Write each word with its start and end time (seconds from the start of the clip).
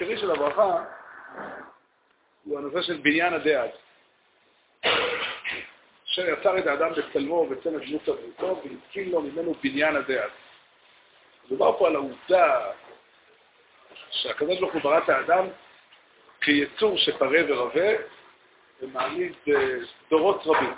העיקרי 0.00 0.18
של 0.20 0.30
הברכה 0.30 0.84
הוא 2.44 2.58
הנושא 2.58 2.82
של 2.82 2.96
בניין 2.96 3.34
הדעת. 3.34 3.70
אשר 6.10 6.28
יצר 6.28 6.58
את 6.58 6.66
האדם 6.66 6.92
בצלמו 6.92 7.34
ובצלם 7.34 7.78
דמות 7.78 8.08
אבותו 8.08 8.62
והתקין 8.64 9.10
לו 9.10 9.20
ממנו 9.20 9.54
בניין 9.62 9.96
הדעת. 9.96 10.30
מדובר 11.46 11.78
פה 11.78 11.86
על 11.86 11.96
העובדה 11.96 12.72
שהקדוש 14.10 14.60
ברוך 14.60 14.72
הוא 14.72 14.82
ברא 14.82 14.98
את 14.98 15.08
האדם 15.08 15.46
כיצור 16.40 16.98
שפרה 16.98 17.40
ורבה 17.48 17.90
ומעמיד 18.82 19.34
אה, 19.48 19.76
דורות 20.10 20.42
רבים. 20.46 20.74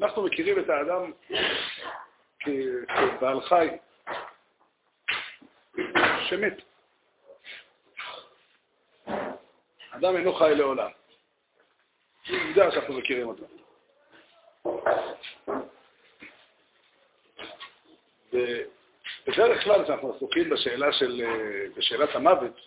אנחנו 0.00 0.22
מכירים 0.22 0.58
את 0.58 0.68
האדם 0.68 1.12
כבעל 2.40 3.40
חי 3.40 3.68
שמת. 6.30 6.62
אדם 9.90 10.16
אינו 10.16 10.34
חי 10.34 10.54
לעולם. 10.54 10.90
זו 12.28 12.36
עובדה 12.46 12.72
שאנחנו 12.72 12.94
מכירים 12.94 13.28
אותה. 13.28 13.42
בדרך 19.26 19.64
כלל 19.64 19.84
כשאנחנו 19.84 20.14
עסוקים 20.16 20.50
בשאלה 20.50 20.92
של, 20.92 21.22
בשאלת 21.76 22.14
המוות, 22.14 22.60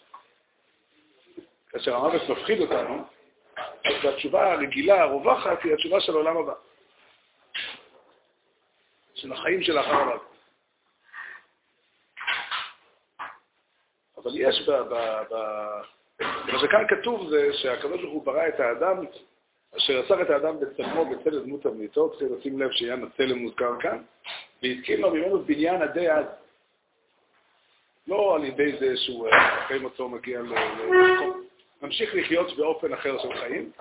כאשר 1.70 1.96
המוות 1.96 2.22
מפחיד 2.30 2.62
אותנו, 2.62 3.04
אז 3.86 4.14
התשובה 4.14 4.52
הרגילה, 4.52 5.02
הרווחת, 5.02 5.64
היא 5.64 5.74
התשובה 5.74 6.02
של 6.02 6.12
העולם 6.12 6.38
הבא. 6.38 6.54
של 9.16 9.34
החיים 9.34 9.64
שלאחר 9.64 9.94
המוות. 9.94 10.33
אבל 14.24 14.32
יש 14.36 14.70
ב... 14.70 14.72
ב, 14.72 14.94
ב 15.32 15.36
מה 16.20 16.60
שכאן 16.60 16.84
כתוב 16.88 17.30
זה 17.30 17.50
שהקדוש 17.54 18.02
ברוך 18.02 18.14
הוא 18.14 18.26
ברא 18.26 18.48
את 18.48 18.60
האדם, 18.60 19.06
אשר 19.78 19.94
יצר 19.94 20.22
את 20.22 20.30
האדם 20.30 20.60
בצלמו, 20.60 21.06
בצל 21.06 21.40
דמות 21.40 21.64
תבניתו, 21.64 22.10
צריך 22.10 22.32
לשים 22.40 22.62
לב 22.62 22.72
שעניין 22.72 23.04
הצלם 23.04 23.38
מוזכר 23.38 23.80
כאן, 23.80 24.04
והתקין 24.64 25.02
לו 25.02 25.12
ממנו 25.12 25.44
בניין 25.44 25.82
עדי 25.82 26.08
עד. 26.08 26.26
לא 28.08 28.36
על 28.36 28.44
ידי 28.44 28.78
זה 28.80 28.98
שהוא 28.98 29.30
אחרי 29.64 29.80
מותו 29.80 30.10
מגיע 30.10 30.40
למקום, 30.40 31.44
ממשיך 31.82 32.16
לחיות 32.16 32.58
באופן 32.58 32.94
אחר 32.94 33.18
של 33.20 33.34
חיים, 33.34 33.72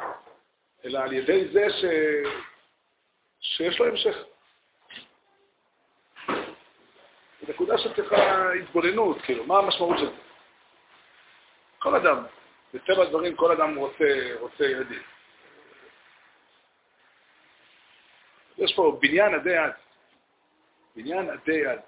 אלא 0.85 0.99
על 0.99 1.13
ידי 1.13 1.49
זה 1.53 1.67
ש... 1.71 1.85
שיש 3.41 3.79
לו 3.79 3.87
המשך. 3.87 4.25
זו 7.41 7.47
נקודה 7.49 7.79
שצריכה 7.79 8.53
התבוננות, 8.53 9.23
כאילו, 9.23 9.47
מה 9.47 9.59
המשמעות 9.59 9.99
של 9.99 10.07
זה? 10.07 10.32
כל 11.83 11.97
אדם, 11.97 12.25
בטבע 12.75 13.03
הדברים 13.03 13.37
כל 13.37 13.53
אדם 13.53 13.77
רוצה, 13.77 14.35
רוצה 14.41 14.65
ילדים. 14.65 15.03
יש 18.59 18.75
פה 18.77 18.99
בניין 19.01 19.35
עדי 19.35 19.51
יד. 19.51 19.73
בניין 20.97 21.31
עדי 21.31 21.53
יד. 21.53 21.81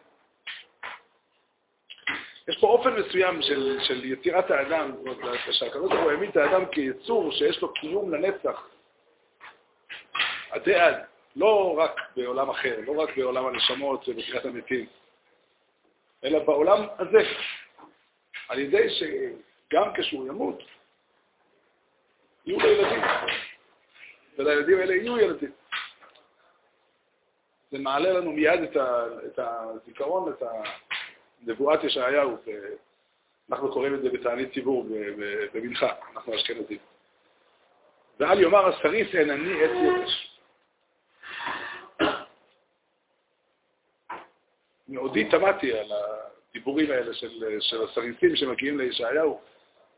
יש 2.48 2.59
פה 2.61 2.67
אופן 2.67 3.00
מסוים 3.00 3.42
של, 3.42 3.78
של 3.81 4.05
יצירת 4.05 4.50
האדם, 4.50 4.92
זאת 4.92 5.06
אומרת, 5.06 5.39
שהקדוש 5.50 5.91
ברוך 5.91 6.03
הוא 6.03 6.11
העמיד 6.11 6.31
את 6.31 6.37
האדם 6.37 6.67
כיצור 6.67 7.33
שיש 7.33 7.62
לו 7.62 7.72
קיום 7.72 8.15
לנצח. 8.15 8.69
עדי 10.50 10.70
יד, 10.70 10.97
לא 11.37 11.78
רק 11.78 12.00
בעולם 12.17 12.50
אחר, 12.50 12.77
לא 12.87 13.03
רק 13.03 13.17
בעולם 13.17 13.47
הנשמות 13.47 14.09
ובקריאת 14.09 14.45
המתים, 14.45 14.87
אלא 16.25 16.39
בעולם 16.39 16.87
הזה, 16.98 17.22
על 18.48 18.59
ידי 18.59 18.91
שגם 19.68 19.92
כשהוא 19.94 20.28
ימות, 20.28 20.62
יהיו 22.46 22.60
לו 22.60 22.68
ילדים, 22.68 23.02
ולילדים 24.38 24.78
האלה 24.78 24.94
יהיו 24.94 25.19
ילדים. 25.19 25.52
זה 27.70 27.78
מעלה 27.78 28.12
לנו 28.12 28.32
מיד 28.32 28.62
את, 28.62 28.76
ה, 28.76 29.06
את 29.26 29.38
הזיכרון, 29.38 30.32
את 30.32 30.42
נבואת 31.42 31.84
ישעיהו, 31.84 32.36
אנחנו 33.50 33.72
קוראים 33.72 33.94
את 33.94 34.03
זה 34.03 34.10
בתענית 34.10 34.54
ציבור 34.54 34.86
במנחה, 35.53 35.92
אנחנו 36.12 36.34
אשכנזים. 36.34 36.78
ואל 38.20 38.41
יאמר 38.41 38.69
הסריס 38.69 39.14
אין 39.14 39.30
אני 39.30 39.62
עץ 39.64 39.70
יבש. 39.70 40.38
מעודי 44.88 45.30
תמדתי 45.30 45.78
על 45.78 45.92
הדיבורים 46.54 46.91
האלה 46.91 47.15
של, 47.15 47.60
של 47.60 47.84
הסריסים 47.84 48.37
שמגיעים 48.37 48.78
לישעיהו, 48.78 49.41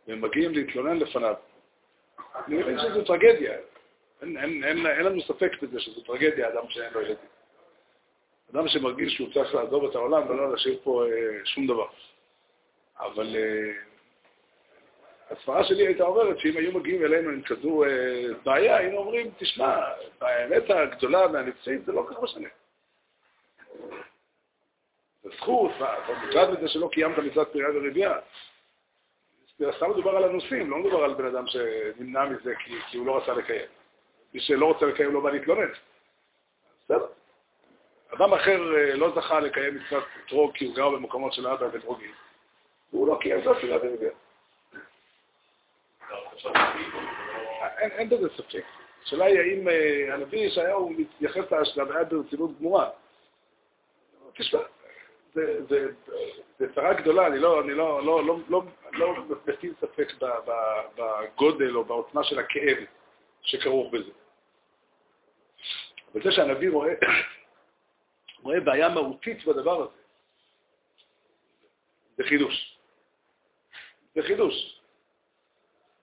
והם 0.09 0.21
מגיעים 0.21 0.55
להתלונן 0.55 0.99
לפניו. 0.99 1.34
אני 2.47 2.56
מבין 2.56 2.78
שזו 2.78 3.05
טרגדיה. 3.05 3.53
אין, 4.22 4.37
אין, 4.37 4.65
אין, 4.65 4.87
אין 4.87 5.05
לנו 5.06 5.22
ספק 5.22 5.62
בזה 5.62 5.81
שזו 5.81 6.00
טרגדיה, 6.00 6.49
אדם 6.49 6.62
שאין 6.69 6.93
לו 6.93 7.00
ילדים. 7.00 7.17
אדם 8.55 8.69
שמרגיש 8.69 9.15
שהוא 9.15 9.33
צריך 9.34 9.55
לעזוב 9.55 9.84
את 9.84 9.94
העולם 9.94 10.31
ולא 10.31 10.50
להשאיר 10.50 10.78
פה 10.83 11.05
אה, 11.06 11.39
שום 11.44 11.67
דבר. 11.67 11.87
אבל 12.99 13.37
אה, 13.37 13.73
הסברה 15.31 15.65
שלי 15.65 15.87
הייתה 15.87 16.05
אומרת 16.05 16.38
שאם 16.38 16.56
היו 16.56 16.73
מגיעים 16.73 17.05
אלינו 17.05 17.31
עם 17.31 17.43
כזו 17.43 17.84
אה, 17.84 18.25
בעיה, 18.44 18.77
היינו 18.77 18.99
אומרים, 18.99 19.31
תשמע, 19.38 19.77
האמת 20.21 20.71
הגדולה 20.71 21.27
והנצחית 21.33 21.84
זה 21.84 21.93
לא 21.93 22.06
כל 22.09 22.15
כך 22.15 22.23
משנה. 22.23 22.49
זכות, 25.34 25.72
אתה 25.76 26.12
מוטרד 26.26 26.56
בזה 26.56 26.69
שלא 26.69 26.88
קיימת 26.92 27.19
מצוות 27.19 27.53
פרייה 27.53 27.69
ורבייה. 27.75 28.19
סתם 29.76 29.91
מדובר 29.91 30.16
על 30.16 30.25
הנושאים, 30.25 30.70
לא 30.70 30.78
מדובר 30.78 31.04
על 31.04 31.14
בן 31.14 31.26
אדם 31.26 31.44
שנמנע 31.47 32.25
מזה 32.25 32.54
כי, 32.54 32.75
כי 32.91 32.98
הוא 32.98 33.06
לא 33.06 33.16
רצה 33.16 33.32
לקיים. 33.32 33.66
מי 34.34 34.41
שלא 34.41 34.66
רוצה 34.66 34.87
לקיים 34.87 35.14
לא 35.14 35.20
בא 35.20 35.31
להתלונן. 35.31 35.69
בסדר. 36.84 37.06
אדם 38.14 38.34
אחר 38.34 38.76
אה, 38.76 38.94
לא 38.94 39.12
זכה 39.14 39.41
לקיים 39.41 39.75
מצוות 39.75 40.04
אתרוג 40.26 40.53
כי 40.54 40.64
הוא 40.64 40.75
גר 40.75 40.91
במקומות 40.91 41.32
של 41.32 41.47
אבא 41.47 41.66
ואתרוגים. 41.72 42.12
והוא 42.93 43.08
לא 43.08 43.19
קיים 43.20 43.44
זאת 43.44 43.56
פרייה 43.56 43.76
ורבייה. 43.76 44.12
אין 47.78 48.08
בזה 48.08 48.28
ספק. 48.37 48.64
השאלה 49.03 49.25
היא 49.25 49.38
האם 49.38 49.69
אה, 49.69 50.14
הנביא 50.14 50.38
ישעיהו 50.38 50.91
מתייחס 50.91 51.44
לבעיה 51.76 52.04
ברצינות 52.04 52.58
גמורה. 52.58 52.91
תשמע, 54.34 54.60
זה 56.59 56.75
צרה 56.75 56.95
גדולה, 56.95 57.27
אני 57.27 57.39
לא, 57.39 57.61
אני 57.61 57.75
לא, 57.75 58.05
לא, 58.05 58.25
לא, 58.25 58.39
לא, 58.49 58.63
לא 58.93 59.25
מטיל 59.47 59.75
ספק 59.81 60.13
בגודל 60.97 61.77
או 61.77 61.85
בעוצמה 61.85 62.25
של 62.25 62.39
הכאב 62.39 62.77
שכרוך 63.43 63.93
בזה. 63.93 64.11
אבל 66.15 66.23
זה 66.23 66.33
שהנביא 66.33 66.71
רואה, 66.71 66.95
רואה 68.43 68.61
בעיה 68.61 68.89
מהותית 68.89 69.45
בדבר 69.45 69.83
הזה, 69.83 70.03
זה 72.17 72.25
חידוש. 72.25 72.79
זה 74.15 74.23
חידוש. 74.23 74.81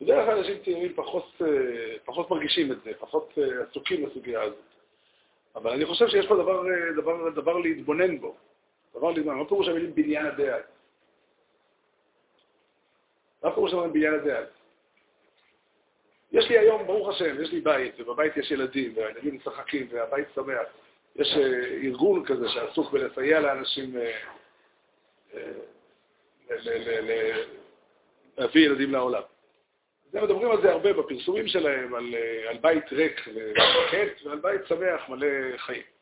בדרך 0.01 0.25
כלל 0.25 0.37
אנשים 0.37 0.63
צעירים 0.63 0.93
פחות, 0.95 1.41
פחות 2.05 2.29
מרגישים 2.29 2.71
את 2.71 2.83
זה, 2.83 2.91
פחות 2.99 3.33
עסוקים 3.69 4.05
בסוגיה 4.05 4.41
הזאת. 4.41 4.57
אבל 5.55 5.71
אני 5.71 5.85
חושב 5.85 6.07
שיש 6.07 6.27
פה 6.27 6.35
דבר, 6.35 6.63
דבר, 6.95 7.29
דבר 7.29 7.57
להתבונן 7.57 8.17
בו. 8.17 8.35
דבר 8.95 9.11
לדבר, 9.11 9.33
מה 9.33 9.45
פירוש 9.45 9.67
המילים 9.67 9.95
בניין 9.95 10.25
הדעת? 10.25 10.65
מה 13.43 13.51
פירוש 13.51 13.73
המילים 13.73 13.93
בניין 13.93 14.13
הדעת? 14.13 14.49
יש 16.31 16.49
לי 16.49 16.57
היום, 16.57 16.87
ברוך 16.87 17.09
השם, 17.09 17.41
יש 17.41 17.51
לי 17.51 17.61
בית, 17.61 17.99
ובבית 17.99 18.37
יש 18.37 18.51
ילדים, 18.51 18.93
והילדים 18.95 19.35
משחקים, 19.35 19.87
והבית 19.91 20.27
שמח. 20.35 20.67
יש 21.15 21.37
אה, 21.37 21.65
ארגון 21.83 22.25
כזה 22.25 22.49
שעסוק 22.49 22.91
בלסייע 22.91 23.39
לאנשים 23.39 23.97
אה, 23.97 24.11
אה, 25.33 25.51
להביא 28.37 28.65
ילדים 28.65 28.91
לעולם. 28.91 29.21
הם 30.13 30.23
מדברים 30.23 30.51
על 30.51 30.61
זה 30.61 30.71
הרבה 30.71 30.93
בפרסומים 30.93 31.47
שלהם, 31.47 31.95
על, 31.95 32.57
בית 32.61 32.91
ריק 32.91 33.21
וחט, 33.27 34.21
ועל 34.25 34.39
בית 34.39 34.61
שמח 34.67 35.09
מלא 35.09 35.57
חיים. 35.57 35.92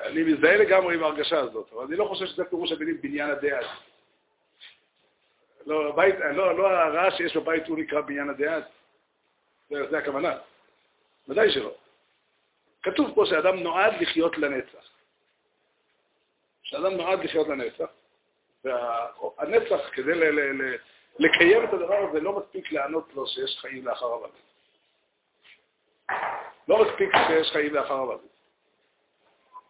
אני 0.00 0.22
מזדהה 0.22 0.56
לגמרי 0.56 0.94
עם 0.94 1.02
ההרגשה 1.02 1.38
הזאת, 1.38 1.72
אבל 1.72 1.84
אני 1.84 1.96
לא 1.96 2.04
חושב 2.04 2.26
שזה 2.26 2.44
פירוש 2.44 2.72
המילים 2.72 3.00
בניין 3.00 3.30
הדעת. 3.30 3.66
לא, 5.66 5.88
הבית, 5.88 6.14
לא, 6.34 6.58
לא 6.58 6.68
הרעש 6.68 7.14
שיש 7.16 7.36
בבית 7.36 7.66
הוא 7.66 7.78
נקרא 7.78 8.00
בניין 8.00 8.28
הדעת. 8.30 8.64
זה, 9.70 9.90
זה 9.90 9.98
הכוונה. 9.98 10.38
ודאי 11.28 11.50
שלא. 11.50 11.74
כתוב 12.82 13.14
פה 13.14 13.26
שאדם 13.26 13.56
נועד 13.56 13.92
לחיות 14.00 14.38
לנצח. 14.38 14.90
שאדם 16.62 16.92
נועד 16.92 17.24
לחיות 17.24 17.48
לנצח, 17.48 17.90
והנצח, 18.64 19.90
כדי 19.92 20.14
ל, 20.14 20.24
ל, 20.24 20.62
ל, 20.62 20.76
לקיים 21.18 21.64
את 21.64 21.72
הדבר 21.72 22.08
הזה, 22.08 22.20
לא 22.20 22.38
מספיק 22.40 22.72
לענות 22.72 23.14
לו 23.14 23.26
שיש 23.26 23.58
חיים 23.60 23.86
לאחר 23.86 24.06
המוות. 24.06 24.40
לא 26.68 26.84
מספיק 26.84 27.10
שיש 27.28 27.50
חיים 27.52 27.74
לאחר 27.74 27.94
המוות. 27.94 28.29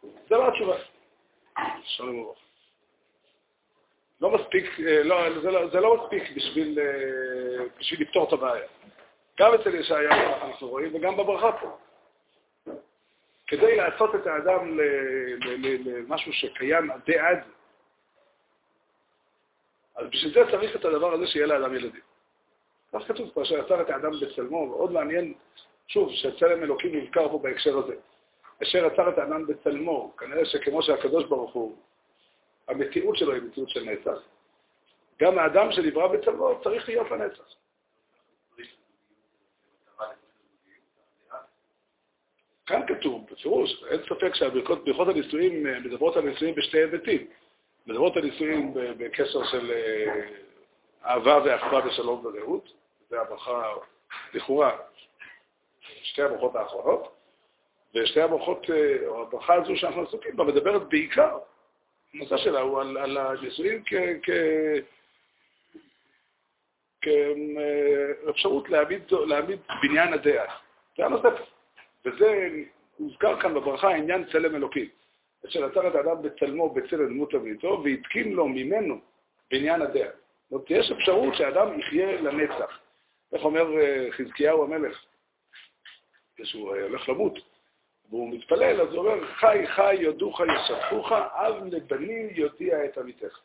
זה 0.02 0.36
לא 0.36 0.48
התשובה. 0.48 0.76
שלום 1.84 2.18
וברכה. 2.18 2.40
לא 4.20 4.30
מספיק, 4.30 4.80
אה, 4.80 5.02
לא, 5.02 5.40
זה, 5.40 5.50
לא, 5.50 5.68
זה 5.68 5.80
לא 5.80 6.04
מספיק 6.04 6.36
בשביל, 6.36 6.78
אה, 6.78 7.64
בשביל 7.78 8.00
לפתור 8.00 8.28
את 8.28 8.32
הבעיה. 8.32 8.66
גם 9.38 9.54
אצל 9.54 9.74
ישעיהו 9.74 10.12
אנחנו 10.42 10.68
רואים, 10.68 10.94
וגם 10.94 11.16
בברכה 11.16 11.52
פה. 11.52 11.76
כדי 13.46 13.76
לעשות 13.76 14.14
את 14.14 14.26
האדם 14.26 14.78
למשהו 15.84 16.32
שקיים 16.32 16.90
די 17.06 17.18
עד, 17.18 17.38
אז 19.94 20.06
בשביל 20.06 20.34
זה 20.34 20.50
צריך 20.50 20.76
את 20.76 20.84
הדבר 20.84 21.12
הזה 21.12 21.26
שיהיה 21.26 21.46
לאדם 21.46 21.74
ילדים. 21.74 22.00
כך 22.92 23.08
כתוב 23.08 23.30
פה, 23.34 23.42
אשר 23.42 23.58
יצר 23.58 23.80
את 23.80 23.90
האדם 23.90 24.10
בצלמו, 24.20 24.66
מאוד 24.66 24.92
מעניין, 24.92 25.34
שוב, 25.86 26.10
שצלם 26.12 26.62
אלוקים 26.62 26.94
נזכר 26.94 27.28
פה 27.28 27.38
בהקשר 27.38 27.78
הזה. 27.78 27.94
אשר 28.62 28.86
יצר 28.86 29.08
את 29.08 29.18
האדם 29.18 29.46
בצלמו, 29.46 30.16
כנראה 30.16 30.44
שכמו 30.44 30.82
שהקדוש 30.82 31.24
ברוך 31.24 31.52
הוא, 31.52 31.76
המציאות 32.68 33.16
שלו 33.16 33.32
היא 33.32 33.42
מציאות 33.42 33.68
של 33.68 33.84
נצח, 33.84 34.22
גם 35.20 35.38
האדם 35.38 35.72
שנברא 35.72 36.06
בצלמו 36.06 36.60
צריך 36.62 36.88
להיות 36.88 37.10
לנצח. 37.10 37.54
כאן 42.66 42.80
כתוב, 42.86 43.26
בפירוש, 43.32 43.84
אין 43.84 44.00
ספק 44.02 44.34
שהברכות 44.34 45.08
הנישואים 45.08 45.62
מדברות 45.84 46.16
על 46.16 46.24
נישואים 46.24 46.54
בשתי 46.54 46.78
היבטים. 46.78 47.26
מדברות 47.86 48.16
על 48.16 48.22
נישואים 48.22 48.74
בקשר 48.74 49.44
של 49.44 49.72
אה, 49.72 50.28
אהבה 51.04 51.38
ואחווה 51.44 51.86
ושלום 51.86 52.26
ורעות, 52.26 52.72
זה 53.08 53.20
הברכה, 53.20 53.72
לכאורה, 54.34 54.76
שתי 56.02 56.22
הברכות 56.22 56.56
האחרונות, 56.56 57.19
ושתי 57.94 58.20
הברכות, 58.20 58.70
אה, 58.70 59.06
או 59.06 59.22
הברכה 59.22 59.54
הזו 59.54 59.76
שאנחנו 59.76 60.02
עסוקים 60.02 60.36
בה, 60.36 60.44
מדברת 60.44 60.88
בעיקר, 60.88 61.38
הנושא 62.14 62.36
שלה 62.36 62.60
הוא 62.60 62.80
על, 62.80 62.98
על 62.98 63.18
הנישואים 63.18 63.82
כאפשרות 68.26 68.68
להעמיד, 68.68 69.02
להעמיד 69.10 69.58
בניין 69.82 70.12
הדעה. 70.12 70.56
זה 70.96 71.04
הנושא. 71.04 71.28
וזה 72.04 72.48
הוזכר 72.98 73.40
כאן 73.40 73.54
בברכה 73.54 73.88
עניין 73.94 74.24
צלם 74.32 74.54
אלוקים. 74.54 74.88
אשר 75.48 75.66
יצר 75.70 75.88
את 75.88 75.94
האדם 75.94 76.22
בצלמו, 76.22 76.70
בצלם 76.70 77.08
דמות 77.08 77.34
אביתו, 77.34 77.82
והתקין 77.84 78.32
לו 78.32 78.48
ממנו 78.48 79.00
בניין 79.50 79.82
הדעה. 79.82 80.08
זאת 80.08 80.52
אומרת, 80.52 80.70
יש 80.70 80.90
אפשרות 80.90 81.34
שהאדם 81.34 81.80
יחיה 81.80 82.20
לנצח. 82.20 82.78
איך 83.32 83.44
אומר 83.44 83.78
אה, 83.78 84.08
חזקיהו 84.10 84.64
המלך, 84.64 85.04
כשהוא 86.36 86.74
אה, 86.74 86.82
הולך 86.82 87.08
למות, 87.08 87.38
והוא 88.10 88.34
מתפלל, 88.34 88.80
אז 88.80 88.88
הוא 88.88 88.98
אומר, 88.98 89.26
חי 89.34 89.66
חי 89.66 89.94
יודוך 89.94 90.40
ישפוך, 90.40 91.12
אב 91.12 91.64
לבנים 91.64 92.28
יודיע 92.30 92.84
את 92.84 92.98
עמיתך. 92.98 93.40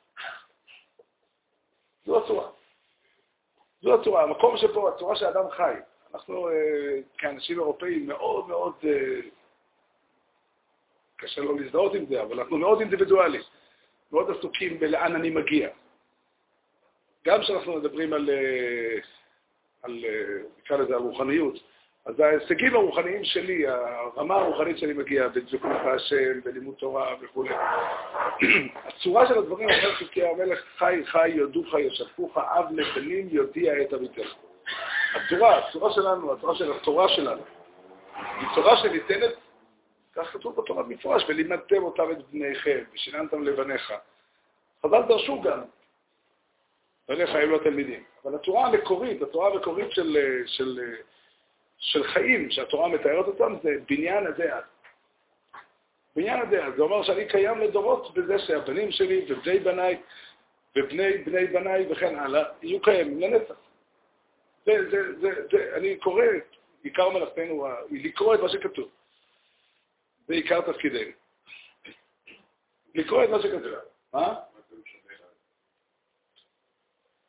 זו 2.06 2.24
הצורה. 2.24 2.50
זו 3.82 4.02
הצורה. 4.02 4.24
המקום 4.24 4.58
שפה, 4.58 4.90
הצורה 4.90 5.16
שאדם 5.16 5.50
חי. 5.50 5.74
אנחנו 6.14 6.50
אה, 6.50 6.54
כאנשים 7.18 7.60
אירופאים 7.60 8.08
מאוד 8.08 8.48
מאוד, 8.48 8.74
קשה 11.16 11.42
לא 11.42 11.60
להזדהות 11.60 11.94
עם 11.94 12.06
זה, 12.06 12.22
אבל 12.22 12.40
אנחנו 12.40 12.58
מאוד 12.58 12.80
אינדיבידואלים, 12.80 13.42
מאוד 14.12 14.38
עסוקים 14.38 14.80
בלאן 14.80 15.16
אני 15.16 15.30
מגיע. 15.30 15.70
גם 17.26 17.42
כשאנחנו 17.42 17.74
מדברים 17.74 18.14
על 18.14 18.30
על, 19.86 20.06
אה, 20.06 20.44
נקרא 20.58 20.78
לזה, 20.78 20.96
הרוחניות. 20.96 21.56
אז 22.06 22.20
ההישגים 22.20 22.76
הרוחניים 22.76 23.24
שלי, 23.24 23.68
הרמה 23.68 24.36
הרוחנית 24.36 24.78
שאני 24.78 24.94
מגיע, 24.94 25.28
בדבקות 25.28 25.72
בהשם, 25.86 26.42
בלימוד 26.44 26.76
תורה 26.76 27.16
וכו', 27.22 27.44
הצורה 28.86 29.28
של 29.28 29.38
הדברים, 29.38 29.70
אומר 29.70 29.96
חזקיה 29.96 30.32
המלך, 30.32 30.64
חי 30.78 31.02
חי 31.06 31.30
יודוך 31.30 31.74
ישפוך, 31.80 32.38
אב 32.38 32.66
לבנים 32.72 33.28
יודיע 33.32 33.82
את 33.82 33.94
אביתך. 33.94 34.34
הצורה, 35.16 35.58
הצורה 35.58 35.94
שלנו, 35.94 36.34
הצורה 36.34 36.56
של 36.56 36.72
התורה 36.72 37.10
שלנו, 37.10 37.42
היא 38.16 38.48
תורה 38.56 38.78
שניתנת, 38.78 39.34
כך 40.16 40.34
כתוב 40.34 40.56
בתורה 40.56 40.84
במפורש, 40.84 41.26
ולימדתם 41.30 41.84
אותם 41.84 42.12
את 42.12 42.18
בניכם, 42.32 42.84
ושיננתם 42.94 43.44
לבניך. 43.44 43.94
חז"ל 44.86 45.02
דרשו 45.08 45.42
גם, 45.42 45.60
ואלה 47.10 47.28
חיים 47.28 47.50
לו 47.50 47.60
תלמידים. 47.60 48.04
אבל 48.24 48.36
התורה 48.36 48.66
המקורית, 48.66 49.22
התורה 49.22 49.52
המקורית 49.52 49.92
של, 49.92 50.18
של, 50.46 50.80
של 51.78 52.04
חיים, 52.04 52.52
שהתורה 52.52 52.88
מתארת 52.88 53.28
אותם, 53.28 53.56
זה 53.64 53.70
בניין 53.90 54.28
הדעה. 54.28 54.62
בניין 56.16 56.42
הדעה, 56.42 56.72
זה 56.72 56.82
אומר 56.82 57.04
שאני 57.04 57.28
קיים 57.28 57.60
לדורות 57.60 58.14
בזה 58.14 58.40
שהבנים 58.40 58.92
שלי 58.92 59.26
ובני 59.30 59.60
בניי 59.60 60.02
ובני 60.76 61.18
בני 61.18 61.48
בניי 61.48 61.92
וכן 61.92 62.16
הלאה 62.16 62.44
יהיו 62.62 62.82
קיימים 62.82 63.20
לנצח. 63.20 63.56
זה, 64.66 64.90
זה, 64.90 65.20
זה, 65.20 65.30
זה, 65.52 65.76
אני 65.78 65.98
קורא, 65.98 66.24
עיקר 66.84 67.10
מלאכתנו 67.10 67.68
לקרוא 67.92 68.36
את 68.36 68.40
מה 68.40 68.50
שכתוב. 68.50 68.90
זה 70.28 70.34
עיקר 70.34 70.62
תפקידנו. 70.62 71.12
לקרוא 72.96 73.24
את 73.24 73.30
מה 73.30 73.42
שכתוב. 73.42 73.72
מה? 74.14 74.36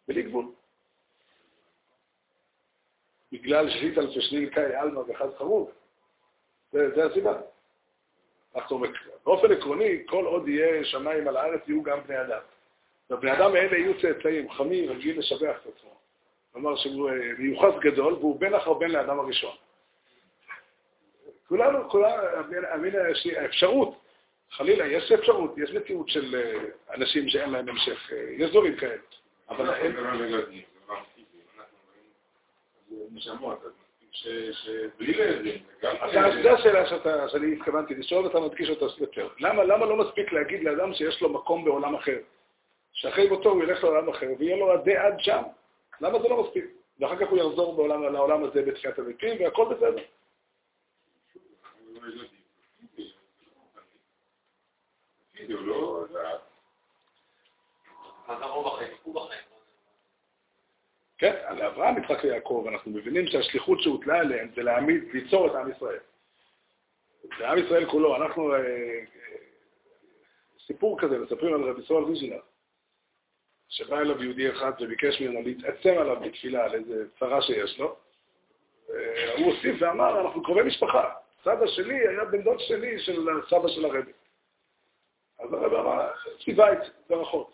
בלי 0.08 0.22
גבול. 0.22 0.44
בגלל 3.32 3.70
שחית 3.70 3.98
על 3.98 4.10
ששניל 4.10 4.50
קאי 4.50 4.74
עלמא 4.74 4.98
וחד 4.98 5.28
חרוב. 5.38 5.70
זה, 6.72 6.90
זה 6.94 7.04
הסיבה. 7.04 7.38
אנחנו, 8.56 8.82
באופן 9.24 9.52
עקרוני, 9.52 10.02
כל 10.06 10.24
עוד 10.24 10.48
יהיה 10.48 10.84
שמיים 10.84 11.28
על 11.28 11.36
הארץ, 11.36 11.60
יהיו 11.68 11.82
גם 11.82 11.98
בני 12.06 12.20
אדם. 12.20 12.40
והבני 13.10 13.32
אדם 13.32 13.54
האלה 13.54 13.76
יהיו 13.78 14.00
צאצאים, 14.00 14.50
חמים, 14.50 14.90
רגיל 14.90 15.18
לשבח 15.18 15.56
את 15.62 15.66
עצמו. 15.76 15.96
כלומר 16.52 16.76
שהוא 16.76 17.10
אה, 17.10 17.14
מיוחס 17.38 17.74
גדול, 17.80 18.12
והוא 18.12 18.40
בן 18.40 18.54
אחר 18.54 18.72
בן 18.74 18.90
לאדם 18.90 19.18
הראשון. 19.18 19.56
כולנו, 21.48 21.90
כולנו, 21.90 22.22
האפשרות, 23.36 24.00
חלילה, 24.50 24.86
יש 24.86 25.12
אפשרות, 25.12 25.58
יש 25.58 25.70
מציאות 25.70 26.08
של 26.08 26.34
אה, 26.34 26.94
אנשים 26.94 27.28
שאין 27.28 27.50
להם 27.50 27.68
המשך, 27.68 28.12
אה, 28.12 28.26
יש 28.30 28.50
דברים 28.50 28.76
כאלה. 28.76 29.02
אבל 29.48 29.74
אין... 29.74 29.96
זו 36.42 36.50
השאלה 36.50 37.28
שאני 37.28 37.52
התכוונתי 37.52 37.94
לשאול, 37.94 38.26
ואתה 38.26 38.40
מדגיש 38.40 38.70
אותה 38.70 38.84
יותר. 38.98 39.28
למה 39.38 39.64
לא 39.64 39.96
מספיק 39.96 40.32
להגיד 40.32 40.64
לאדם 40.64 40.94
שיש 40.94 41.20
לו 41.22 41.28
מקום 41.28 41.64
בעולם 41.64 41.94
אחר? 41.94 42.18
שאחרי 42.92 43.28
מותו 43.28 43.50
הוא 43.50 43.62
ילך 43.62 43.84
לעולם 43.84 44.08
אחר 44.08 44.26
ויהיה 44.38 44.56
לו 44.56 44.72
עדי 44.72 44.96
עד 44.96 45.14
שם. 45.18 45.42
למה 46.00 46.22
זה 46.22 46.28
לא 46.28 46.42
מספיק? 46.44 46.64
ואחר 47.00 47.16
כך 47.16 47.30
הוא 47.30 47.38
יחזור 47.38 47.88
לעולם 47.88 48.44
הזה 48.44 48.62
בתחיית 48.62 48.98
המתים 48.98 49.40
והכל 49.40 49.74
בסדר. 49.74 50.02
לא... 55.48 56.04
כן, 61.18 61.36
על 61.44 61.62
אברהם, 61.62 62.02
יצחק 62.02 62.24
ויעקב, 62.24 62.66
אנחנו 62.68 62.90
מבינים 62.90 63.26
שהשליחות 63.26 63.82
שהוטלה 63.82 64.18
עליהם 64.18 64.48
זה 64.56 64.62
להעמיד, 64.62 65.04
ליצור 65.12 65.46
את 65.46 65.52
עם 65.54 65.70
ישראל. 65.70 65.98
זה 67.38 67.48
עם 67.48 67.58
ישראל 67.58 67.90
כולו. 67.90 68.16
אנחנו, 68.16 68.54
אה, 68.54 68.58
אה, 68.58 69.04
סיפור 70.66 71.00
כזה, 71.00 71.18
מספרים 71.18 71.54
על 71.54 71.70
רבי 71.70 71.82
סואל 71.82 72.04
ויז'ינר, 72.04 72.40
שבא 73.68 74.00
אליו 74.00 74.22
יהודי 74.22 74.50
אחד 74.50 74.72
וביקש 74.80 75.20
ממנו 75.20 75.42
להתעצם 75.42 75.94
עליו 75.98 76.20
בתפילה 76.20 76.64
על 76.64 76.74
איזה 76.74 77.04
צרה 77.18 77.42
שיש 77.42 77.78
לו. 77.78 77.96
הוא 79.36 79.46
הוסיף 79.46 79.76
ואמר, 79.80 80.20
אנחנו 80.20 80.42
קרובי 80.42 80.62
משפחה. 80.62 81.14
סבא 81.44 81.66
שלי 81.66 82.08
היה 82.08 82.24
בן 82.24 82.42
דוד 82.42 82.60
שלי 82.60 82.98
של 82.98 83.28
סבא 83.50 83.68
של 83.68 83.84
הרבי. 83.84 84.12
אז 85.38 85.52
הרבי 85.52 85.76
אמר, 85.76 86.10
ציווה 86.44 86.72
את 86.72 86.78
זה 87.08 87.14
רחוק. 87.14 87.52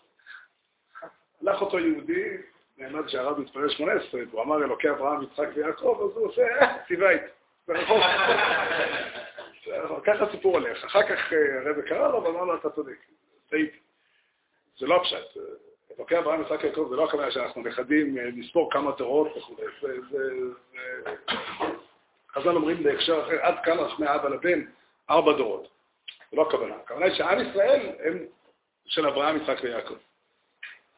הלך 1.41 1.61
אותו 1.61 1.79
יהודי, 1.79 2.37
נעמד 2.77 3.07
שהרב 3.07 3.39
מתפלל 3.39 3.69
שמונה 3.69 3.93
עשרה, 3.93 4.21
הוא 4.31 4.41
אמר 4.41 4.63
אלוקי 4.63 4.89
אברהם, 4.89 5.23
יצחק 5.23 5.47
ויעקב, 5.55 5.99
אז 6.03 6.17
הוא 6.17 6.27
עושה, 6.27 6.41
אה, 6.41 6.77
ציווית, 6.87 7.21
ברחוב. 7.67 7.97
ככה 10.05 10.25
הסיפור 10.25 10.53
הולך. 10.53 10.85
אחר 10.85 11.03
כך 11.03 11.33
אה, 11.33 11.59
הרב 11.59 11.81
קרא 11.81 12.07
לו 12.07 12.23
ואמר 12.23 12.43
לו, 12.43 12.55
אתה 12.55 12.69
צודק, 12.69 12.97
טעיתי. 13.49 13.77
זה 14.77 14.87
לא 14.87 14.95
הפשט. 14.95 15.37
אלוקי 15.97 16.17
אברהם, 16.17 16.41
יצחק 16.41 16.63
ויעקב, 16.63 16.87
זה 16.89 16.95
לא 16.95 17.05
הכוונה 17.05 17.31
שאנחנו 17.31 17.61
נכדים, 17.61 18.17
אה, 18.17 18.23
נספור 18.33 18.71
כמה 18.71 18.91
תורות 18.91 19.37
וכו'. 19.37 19.55
חז"ל 22.33 22.49
אומרים 22.49 22.83
בהקשר 22.83 23.21
אחר, 23.21 23.41
עד 23.41 23.55
כאן 23.63 23.79
רחמי 23.79 24.15
אבא 24.15 24.29
לבן, 24.29 24.61
ארבע 25.09 25.33
דורות. 25.33 25.67
זה 26.31 26.37
לא 26.37 26.47
הכוונה. 26.47 26.75
הכוונה 26.75 27.05
היא 27.05 27.15
שעם 27.15 27.39
ישראל 27.39 27.89
הם 28.03 28.25
של 28.85 29.07
אברהם, 29.07 29.37
יצחק 29.37 29.57
ויעקב. 29.63 29.95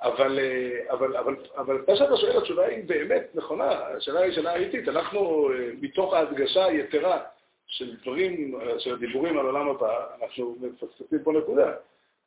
אבל, 0.01 0.39
אה, 0.39 0.93
אבל, 0.93 1.17
אבל, 1.17 1.35
אבל 1.57 1.83
מה 1.87 1.95
שאתה 1.95 2.17
שואל, 2.17 2.37
התשובה 2.37 2.65
היא 2.65 2.83
באמת 2.87 3.29
נכונה, 3.33 3.71
השאלה 3.71 4.19
היא 4.19 4.33
שאלה 4.33 4.55
אמיתית. 4.55 4.87
אנחנו, 4.87 5.49
אה, 5.51 5.69
מתוך 5.81 6.13
ההדגשה 6.13 6.65
היתרה 6.65 7.21
של 7.67 7.95
דברים, 8.01 8.59
של 8.77 8.93
הדיבורים 8.93 9.37
על 9.37 9.45
עולם 9.45 9.69
הבא, 9.69 10.05
אנחנו 10.21 10.55
מפספסים 10.61 11.19
פה 11.23 11.31
נקודה. 11.31 11.73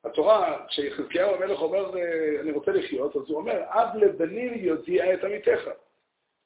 התורה, 0.05 0.67
כשיחזקיהו 0.69 1.35
המלך 1.35 1.61
אומר, 1.61 1.97
אה, 1.99 2.41
אני 2.41 2.53
רוצה 2.53 2.73
לחיות, 2.73 3.17
אז 3.17 3.23
הוא 3.29 3.37
אומר, 3.37 3.63
אב 3.69 3.97
לבנים 3.97 4.53
יודיע 4.57 5.15
את 5.15 5.25
עמיתך. 5.25 5.71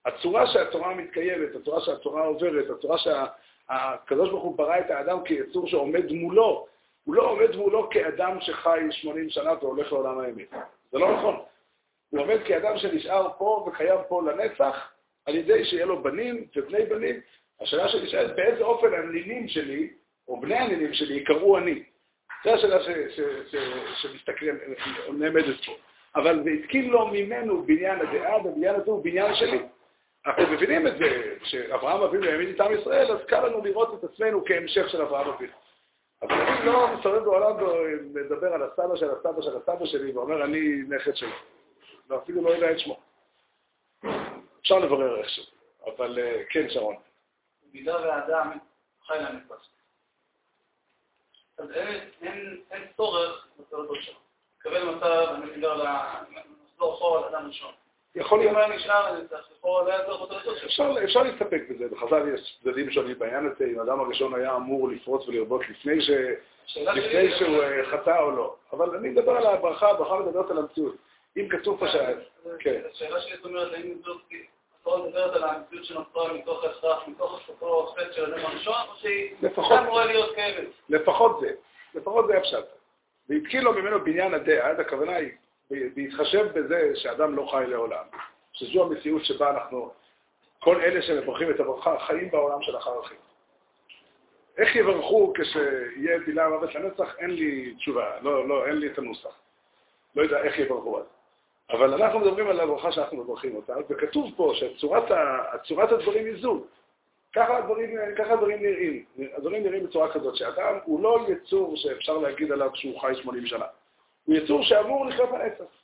הצורה 0.07 0.47
שהתורה 0.47 0.95
מתקיימת, 0.95 1.55
הצורה 1.55 1.81
שהתורה 1.81 2.25
עוברת, 2.25 2.71
הצורה 2.71 2.99
שהקדוש 2.99 4.31
ברוך 4.31 4.45
הוא 4.45 4.57
ברא 4.59 4.79
את 4.79 4.91
האדם 4.91 5.25
כיצור 5.25 5.69
שעומד 5.69 6.13
מולו, 6.13 6.67
הוא 7.05 7.15
לא 7.15 7.31
עומד 7.31 7.57
מולו 7.57 7.89
כאדם 7.91 8.41
שחי 8.41 8.81
80 8.91 9.31
שנה 9.31 9.53
והולך 9.61 9.93
לעולם 9.93 10.19
האמת. 10.19 10.55
זה 10.93 10.99
לא 10.99 11.17
נכון. 11.17 11.37
הוא 12.11 12.21
עומד 12.21 12.39
כאדם 12.47 12.79
שנשאר 12.79 13.29
פה 13.39 13.69
וקיים 13.69 13.99
פה 14.09 14.23
לנצח, 14.23 14.93
על 15.27 15.35
ידי 15.35 15.65
שיהיה 15.65 15.87
לו 15.87 16.03
בנים 16.03 16.47
ובני 16.57 16.87
בנים. 16.87 17.21
השאלה 17.61 17.89
שנשאלת, 17.89 18.37
באיזה 18.37 18.65
אופן 18.65 18.95
הנינים 18.95 19.49
שלי, 19.49 19.91
או 20.29 20.41
בני 20.41 20.57
הנינים 20.57 20.95
שלי, 20.95 21.15
יקראו 21.15 21.59
אני? 21.59 21.83
זו 22.45 22.51
השאלה 22.51 22.79
שמסתכלים, 23.95 24.59
נעמדת 25.13 25.65
פה. 25.67 25.73
אבל 26.17 26.43
והתקין 26.45 26.91
לו 26.91 27.07
ממנו 27.07 27.63
בניין 27.63 28.01
הדעה, 28.01 28.47
ובניין 28.47 28.75
הזה 28.75 28.91
הוא 28.91 29.05
בניין 29.05 29.35
שלי. 29.35 29.59
אנחנו 30.27 30.47
מבינים 30.47 30.87
את 30.87 30.93
זה, 30.99 31.35
כשאברהם 31.43 32.03
אבינו 32.03 32.27
העמיד 32.27 32.49
את 32.49 32.61
עם 32.61 32.73
ישראל, 32.81 33.13
אז 33.13 33.19
קל 33.27 33.47
לנו 33.47 33.65
לראות 33.65 33.95
את 33.95 34.11
עצמנו 34.11 34.45
כהמשך 34.45 34.89
של 34.89 35.03
אברהם 35.03 35.29
אבינו. 35.29 35.53
אבל 36.23 36.33
אני 36.33 36.67
לא 36.67 36.97
מסתובב 36.97 37.25
בעולם 37.25 37.57
ומדבר 37.63 38.53
על 38.53 38.63
הסבא 38.63 38.97
של 38.97 39.11
הסבא 39.11 39.43
של 39.43 39.57
הסבא 39.57 39.87
שלי 39.87 40.13
ואומר 40.13 40.45
אני 40.45 40.83
נכד 40.89 41.17
שלו. 41.17 41.37
ואפילו 42.09 42.43
לא 42.43 42.51
יודע 42.51 42.73
את 42.73 42.79
שמו. 42.79 43.01
אפשר 44.61 44.79
לברר 44.79 45.19
איכשהו, 45.19 45.45
אבל 45.87 46.19
אה, 46.19 46.43
כן, 46.51 46.71
שרון. 46.71 46.97
במידה 47.63 47.97
והאדם 47.97 48.59
חי 49.07 49.19
לנפש. 49.19 49.71
אז 51.59 51.71
אין 52.71 52.87
צורך 52.97 53.49
בתולדות 53.59 53.99
שלו. 54.03 54.19
מקבל 54.59 54.95
מצב, 54.95 55.35
אני 55.35 55.57
מדבר 55.57 55.75
לחזור 55.75 56.95
אחורה 56.95 57.21
לאדם 57.21 57.47
ראשון. 57.47 57.75
יכול 58.15 58.39
להיות... 58.39 58.53
אם 58.53 58.57
היה 58.57 58.69
נשאר. 58.69 59.21
אפשר 61.05 61.23
להסתפק 61.23 61.63
בזה. 61.71 61.89
בחז"ל 61.89 62.35
יש 62.35 62.59
צדדים 62.63 62.91
שונים 62.91 63.19
בעניין 63.19 63.47
הזה, 63.47 63.65
אם 63.65 63.81
האדם 63.81 64.01
הראשון 64.01 64.35
היה 64.35 64.57
אמור 64.57 64.89
לפרוץ 64.89 65.29
ולרבות 65.29 65.63
לפני 65.69 66.01
שהוא 66.01 67.63
אה, 67.63 67.85
חטא 67.91 68.19
או 68.21 68.31
לא. 68.31 68.57
אבל 68.73 68.97
אני 68.97 69.09
מדבר 69.09 69.37
על 69.37 69.47
הברכה, 69.47 69.91
הברכה 69.91 70.19
מדברת 70.19 70.51
על 70.51 70.59
המציאות. 70.59 70.95
אם 71.37 71.49
כתוב 71.49 71.81
פה 71.81 71.89
ש... 71.89 71.97
כן. 72.59 72.81
השאלה 72.93 73.21
שלי 73.21 73.37
זאת 73.37 73.45
אומרת, 73.45 73.73
האם 73.73 73.95
זאת 74.05 74.21
התורה 74.81 75.07
מדברת 75.07 75.37
על 75.37 75.45
המציאות 75.45 75.85
שנוצרה 75.85 76.33
מתוך 76.33 76.65
ההכרח, 76.65 77.09
מתוך 77.09 77.49
אותו 77.49 77.95
חטא 77.97 78.13
של 78.13 78.35
אדם 78.35 78.47
הראשון, 78.47 78.75
או 78.89 78.95
שהיא 78.97 79.35
אמורה 79.79 80.05
להיות 80.05 80.35
קיימת? 80.35 80.69
לפחות 80.89 81.41
זה. 81.41 81.53
לפחות 81.95 82.27
זה 82.27 82.37
הפשט. 82.37 82.65
והתקיל 83.29 83.65
לו 83.65 83.73
ממנו 83.73 84.05
בניין 84.05 84.35
הדעת, 84.35 84.79
הכוונה 84.79 85.17
היא, 85.17 85.31
בהתחשב 85.95 86.47
בזה 86.55 86.93
שאדם 86.95 87.37
לא 87.37 87.49
חי 87.51 87.65
לעולם, 87.67 88.05
שזו 88.53 88.83
המציאות 88.83 89.25
שבה 89.25 89.51
אנחנו, 89.51 89.91
כל 90.59 90.81
אלה 90.81 91.03
שמברכים 91.03 91.51
את 91.51 91.61
הברכה, 91.61 91.99
חיים 91.99 92.31
בעולם 92.31 92.63
של 92.63 92.77
אחר 92.77 92.99
החיים. 93.01 93.21
איך 94.59 94.77
יברכו 94.77 95.33
כשיהיה 95.37 96.19
דילה 96.19 96.49
מוות 96.49 96.75
לנצח? 96.75 97.15
אין 97.19 97.31
לי 97.31 97.75
תשובה, 97.75 98.21
לא, 98.23 98.49
לא, 98.49 98.67
אין 98.67 98.77
לי 98.77 98.87
את 98.87 98.99
הנוסח. 98.99 99.41
לא 100.17 100.23
יודע 100.23 100.43
איך 100.43 100.59
יברכו 100.59 100.99
אז. 100.99 101.05
אבל 101.71 101.95
אנחנו 102.03 102.19
מדברים 102.19 102.49
על 102.49 102.61
הברכה 102.61 102.93
שאנחנו 102.93 103.17
מברכים 103.17 103.57
אותה, 103.57 103.75
וכתוב 103.89 104.31
פה 104.37 104.53
שצורת 104.55 105.93
הדברים 105.93 106.27
היא 106.27 106.37
זו. 106.37 106.65
ככה 107.35 107.59
הדברים, 107.59 107.97
ככה 108.19 108.33
הדברים 108.33 108.63
נראים. 108.63 109.05
הדברים 109.37 109.63
נראים 109.63 109.87
בצורה 109.87 110.13
כזאת, 110.13 110.37
שאדם 110.37 110.79
הוא 110.85 111.03
לא 111.03 111.27
יצור 111.29 111.77
שאפשר 111.77 112.19
להגיד 112.19 112.53
עליו 112.53 112.71
שהוא 112.75 113.01
חי 113.01 113.15
80 113.15 113.47
שנה. 113.47 113.65
הוא 114.25 114.37
יצור 114.37 114.63
שאמור 114.63 115.07
לחיות 115.07 115.31
לנצח. 115.31 115.83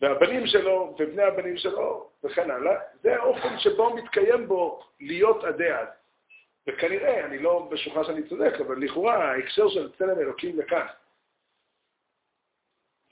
והבנים 0.00 0.46
שלו 0.46 0.96
ובני 0.98 1.22
הבנים 1.22 1.56
שלו 1.56 2.10
וכן 2.24 2.50
הלאה, 2.50 2.80
זה 3.02 3.16
האופן 3.16 3.58
שבו 3.58 3.96
מתקיים 3.96 4.48
בו 4.48 4.84
להיות 5.00 5.44
עדי 5.44 5.70
עד. 5.70 5.88
וכנראה, 6.66 7.24
אני 7.24 7.38
לא 7.38 7.68
משוכנע 7.70 8.04
שאני 8.04 8.28
צודק, 8.28 8.52
אבל 8.60 8.78
לכאורה 8.78 9.14
ההקשר 9.14 9.68
של 9.68 9.92
צלם 9.98 10.18
אלוקים 10.18 10.58
לכאן, 10.58 10.86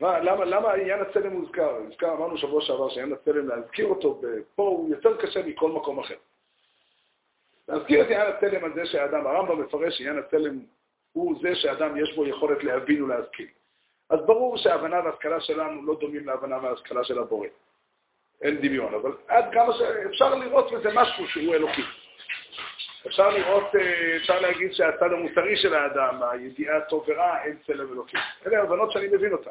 מה, 0.01 0.19
למה, 0.19 0.45
למה 0.45 0.73
עניין 0.73 1.01
הצלם 1.01 1.33
מוזכר? 1.33 1.81
מוזכר, 1.81 2.13
אמרנו 2.13 2.39
שבוע 2.39 2.63
שעבר 2.63 2.89
שעניין 2.89 3.13
הצלם, 3.13 3.49
להזכיר 3.49 3.87
אותו 3.87 4.21
פה 4.55 4.63
הוא 4.63 4.91
יותר 4.91 5.17
קשה 5.17 5.43
מכל 5.43 5.71
מקום 5.71 5.99
אחר. 5.99 6.17
להזכיר 7.69 8.01
את 8.03 8.07
עניין 8.07 8.27
הצלם 8.27 8.65
הזה 8.65 8.87
שהאדם, 8.87 9.27
הרמב"ם 9.27 9.61
מפרש 9.61 9.99
שעניין 9.99 10.19
הצלם 10.19 10.61
הוא 11.13 11.39
זה 11.43 11.55
שאדם 11.55 11.97
יש 11.97 12.17
בו 12.17 12.27
יכולת 12.27 12.65
להבין 12.65 13.03
ולהזכיר. 13.03 13.47
אז 14.11 14.21
ברור 14.27 14.57
שההבנה 14.57 15.01
וההשכלה 15.05 15.41
שלנו 15.41 15.87
לא 15.87 15.95
דומים 16.01 16.27
להבנה 16.27 16.59
וההשכלה 16.63 17.05
של 17.05 17.19
הבורא. 17.19 17.49
אין 18.43 18.57
דמיון, 18.57 18.95
אבל 18.95 19.13
עד 19.29 19.45
כמה 19.53 19.73
שאפשר 19.73 20.35
לראות 20.35 20.73
בזה 20.73 20.89
משהו 20.95 21.29
שהוא 21.29 21.55
אלוקי. 21.55 21.83
אפשר 23.07 23.31
לראות, 23.31 23.77
אה, 23.77 24.17
אפשר 24.17 24.41
להגיד 24.41 24.73
שהצד 24.73 25.13
המוסרי 25.13 25.57
של 25.57 25.75
האדם, 25.75 26.23
הידיעה 26.23 26.81
טוב 26.81 27.05
ורע, 27.09 27.43
אין 27.45 27.57
צלם 27.67 27.93
אלוקי. 27.93 28.17
אלה 28.47 28.63
הבנות 28.63 28.93
שאני 28.93 29.09
מבין 29.09 29.33
אותן. 29.33 29.51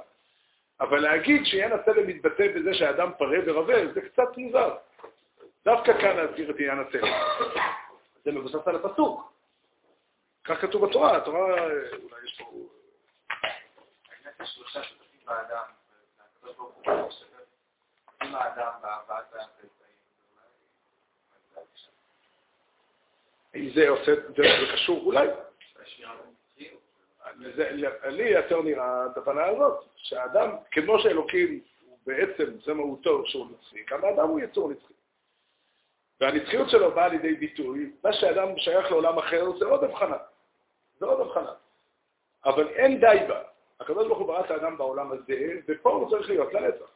אבל 0.80 1.00
להגיד 1.00 1.46
שעניין 1.46 1.72
הצלם 1.72 2.08
מתבטא 2.08 2.48
בזה 2.56 2.74
שהאדם 2.74 3.12
פרה 3.18 3.38
ורבה, 3.46 3.94
זה 3.94 4.02
קצת 4.02 4.38
מוזר. 4.38 4.76
דווקא 5.66 6.02
כאן 6.02 6.18
להזכיר 6.18 6.52
את 6.52 6.56
עניין 6.60 6.80
הצלם. 6.80 7.14
זה 8.26 8.32
מבוסס 8.32 8.68
על 8.68 8.76
הפסוק. 8.76 9.34
כך 10.44 10.62
כתוב 10.62 10.86
בתורה, 10.86 11.18
התורה, 11.18 11.62
אולי 11.62 12.26
יש 12.26 12.38
פה... 12.40 12.75
אם 23.56 23.70
זה 23.76 23.90
עושה, 23.90 24.12
זה 24.36 24.44
קשור, 24.74 25.02
אולי. 25.06 25.28
לי 28.06 28.30
יותר 28.30 28.62
נראה 28.62 29.06
את 29.06 29.18
ההבנה 29.18 29.46
הזאת, 29.46 29.86
שהאדם, 29.96 30.50
כמו 30.72 31.00
שאלוקים 31.00 31.62
הוא 31.86 31.98
בעצם, 32.06 32.60
זה 32.66 32.74
מהותו 32.74 33.28
שהוא 33.28 33.48
נצחי, 33.52 33.84
גם 33.84 34.06
האדם 34.06 34.28
הוא 34.28 34.40
יצור 34.40 34.70
נצחי. 34.70 34.94
והנצחיות 36.22 36.70
שלו 36.70 36.92
באה 36.92 37.08
לידי 37.08 37.34
ביטוי, 37.34 37.92
מה 38.04 38.14
שאדם 38.14 38.58
שייך 38.58 38.92
לעולם 38.92 39.18
אחר 39.18 39.58
זה 39.60 39.66
עוד 39.66 39.84
הבחנה. 39.84 40.18
זה 41.00 41.06
עוד 41.06 41.28
הבחנה. 41.28 41.54
אבל 42.46 42.68
אין 42.68 43.00
די 43.00 43.18
בה. 43.28 43.42
הוא 43.88 44.28
ברא 44.28 44.46
את 44.46 44.52
האדם 44.52 44.78
בעולם 44.78 45.12
הזה, 45.12 45.54
ופה 45.68 45.90
הוא 45.90 46.10
צריך 46.10 46.30
להיות 46.30 46.54
לנצח. 46.54 46.92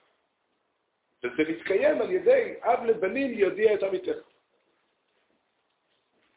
וזה 1.24 1.52
מתקיים 1.52 2.02
על 2.02 2.12
ידי 2.12 2.54
אב 2.62 2.84
לבנים 2.84 3.32
יודיע 3.34 3.74
את 3.74 3.84
עמיתך. 3.84 4.18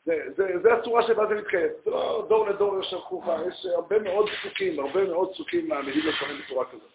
זה, 0.04 0.22
זה, 0.36 0.58
זה 0.62 0.72
הצורה 0.72 1.02
שבה 1.02 1.26
זה 1.26 1.34
מתקיים. 1.34 1.70
זה 1.84 1.90
לא 1.90 2.26
דור 2.28 2.48
לדור 2.48 2.80
יש 2.80 2.94
חוכה, 2.94 3.36
יש 3.48 3.66
הרבה 3.66 3.98
מאוד 3.98 4.28
פסוקים, 4.28 4.80
הרבה 4.80 5.04
מאוד 5.04 5.32
פסוקים 5.32 5.68
מעמידים 5.68 6.02
לפעמים 6.06 6.42
בצורה 6.42 6.64
כזאת. 6.64 6.90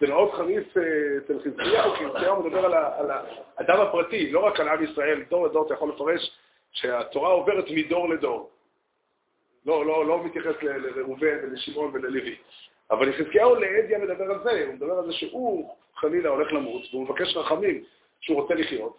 זה 0.00 0.06
מאוד 0.08 0.32
חריף 0.32 0.76
אה, 0.76 0.82
אצל 1.18 1.38
חזקיהו, 1.38 1.94
כי 1.96 2.04
חזקיהו 2.08 2.42
מדבר 2.42 2.64
על, 2.64 2.74
על 2.74 3.10
האדם 3.10 3.80
הפרטי, 3.80 4.30
לא 4.32 4.46
רק 4.46 4.60
על 4.60 4.68
עם 4.68 4.84
ישראל, 4.84 5.22
דור 5.30 5.46
לדור 5.46 5.66
אתה 5.66 5.74
יכול 5.74 5.88
לפרש 5.88 6.38
שהתורה 6.72 7.30
עוברת 7.30 7.64
מדור 7.70 8.08
לדור. 8.08 8.50
לא, 9.66 9.86
לא, 9.86 10.06
לא 10.06 10.24
מתייחס 10.24 10.62
לראובן 10.62 11.36
ולשמעון 11.42 11.90
וללוי. 11.94 12.36
אבל 12.90 13.12
חזקיהו 13.12 13.54
לעדיה 13.54 13.98
מדבר 13.98 14.24
על 14.24 14.42
זה, 14.44 14.64
הוא 14.66 14.74
מדבר 14.74 14.98
על 14.98 15.06
זה 15.06 15.12
שהוא 15.12 15.76
חלילה 15.94 16.28
הולך 16.28 16.52
למות, 16.52 16.82
והוא 16.90 17.04
מבקש 17.04 17.36
רחמים 17.36 17.84
שהוא 18.20 18.40
רוצה 18.42 18.54
לחיות, 18.54 18.98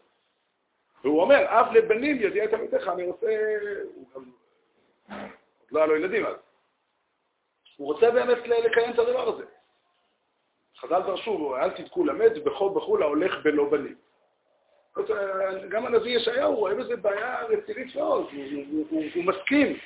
והוא 1.04 1.22
אומר, 1.22 1.46
אב 1.48 1.74
לבנים 1.74 2.22
ידיע 2.22 2.44
את 2.44 2.54
עמיתך, 2.54 2.88
אני 2.88 3.04
רוצה... 3.04 3.28
הוא 3.96 4.06
גם... 4.16 4.24
עוד 5.10 5.72
לא 5.72 5.80
היה 5.80 5.88
לו 5.88 5.96
ילדים 5.96 6.26
אז. 6.26 6.36
הוא 7.78 7.94
רוצה 7.94 8.12
באמת 8.12 8.38
לקיים 8.38 8.92
את 8.94 9.00
הדבר 9.00 9.30
הזה. 9.30 9.44
חז"ל 10.78 11.02
דרשו, 11.02 11.58
אל 11.58 11.70
תדקו 11.70 12.06
למד, 12.06 12.38
בכל 12.44 12.70
בחול 12.76 13.04
ההולך 13.04 13.34
בלא 13.44 13.70
בנים. 13.70 13.96
גם 15.70 15.86
הנביא 15.86 16.18
ישעיהו 16.18 16.56
רואה 16.56 16.76
בזה 16.76 16.96
בעיה 16.96 17.44
רצינית 17.44 17.96
מאוד, 17.96 18.28
הוא, 18.34 18.44
הוא, 18.72 18.86
הוא, 18.90 19.04
הוא 19.16 19.24
מסכים, 19.24 19.78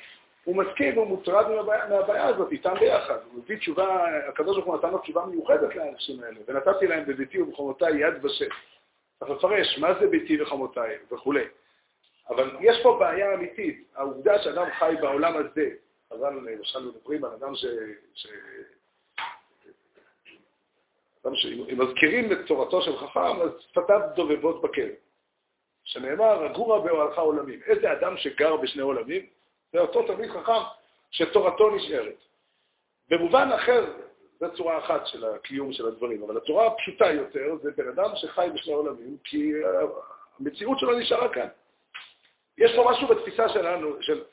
הוא 0.48 0.56
מסכים, 0.56 0.94
הוא 0.94 1.06
מוטרד 1.06 1.46
מהבעיה, 1.88 2.26
הזאת, 2.26 2.52
איתם 2.52 2.74
ביחד. 2.80 3.18
הוא 3.32 3.42
מביא 3.42 3.56
תשובה, 3.56 4.06
הקדוש 4.28 4.58
נתן 4.58 4.90
לו 4.90 4.98
תשובה 4.98 5.26
מיוחדת 5.26 5.76
לאנשים 5.76 6.22
האלה, 6.22 6.36
ונתתי 6.46 6.86
להם 6.86 7.04
בביתי 7.06 7.40
ובחומותיי 7.40 7.96
יד 8.00 8.24
ושם. 8.24 8.48
צריך 9.18 9.30
לפרש 9.30 9.78
מה 9.78 10.00
זה 10.00 10.06
ביתי 10.06 10.42
וחמותיי 10.42 10.96
וכולי. 11.12 11.44
אבל 12.28 12.56
יש 12.60 12.82
פה 12.82 12.96
בעיה 13.00 13.34
אמיתית. 13.34 13.84
העובדה 13.94 14.38
שאדם 14.38 14.66
חי 14.78 14.94
בעולם 15.00 15.36
הזה, 15.36 15.70
אבל 16.10 16.32
למשל 16.32 16.78
מדברים 16.88 17.24
על 17.24 17.32
אדם 17.32 17.54
ש... 17.54 17.64
ש... 18.14 18.26
אדם 21.24 21.34
שאם 21.34 21.78
מזכירים 21.78 22.32
את 22.32 22.38
תורתו 22.46 22.82
של 22.82 22.96
חכם, 22.96 23.40
אז 23.42 23.50
שפתיו 23.58 24.00
דובבות 24.16 24.62
בכלא. 24.62 24.94
שנאמר, 25.84 26.44
רגורה 26.44 26.80
באוהלך 26.80 27.18
עולמים. 27.18 27.60
איזה 27.66 27.92
אדם 27.92 28.16
שגר 28.16 28.56
בשני 28.56 28.82
עולמים? 28.82 29.37
זה 29.72 29.80
אותו 29.80 30.02
תלמיד 30.02 30.30
חכם 30.30 30.62
שתורתו 31.10 31.70
נשארת. 31.70 32.18
במובן 33.08 33.48
אחר, 33.52 33.84
זו 34.40 34.46
צורה 34.56 34.78
אחת 34.78 35.06
של 35.06 35.24
הקיום 35.24 35.72
של 35.72 35.86
הדברים, 35.86 36.22
אבל 36.22 36.36
הצורה 36.36 36.66
הפשוטה 36.66 37.06
יותר 37.06 37.56
זה 37.62 37.70
בן 37.76 37.88
אדם 37.88 38.10
שחי 38.14 38.48
בשני 38.54 38.72
עולמים, 38.72 39.16
כי 39.24 39.52
המציאות 40.40 40.78
שלו 40.78 40.98
נשארה 40.98 41.34
כאן. 41.34 41.48
יש 42.58 42.76
פה 42.76 42.90
משהו 42.90 43.08
בתפיסה 43.08 43.48
שלנו, 43.48 44.02
של... 44.02 44.24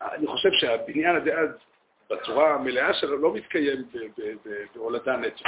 אני 0.00 0.26
חושב 0.26 0.48
שהבניין 0.60 1.16
הזה 1.16 1.38
אז, 1.38 1.48
בצורה 2.10 2.54
המלאה 2.54 2.94
שלו, 2.94 3.16
לא 3.16 3.34
מתקיים 3.34 3.88
בהולדה 4.74 5.16
נטו. 5.16 5.44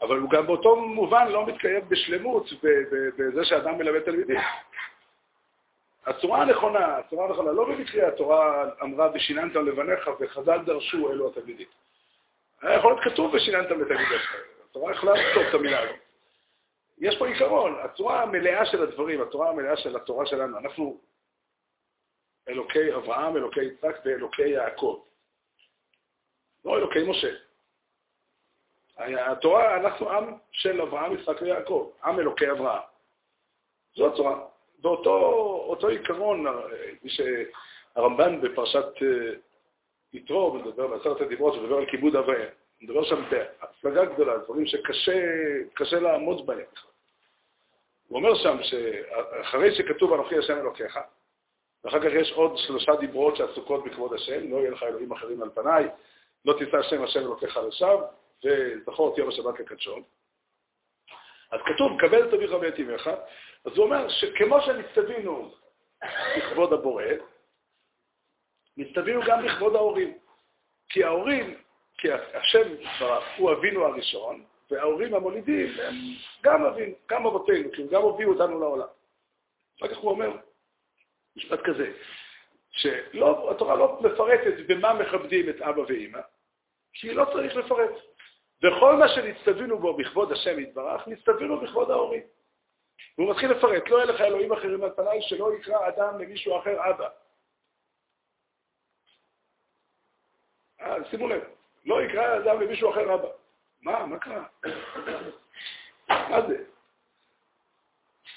אבל 0.00 0.18
הוא 0.18 0.30
גם 0.30 0.46
באותו 0.46 0.76
מובן 0.76 1.28
לא 1.28 1.46
מתקיים 1.46 1.88
בשלמות 1.88 2.46
בזה 3.18 3.44
שאדם 3.44 3.78
מלמד 3.78 4.00
תלמידים. 4.00 4.36
הצורה 6.06 6.42
הנכונה, 6.42 6.96
הצורה 6.96 7.26
הנכונה, 7.26 7.52
לא 7.52 7.64
במקרה 7.64 8.08
התורה 8.08 8.70
אמרה 8.82 9.10
ושיננתם 9.14 9.66
לבניך 9.66 10.10
וחז"ל 10.20 10.58
דרשו 10.66 11.10
אלו 11.10 11.28
התלמידים. 11.28 11.66
היה 12.62 12.78
יכול 12.78 12.92
להיות 12.92 13.04
כתוב 13.04 13.34
ושיננתם 13.34 13.80
לתלמידיך. 13.80 14.36
התורה 14.70 14.92
יכולה 14.92 15.12
לכתוב 15.12 15.42
את 15.42 15.54
המילה 15.54 15.80
הזאת. 15.80 15.96
יש 16.98 17.18
פה 17.18 17.26
עיקרון, 17.26 17.76
הצורה 17.82 18.22
המלאה 18.22 18.66
של 18.66 18.82
הדברים, 18.82 19.22
הצורה 19.22 19.50
המלאה 19.50 19.76
של 19.76 19.96
התורה 19.96 20.26
שלנו, 20.26 20.58
אנחנו 20.58 21.00
אלוקי 22.48 22.94
אברהם, 22.94 23.36
אלוקי 23.36 23.64
יצחק 23.64 23.96
ואלוקי 24.04 24.48
יעקב. 24.48 25.02
לא 26.64 26.76
אלוקי 26.76 27.10
משה. 27.10 27.45
התורה, 28.98 29.76
אנחנו 29.76 30.10
עם 30.10 30.34
של 30.50 30.80
אברהם, 30.80 31.12
יצחק 31.12 31.42
ויעקב, 31.42 31.90
עם 32.04 32.18
אלוקי 32.20 32.50
אברהם. 32.50 32.82
זו 33.94 34.06
הצורה. 34.06 34.40
ואותו 34.82 35.88
עיקרון, 35.88 36.46
מי 37.02 37.10
שהרמב"ן 37.10 38.40
בפרשת 38.40 39.02
אה, 39.02 39.34
יתרו, 40.12 40.54
מדבר 40.54 40.86
בעשרת 40.86 41.20
הדיברות, 41.20 41.62
מדבר 41.62 41.76
על 41.76 41.86
כיבוד 41.86 42.16
אביהם. 42.16 42.48
מדבר 42.82 43.04
שם 43.04 43.22
בהפלגה 43.30 44.04
גדולה, 44.04 44.38
דברים 44.38 44.66
שקשה 44.66 46.00
לעמוד 46.00 46.46
בהם. 46.46 46.60
הוא 48.08 48.18
אומר 48.18 48.34
שם 48.34 48.56
שאחרי 48.62 49.74
שכתוב 49.74 50.12
אנוכי 50.12 50.38
השם 50.38 50.58
אלוקיך, 50.58 50.98
ואחר 51.84 52.00
כך 52.00 52.10
יש 52.12 52.32
עוד 52.32 52.56
שלושה 52.56 52.96
דיברות 52.96 53.36
שעסוקות 53.36 53.84
בכבוד 53.84 54.12
השם, 54.14 54.50
לא 54.50 54.56
יהיה 54.56 54.70
לך 54.70 54.82
אלוהים 54.82 55.12
אחרים 55.12 55.42
על 55.42 55.50
פניי, 55.54 55.88
לא 56.44 56.52
תישא 56.58 56.76
השם 56.76 57.02
השם 57.02 57.20
אלוקיך 57.20 57.56
לשווא, 57.56 58.06
וזכור 58.44 59.12
את 59.12 59.18
יום 59.18 59.28
השבת 59.28 59.60
לקדשון. 59.60 60.02
אז 61.50 61.60
כתוב, 61.66 62.00
קבל 62.00 62.28
את 62.28 62.34
אביך 62.34 62.52
ואת 62.60 62.78
אמך, 62.78 63.10
אז 63.64 63.76
הוא 63.76 63.84
אומר 63.84 64.08
שכמו 64.08 64.60
שנצטווינו 64.60 65.54
לכבוד 66.36 66.72
הבורא, 66.72 67.04
נצטווינו 68.76 69.20
גם 69.26 69.44
לכבוד 69.44 69.74
ההורים. 69.74 70.18
כי 70.88 71.04
ההורים, 71.04 71.62
כי 71.98 72.08
השם 72.12 72.74
הוא 73.36 73.52
אבינו 73.52 73.84
הראשון, 73.84 74.44
וההורים 74.70 75.14
המולידים 75.14 75.80
הם 75.80 75.94
גם 76.42 76.64
אבינו, 76.64 76.94
גם 77.06 77.26
אבותינו, 77.26 77.72
כי 77.72 77.82
הם 77.82 77.88
גם 77.88 78.02
הביאו 78.02 78.32
אותנו 78.32 78.60
לעולם. 78.60 78.86
אחר 79.78 79.88
כך 79.88 79.96
הוא 79.96 80.10
אומר 80.10 80.36
משפט 81.36 81.60
כזה, 81.64 81.92
שהתורה 82.70 83.76
לא 83.76 84.00
מפרטת 84.02 84.66
במה 84.66 84.94
מכבדים 84.94 85.48
את 85.48 85.60
אבא 85.60 85.80
ואמא, 85.80 86.20
כי 86.92 87.14
לא 87.14 87.24
צריך 87.32 87.56
לפרט. 87.56 87.90
וכל 88.62 88.96
מה 88.96 89.08
שנצטווינו 89.08 89.78
בו 89.78 89.96
בכבוד 89.96 90.32
השם 90.32 90.60
יתברך, 90.60 91.08
נצטווינו 91.08 91.60
בכבוד 91.60 91.90
ההורים. 91.90 92.22
והוא 93.18 93.30
מתחיל 93.30 93.50
לפרט, 93.50 93.88
לא 93.88 93.96
יהיה 93.96 94.06
לך 94.06 94.20
אלוהים 94.20 94.52
אחרים 94.52 94.84
על 94.84 94.90
פניי, 94.96 95.22
שלא 95.22 95.54
יקרא 95.54 95.88
אדם 95.88 96.18
למישהו 96.18 96.58
אחר 96.58 96.90
אבא. 96.90 97.08
אה, 100.80 100.96
שימו 101.10 101.28
לב, 101.28 101.42
לא 101.84 102.02
יקרא 102.02 102.36
אדם 102.36 102.60
למישהו 102.60 102.90
אחר 102.90 103.14
אבא. 103.14 103.28
מה, 103.82 104.06
מה 104.06 104.18
קרה? 104.18 104.44
מה 106.08 106.46
זה? 106.48 106.64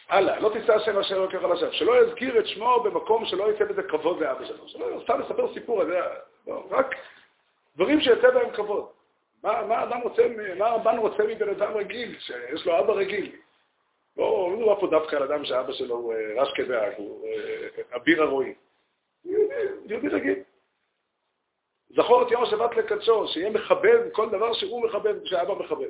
הלאה, 0.09 0.39
לא 0.39 0.49
תישא 0.53 0.73
השם 0.73 0.99
אשר 0.99 1.19
לא 1.19 1.29
יקרא 1.29 1.53
לשם, 1.53 1.71
שלא 1.71 2.03
יזכיר 2.03 2.39
את 2.39 2.47
שמו 2.47 2.83
במקום 2.83 3.25
שלא 3.25 3.51
יצא 3.51 3.65
בזה 3.65 3.83
כבוד 3.83 4.19
לאבא 4.19 4.45
שלו. 4.45 4.67
שלא 4.67 5.01
סתם 5.03 5.19
לספר 5.19 5.53
סיפור, 5.53 5.83
לא, 6.47 6.67
רק 6.69 6.95
דברים 7.75 8.01
שיצא 8.01 8.31
בהם 8.31 8.55
כבוד. 8.55 8.98
מה, 9.43 9.65
מה 9.65 9.83
אדם 9.83 9.99
רוצה, 10.01 10.27
מה 10.57 10.69
רבן 10.69 10.97
רוצה 10.97 11.23
מבן 11.23 11.49
אדם 11.49 11.77
רגיל, 11.77 12.19
שיש 12.19 12.65
לו 12.65 12.79
אבא 12.79 12.93
רגיל? 12.93 13.35
לא, 14.17 14.55
לא 14.59 14.77
פה 14.79 14.87
דווקא 14.87 15.15
על 15.15 15.23
אדם 15.23 15.45
שאבא 15.45 15.73
שלו 15.73 15.95
הוא 15.95 16.13
אה, 16.13 16.41
רש 16.41 16.53
כדאג, 16.55 16.93
הוא 16.97 17.27
אה, 17.27 17.95
אביר 17.95 18.23
הרועי. 18.23 18.53
יהודי 19.85 20.07
רגיל. 20.07 20.39
זכור 21.89 22.23
את 22.27 22.31
יום 22.31 22.43
השבת 22.43 22.77
לקדשו, 22.77 23.27
שיהיה 23.27 23.49
מכבד 23.49 24.11
כל 24.11 24.29
דבר 24.29 24.53
שהוא 24.53 24.85
מכבד, 24.85 25.25
שאבא 25.25 25.53
מכבד. 25.53 25.89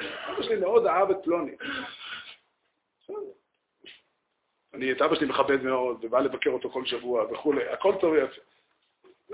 אבא 0.00 0.42
שלי 0.42 0.56
מאוד 0.56 0.86
אהב 0.86 1.10
את 1.10 1.16
פלוני. 1.22 1.52
אני 4.74 4.92
את 4.92 5.02
אבא 5.02 5.14
שלי 5.14 5.26
מכבד 5.26 5.62
מאוד, 5.62 6.04
ובא 6.04 6.20
לבקר 6.20 6.50
אותו 6.50 6.70
כל 6.70 6.84
שבוע 6.84 7.24
וכולי, 7.32 7.68
הכל 7.68 7.94
טוב 8.00 8.12
ויפה. 8.12 8.40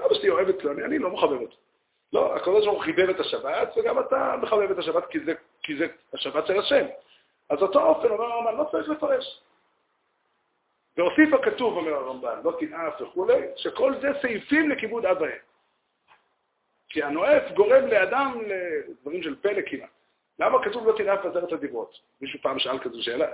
אבא 0.07 0.15
שלי 0.15 0.31
אוהב 0.31 0.49
את 0.49 0.61
פלוני, 0.61 0.85
אני 0.85 0.99
לא 0.99 1.11
מחבב 1.11 1.41
אותו. 1.41 1.57
לא, 2.13 2.37
הקדוש 2.37 2.65
ברוך 2.65 2.77
הוא 2.77 2.85
חיבב 2.85 3.09
את 3.09 3.21
השבת, 3.21 3.73
וגם 3.77 3.99
אתה 3.99 4.35
מחבב 4.43 4.71
את 4.71 4.79
השבת 4.79 5.07
כי 5.11 5.21
זה, 5.21 5.35
כי 5.63 5.77
זה 5.77 5.87
השבת 6.15 6.47
של 6.47 6.59
השם. 6.59 6.87
אז 7.51 7.63
אותו 7.63 7.83
אופן 7.83 8.09
אומר 8.09 8.25
הרמב"ן, 8.25 8.57
לא 8.57 8.69
צריך 8.71 8.89
לפרש. 8.89 9.43
והוסיף 10.97 11.35
הכתוב, 11.35 11.77
אומר 11.77 11.95
הרמב"ן, 11.95 12.41
לא 12.45 12.57
תנאף 12.61 13.01
וכולי, 13.01 13.43
שכל 13.57 13.95
זה 14.01 14.09
סעיפים 14.23 14.71
לכיבוד 14.71 15.07
אב 15.07 15.21
ואם. 15.21 15.31
כי 16.89 17.03
הנואף 17.03 17.53
גורם 17.55 17.87
לאדם 17.87 18.39
לדברים 18.47 19.23
של 19.23 19.37
פלא 19.41 19.63
כמעט. 19.67 19.91
למה 20.39 20.65
כתוב 20.65 20.87
לא 20.87 20.97
תנאף 20.97 21.25
בעשרת 21.25 21.53
הדיברות? 21.53 21.99
מישהו 22.21 22.39
פעם 22.43 22.59
שאל 22.59 22.79
כזו 22.79 23.03
שאלה. 23.03 23.27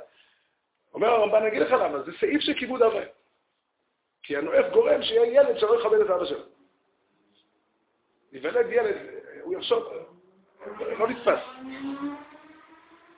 אומר 0.94 1.08
הרמב"ן, 1.08 1.36
אני 1.36 1.48
אגיד 1.48 1.62
לך 1.62 1.72
למה, 1.72 2.02
זה 2.02 2.12
סעיף 2.20 2.40
של 2.40 2.54
כיבוד 2.54 2.82
אב 2.82 2.94
ואם. 2.94 3.02
כי 4.22 4.36
הנואף 4.36 4.72
גורם 4.72 5.02
שיהיה 5.02 5.42
ילד 5.42 5.58
שלא 5.58 5.80
יכבד 5.80 6.00
את 6.00 6.10
אבא 6.10 6.24
שלו. 6.24 6.44
ייוולד 8.32 8.66
ילד, 8.70 8.96
הוא 9.42 9.54
יחשוב, 9.54 9.84
לא 10.98 11.08
נתפס. 11.08 11.40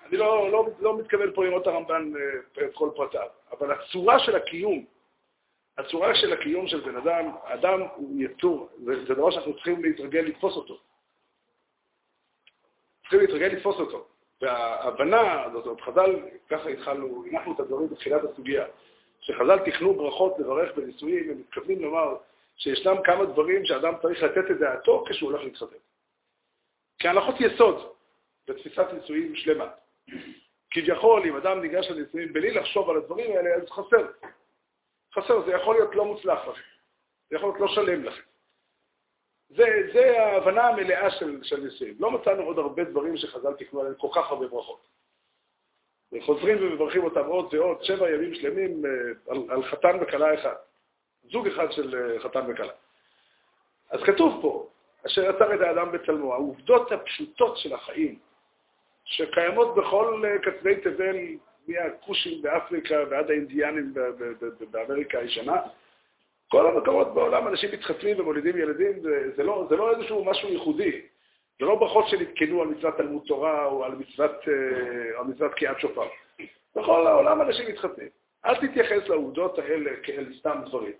אני 0.08 0.16
לא, 0.16 0.50
לא, 0.50 0.66
לא 0.78 0.98
מתכוון 0.98 1.32
פה 1.34 1.44
לראות 1.44 1.66
הרמב"ן 1.66 2.12
אה, 2.16 2.66
את 2.66 2.74
כל 2.74 2.90
פרטיו, 2.96 3.28
אבל 3.52 3.72
הצורה 3.72 4.18
של 4.18 4.36
הקיום, 4.36 4.84
הצורה 5.78 6.14
של 6.14 6.32
הקיום 6.32 6.66
של 6.66 6.80
בן 6.80 6.96
אדם, 6.96 7.30
אדם 7.44 7.80
הוא 7.96 8.22
יצור, 8.22 8.68
זה, 8.84 9.04
זה 9.06 9.14
דבר 9.14 9.30
שאנחנו 9.30 9.54
צריכים 9.54 9.82
להתרגל 9.84 10.20
לתפוס 10.20 10.56
אותו. 10.56 10.78
צריכים 13.00 13.20
להתרגל 13.20 13.46
לתפוס 13.46 13.76
אותו. 13.76 14.06
וההבנה 14.40 15.42
הזאת, 15.42 15.80
חז"ל, 15.80 16.16
ככה 16.50 16.68
התחלנו, 16.68 17.24
הנחנו 17.30 17.54
את 17.54 17.60
הדברים 17.60 17.88
בתחילת 17.88 18.22
הסוגיה, 18.24 18.64
שחז"ל 19.20 19.58
תכנו 19.58 19.94
ברכות 19.94 20.38
לברך 20.38 20.76
בנישואים, 20.76 21.30
הם 21.30 21.38
מתכוונים 21.38 21.82
לומר 21.82 22.16
שישנם 22.56 22.96
כמה 23.04 23.24
דברים 23.24 23.64
שאדם 23.64 23.94
צריך 24.02 24.22
לתת 24.22 24.50
את 24.50 24.58
דעתו 24.58 25.04
כשהוא 25.08 25.30
הולך 25.30 25.44
להתחתן. 25.44 25.76
כהנחות 26.98 27.34
יסוד 27.40 27.92
בתפיסת 28.48 28.86
נישואים 28.92 29.36
שלמה. 29.36 29.70
כביכול, 30.70 31.22
אם 31.28 31.36
אדם 31.36 31.60
ניגש 31.60 31.90
לנישואים 31.90 32.32
בלי 32.32 32.50
לחשוב 32.50 32.90
על 32.90 32.96
הדברים 32.96 33.36
האלה, 33.36 33.54
אז 33.54 33.70
חסר. 33.70 34.06
חסר, 35.14 35.46
זה 35.46 35.52
יכול 35.52 35.74
להיות 35.74 35.94
לא 35.94 36.04
מוצלח 36.04 36.48
לכם. 36.48 36.62
זה 37.30 37.36
יכול 37.36 37.48
להיות 37.48 37.60
לא 37.60 37.68
שלם 37.68 38.04
לכם. 38.04 38.22
זה, 39.48 39.64
זה 39.92 40.22
ההבנה 40.22 40.68
המלאה 40.68 41.10
של, 41.10 41.42
של 41.42 41.60
נישואים. 41.60 41.94
לא 41.98 42.10
מצאנו 42.10 42.42
עוד 42.42 42.58
הרבה 42.58 42.84
דברים 42.84 43.16
שחז"ל 43.16 43.54
תקנו 43.54 43.80
עליהם 43.80 43.94
כל 43.94 44.08
כך 44.14 44.30
הרבה 44.30 44.46
ברכות. 44.46 44.86
וחוזרים 46.12 46.56
ומברכים 46.60 47.04
אותם 47.04 47.26
עוד 47.26 47.54
ועוד, 47.54 47.82
שבע 47.82 48.10
ימים 48.10 48.34
שלמים 48.34 48.84
אה, 48.84 48.90
על, 49.32 49.50
על 49.50 49.62
חתן 49.62 49.98
וכלה 50.00 50.34
אחד. 50.34 50.54
זוג 51.30 51.46
אחד 51.46 51.72
של 51.72 51.94
אה, 51.94 52.20
חתן 52.20 52.44
וכלה. 52.48 52.72
אז 53.90 54.00
כתוב 54.02 54.38
פה, 54.42 54.68
אשר 55.06 55.30
יצר 55.30 55.54
את 55.54 55.60
האדם 55.60 55.92
בצלמו, 55.92 56.34
העובדות 56.34 56.92
הפשוטות 56.92 57.56
של 57.56 57.74
החיים, 57.74 58.18
שקיימות 59.04 59.74
בכל 59.74 60.22
אה, 60.24 60.38
קצווי 60.38 60.76
תבל, 60.76 61.16
מהכושים 61.68 62.42
באפריקה 62.42 62.94
ועד 63.10 63.30
האינדיאנים 63.30 63.94
באמריקה 64.70 65.18
הישנה, 65.18 65.56
כל 66.48 66.66
המקומות 66.66 67.14
בעולם 67.14 67.48
אנשים 67.48 67.70
מתחתנים 67.72 68.20
ומולידים 68.20 68.56
ילדים, 68.56 68.92
זה 69.36 69.42
לא, 69.42 69.66
זה 69.68 69.76
לא 69.76 69.90
איזשהו 69.90 70.24
משהו 70.24 70.48
ייחודי. 70.48 71.00
זה 71.60 71.66
לא 71.66 71.74
ברכות 71.74 72.08
שנתקנו 72.08 72.62
על 72.62 72.68
מצוות 72.68 72.96
תלמוד 72.96 73.22
תורה 73.26 73.64
או 73.64 73.84
על 73.84 73.92
מצוות, 73.94 74.30
אה, 74.48 75.22
מצוות 75.22 75.54
קיאת 75.54 75.80
שופר. 75.80 76.08
בכל 76.76 77.06
העולם 77.06 77.42
אנשים 77.42 77.68
מתחתנים. 77.68 78.08
אל 78.46 78.54
תתייחס 78.54 79.08
לעובדות 79.08 79.58
האלה 79.58 79.90
כאל 80.02 80.32
סתם 80.38 80.60
דברים. 80.66 80.92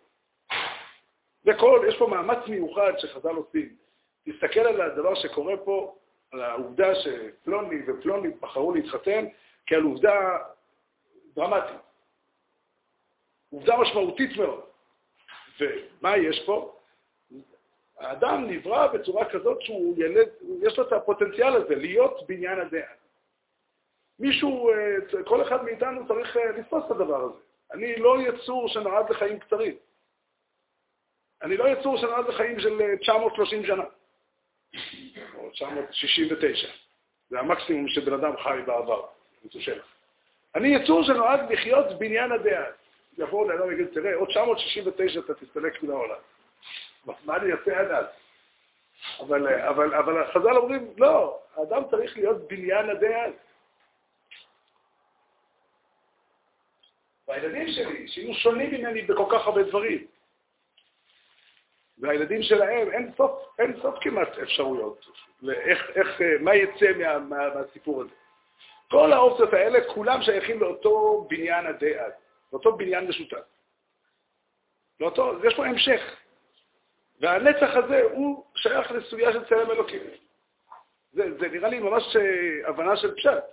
וכל, 1.47 1.85
יש 1.89 1.99
פה 1.99 2.07
מאמץ 2.07 2.39
מיוחד 2.49 2.93
שחז"ל 2.99 3.35
עושים. 3.37 3.77
תסתכל 4.25 4.61
על 4.61 4.81
הדבר 4.81 5.15
שקורה 5.15 5.57
פה, 5.57 5.97
על 6.33 6.43
העובדה 6.43 6.95
שפלוני 6.95 7.77
ופלוני 7.87 8.29
בחרו 8.29 8.75
להתחתן, 8.75 9.25
כעל 9.67 9.83
עובדה 9.83 10.39
דרמטית. 11.35 11.77
עובדה 13.51 13.77
משמעותית 13.77 14.37
מאוד. 14.37 14.61
ומה 15.61 16.17
יש 16.17 16.43
פה? 16.47 16.75
האדם 17.99 18.45
נברא 18.51 18.87
בצורה 18.87 19.31
כזאת 19.31 19.63
שהוא 19.63 19.95
ילד, 19.99 20.29
יש 20.63 20.79
לו 20.79 20.89
את 20.89 20.93
הפוטנציאל 20.93 21.57
הזה, 21.57 21.75
להיות 21.75 22.27
בניין 22.29 22.61
הדעה. 22.61 22.93
מישהו, 24.19 24.71
אה, 24.71 25.25
כל 25.25 25.43
אחד 25.43 25.65
מאיתנו 25.65 26.09
צריך 26.09 26.37
אה, 26.37 26.51
לתפוס 26.51 26.85
את 26.87 26.91
הדבר 26.91 27.21
הזה. 27.21 27.39
אני 27.73 27.97
לא 27.97 28.17
יצור 28.21 28.69
שנועד 28.69 29.11
לחיים 29.11 29.39
קצרים. 29.39 29.75
אני 31.45 31.57
לא 31.57 31.69
יצור 31.69 31.97
שנולד 31.97 32.29
לחיים 32.29 32.61
של 32.61 32.81
930 33.01 33.61
אה, 33.61 33.67
שנה, 33.67 33.85
או 35.35 35.51
969. 35.51 36.69
זה 37.31 37.41
המקסימום 37.41 37.89
שבן 37.89 38.13
אדם 38.13 38.37
חי 38.37 38.59
בעבר, 38.67 39.07
אני 40.55 40.69
יצור 40.69 41.05
שנועד 41.05 41.53
לחיות 41.53 41.99
בניין 41.99 42.33
הדעה. 42.33 42.65
יבואו 43.19 43.49
לאדם 43.49 43.69
ויגיד, 43.69 43.87
תראה, 43.95 44.15
עוד 44.15 44.29
969 44.29 45.21
אתה 45.21 45.35
תסתלק 45.35 45.83
מן 45.83 45.91
העולם. 45.91 46.17
מה 47.25 47.37
אני 47.37 47.53
אעשה 47.53 47.81
עד 47.81 47.91
אז? 47.91 48.05
אבל, 49.21 49.49
אבל, 49.49 49.95
אבל 49.95 50.33
חז"ל 50.33 50.57
אומרים, 50.57 50.95
לא, 50.99 51.41
האדם 51.57 51.83
צריך 51.91 52.17
להיות 52.17 52.49
בניין 52.49 52.91
הדעה. 52.91 53.25
והילדים 57.29 57.69
שלי, 57.69 58.09
שיהיו 58.09 58.35
שונים 58.35 58.71
ממני 58.71 59.03
בכל 59.03 59.27
כך 59.33 59.47
הרבה 59.47 59.63
דברים, 59.63 60.07
והילדים 62.05 62.43
שלהם, 62.43 62.91
אין 62.91 63.13
סוף, 63.17 63.33
אין 63.59 63.81
סוף 63.83 63.95
כמעט 64.01 64.39
אפשרויות, 64.39 65.07
לאיך, 65.43 65.91
איך, 65.95 66.21
מה 66.41 66.55
יצא 66.55 66.93
מה, 66.99 67.19
מה, 67.19 67.55
מהסיפור 67.55 68.01
הזה. 68.01 68.11
כל 68.91 69.13
האופציות 69.13 69.53
האלה, 69.53 69.79
כולם 69.95 70.23
שייכים 70.23 70.61
לאותו 70.61 71.27
בניין 71.31 71.67
הדעה, 71.67 72.07
לאותו 72.53 72.77
בניין 72.77 73.09
משותף. 73.09 73.45
לאותו, 75.01 75.33
יש 75.45 75.55
פה 75.57 75.67
המשך. 75.67 76.01
והנצח 77.21 77.71
הזה 77.77 78.03
הוא 78.03 78.45
שייך 78.55 78.91
לסוגיה 78.93 79.33
של 79.33 79.45
צלם 79.45 79.71
אלוקים. 79.71 80.01
זה, 81.13 81.39
זה 81.39 81.49
נראה 81.49 81.69
לי 81.69 81.79
ממש 81.79 82.17
אה, 82.17 82.69
הבנה 82.69 82.97
של 82.97 83.15
פשט. 83.15 83.45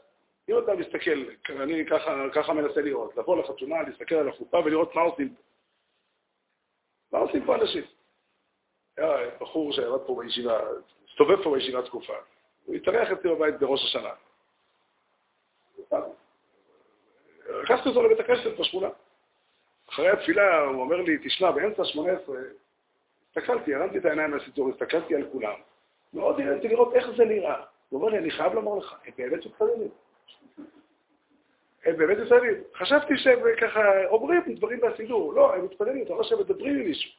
אם 0.50 0.58
אתה 0.58 0.76
מסתכל, 0.76 1.24
אני 1.50 1.86
ככה, 1.86 2.26
ככה 2.34 2.54
מנסה 2.54 2.82
לראות, 2.82 3.18
לבוא 3.18 3.38
לחתונה, 3.38 3.82
להסתכל 3.82 4.16
על 4.16 4.30
החופה 4.30 4.58
ולראות 4.58 4.96
מה 4.96 5.02
עושים 5.02 5.36
פה. 5.36 5.42
מה 7.12 7.20
עושים 7.20 7.46
פה 7.46 7.56
אנשים? 7.56 7.84
היה 9.02 9.30
בחור 9.42 9.74
שעבד 9.74 10.00
פה 10.08 10.16
בישיבה, 10.20 10.60
הסתובב 11.10 11.44
פה 11.44 11.52
בישיבה 11.52 11.82
תקופה, 11.82 12.14
הוא 12.66 12.76
התארח 12.76 13.12
אצלי 13.12 13.36
בבית 13.36 13.60
בראש 13.60 13.84
השנה. 13.84 14.14
לקחתי 17.64 17.90
אותו 17.90 18.04
לבית 18.04 18.20
הכנסת 18.20 18.60
בשכונה. 18.60 18.90
אחרי 19.90 20.10
התפילה 20.10 20.60
הוא 20.60 20.82
אומר 20.82 21.02
לי, 21.02 21.18
תשמע, 21.24 21.52
באמצע 21.52 21.86
שמונה 21.86 22.12
עשרה, 22.12 22.40
הסתכלתי, 23.28 23.76
הרמתי 23.76 23.98
את 23.98 24.06
העיניים 24.06 24.32
מהסיטור, 24.32 24.70
הסתכלתי 24.70 25.16
על 25.16 25.24
כולם. 25.32 25.60
מאוד 26.14 26.40
נראיתי 26.40 26.68
לראות 26.68 26.94
איך 26.94 27.08
זה 27.18 27.26
נראה. 27.26 27.64
הוא 27.90 28.00
אומר 28.00 28.12
לי, 28.12 28.18
אני 28.18 28.32
חייב 28.32 28.54
לומר 28.54 28.76
לך, 28.76 28.96
הם 29.06 29.14
באמת 29.18 29.46
מתפללים. 29.46 29.90
הם 31.86 31.98
באמת 31.98 32.18
מתפללים. 32.18 32.64
חשבתי 32.76 33.18
שהם 33.18 33.40
ככה 33.62 34.06
אומרים 34.06 34.42
דברים 34.56 34.80
מהסידור. 34.82 35.34
לא, 35.34 35.56
הם 35.56 35.66
מתפללים, 35.66 36.04
אתה 36.04 36.14
רואה 36.14 36.24
שהם 36.24 36.40
מדברים 36.40 36.76
עם 36.80 36.86
מישהו. 36.86 37.12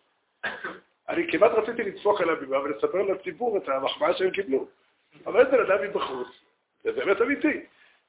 אני 1.09 1.33
כמעט 1.33 1.51
רציתי 1.53 1.83
לצפוק 1.83 2.21
על 2.21 2.31
הבימה 2.31 2.61
ולספר 2.61 3.03
לציבור 3.03 3.57
את 3.57 3.69
המחמאה 3.69 4.15
שהם 4.15 4.31
קיבלו. 4.31 4.67
אבל 5.27 5.47
איזה 5.47 5.57
אדם 5.63 5.85
מבחוץ, 5.85 6.29
זה 6.85 6.93
באמת 6.93 7.21
אמיתי. 7.21 7.61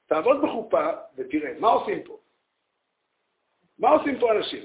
תעבוד 0.05 0.41
בחופה 0.41 0.89
ותראה, 1.15 1.53
מה 1.59 1.67
עושים 1.67 2.03
פה? 2.03 2.17
מה 3.79 3.89
עושים 3.89 4.19
פה 4.19 4.31
אנשים? 4.31 4.63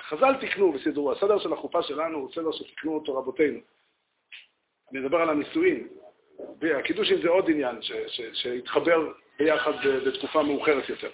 חז"ל 0.00 0.34
תקנו 0.40 0.74
וסידרו, 0.74 1.12
הסדר 1.12 1.38
של 1.38 1.52
החופה 1.52 1.82
שלנו 1.82 2.18
הוא 2.18 2.32
סדר 2.32 2.52
שתקנו 2.52 2.94
אותו 2.94 3.16
רבותינו. 3.16 3.58
אני 4.92 5.00
מדבר 5.00 5.16
על 5.16 5.30
הנישואין. 5.30 5.88
הקידושים 6.78 7.22
זה 7.22 7.28
עוד 7.28 7.50
עניין 7.50 7.78
שהתחבר 8.32 9.12
ביחד 9.38 9.72
בתקופה 10.06 10.42
מאוחרת 10.42 10.88
יותר. 10.88 11.10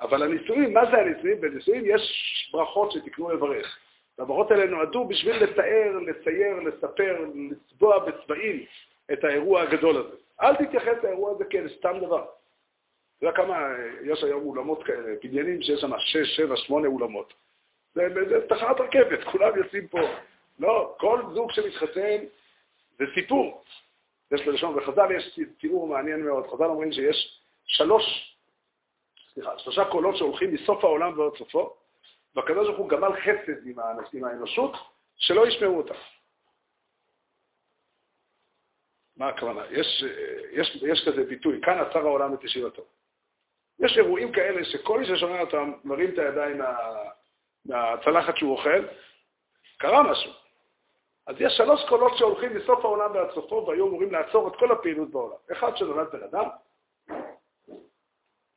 אבל 0.00 0.22
הנישואין, 0.22 0.72
מה 0.72 0.90
זה 0.90 0.96
הנישואין? 0.96 1.40
בנישואין 1.40 1.84
יש 1.86 2.02
ברכות 2.52 2.92
שתקנו 2.92 3.30
לברך. 3.30 3.78
והברכות 4.18 4.50
האלה 4.50 4.66
נועדו 4.66 5.04
בשביל 5.04 5.44
לתאר, 5.44 5.98
לצייר, 6.06 6.56
לספר, 6.60 7.24
לצבוע 7.50 7.98
בצבעים 7.98 8.64
את 9.12 9.24
האירוע 9.24 9.62
הגדול 9.62 9.96
הזה. 9.96 10.16
אל 10.40 10.56
תתייחס 10.56 11.04
לאירוע 11.04 11.30
הזה 11.30 11.44
כאל 11.44 11.68
סתם 11.78 11.98
דבר. 12.00 12.24
אתה 13.18 13.26
יודע 13.26 13.36
כמה, 13.36 13.68
יש 14.04 14.24
היום 14.24 14.42
אולמות 14.42 14.82
כאלה, 14.82 15.14
בניינים 15.22 15.62
שיש 15.62 15.80
שם 15.80 15.90
6, 15.98 16.36
7, 16.36 16.56
8 16.56 16.88
אולמות. 16.88 17.32
זה, 17.94 18.08
זה 18.28 18.48
תחנת 18.48 18.80
רכבת, 18.80 19.24
כולם 19.24 19.56
יוצאים 19.56 19.88
פה. 19.88 20.00
לא, 20.58 20.94
כל 20.98 21.22
זוג 21.34 21.52
שמתחתן 21.52 22.24
זה 22.98 23.04
סיפור. 23.14 23.64
יש 24.32 24.40
ללשון, 24.46 24.76
בחז"ל 24.76 25.12
יש 25.16 25.40
תיאור 25.58 25.86
מעניין 25.86 26.24
מאוד. 26.24 26.46
חז"ל 26.46 26.64
אומרים 26.64 26.92
שיש 26.92 27.40
שלוש, 27.66 28.36
סליחה, 29.34 29.58
שלושה 29.58 29.84
קולות 29.84 30.16
שהולכים 30.16 30.54
מסוף 30.54 30.84
העולם 30.84 31.18
ועוד 31.18 31.36
סופו, 31.36 31.76
והקדוש 32.36 32.66
ברוך 32.66 32.78
הוא 32.78 32.88
גמל 32.88 33.12
חסד 33.12 33.66
עם, 33.66 33.78
עם 34.12 34.24
האנושות, 34.24 34.72
שלא 35.16 35.46
ישמעו 35.46 35.76
אותה. 35.76 35.94
מה 39.16 39.28
הכוונה? 39.28 39.62
יש, 39.70 40.04
יש, 40.52 40.82
יש 40.82 41.08
כזה 41.08 41.24
ביטוי, 41.24 41.60
כאן 41.62 41.78
עצר 41.78 41.98
העולם 41.98 42.34
את 42.34 42.44
ישיבתו. 42.44 42.82
יש 43.78 43.98
אירועים 43.98 44.32
כאלה 44.32 44.64
שכל 44.64 44.98
מי 44.98 45.06
ששומע 45.06 45.40
אותם 45.40 45.72
מרים 45.84 46.14
את 46.14 46.18
הידיים 46.18 46.58
מה, 46.58 46.76
מהצלחת 47.64 48.36
שהוא 48.36 48.52
אוכל, 48.52 48.86
קרה 49.78 50.02
משהו. 50.10 50.32
אז 51.26 51.36
יש 51.38 51.52
שלוש 51.56 51.88
קולות 51.88 52.12
שהולכים 52.18 52.56
מסוף 52.56 52.84
העולם 52.84 53.14
ועד 53.14 53.30
סופו, 53.34 53.66
והיו 53.66 53.88
אמורים 53.88 54.12
לעצור 54.12 54.48
את 54.48 54.56
כל 54.58 54.72
הפעילות 54.72 55.10
בעולם. 55.10 55.36
אחד 55.52 55.76
שנולד 55.76 56.08
בן 56.12 56.22
אדם, 56.22 56.48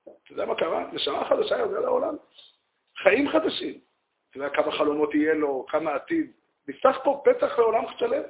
אתה 0.03 0.33
יודע 0.33 0.45
מה 0.45 0.55
קרה? 0.55 0.91
נשמה 0.91 1.25
חדשה 1.29 1.57
ירדה 1.57 1.79
לעולם. 1.79 2.15
חיים 3.03 3.29
חדשים. 3.29 3.79
אתה 4.29 4.37
יודע 4.37 4.49
כמה 4.49 4.71
חלומות 4.71 5.15
יהיה 5.15 5.33
לו, 5.33 5.65
כמה 5.69 5.95
עתיד. 5.95 6.31
נפתח 6.67 6.97
פה 7.03 7.21
פתח 7.25 7.59
לעולם 7.59 7.83
שלם. 7.97 8.21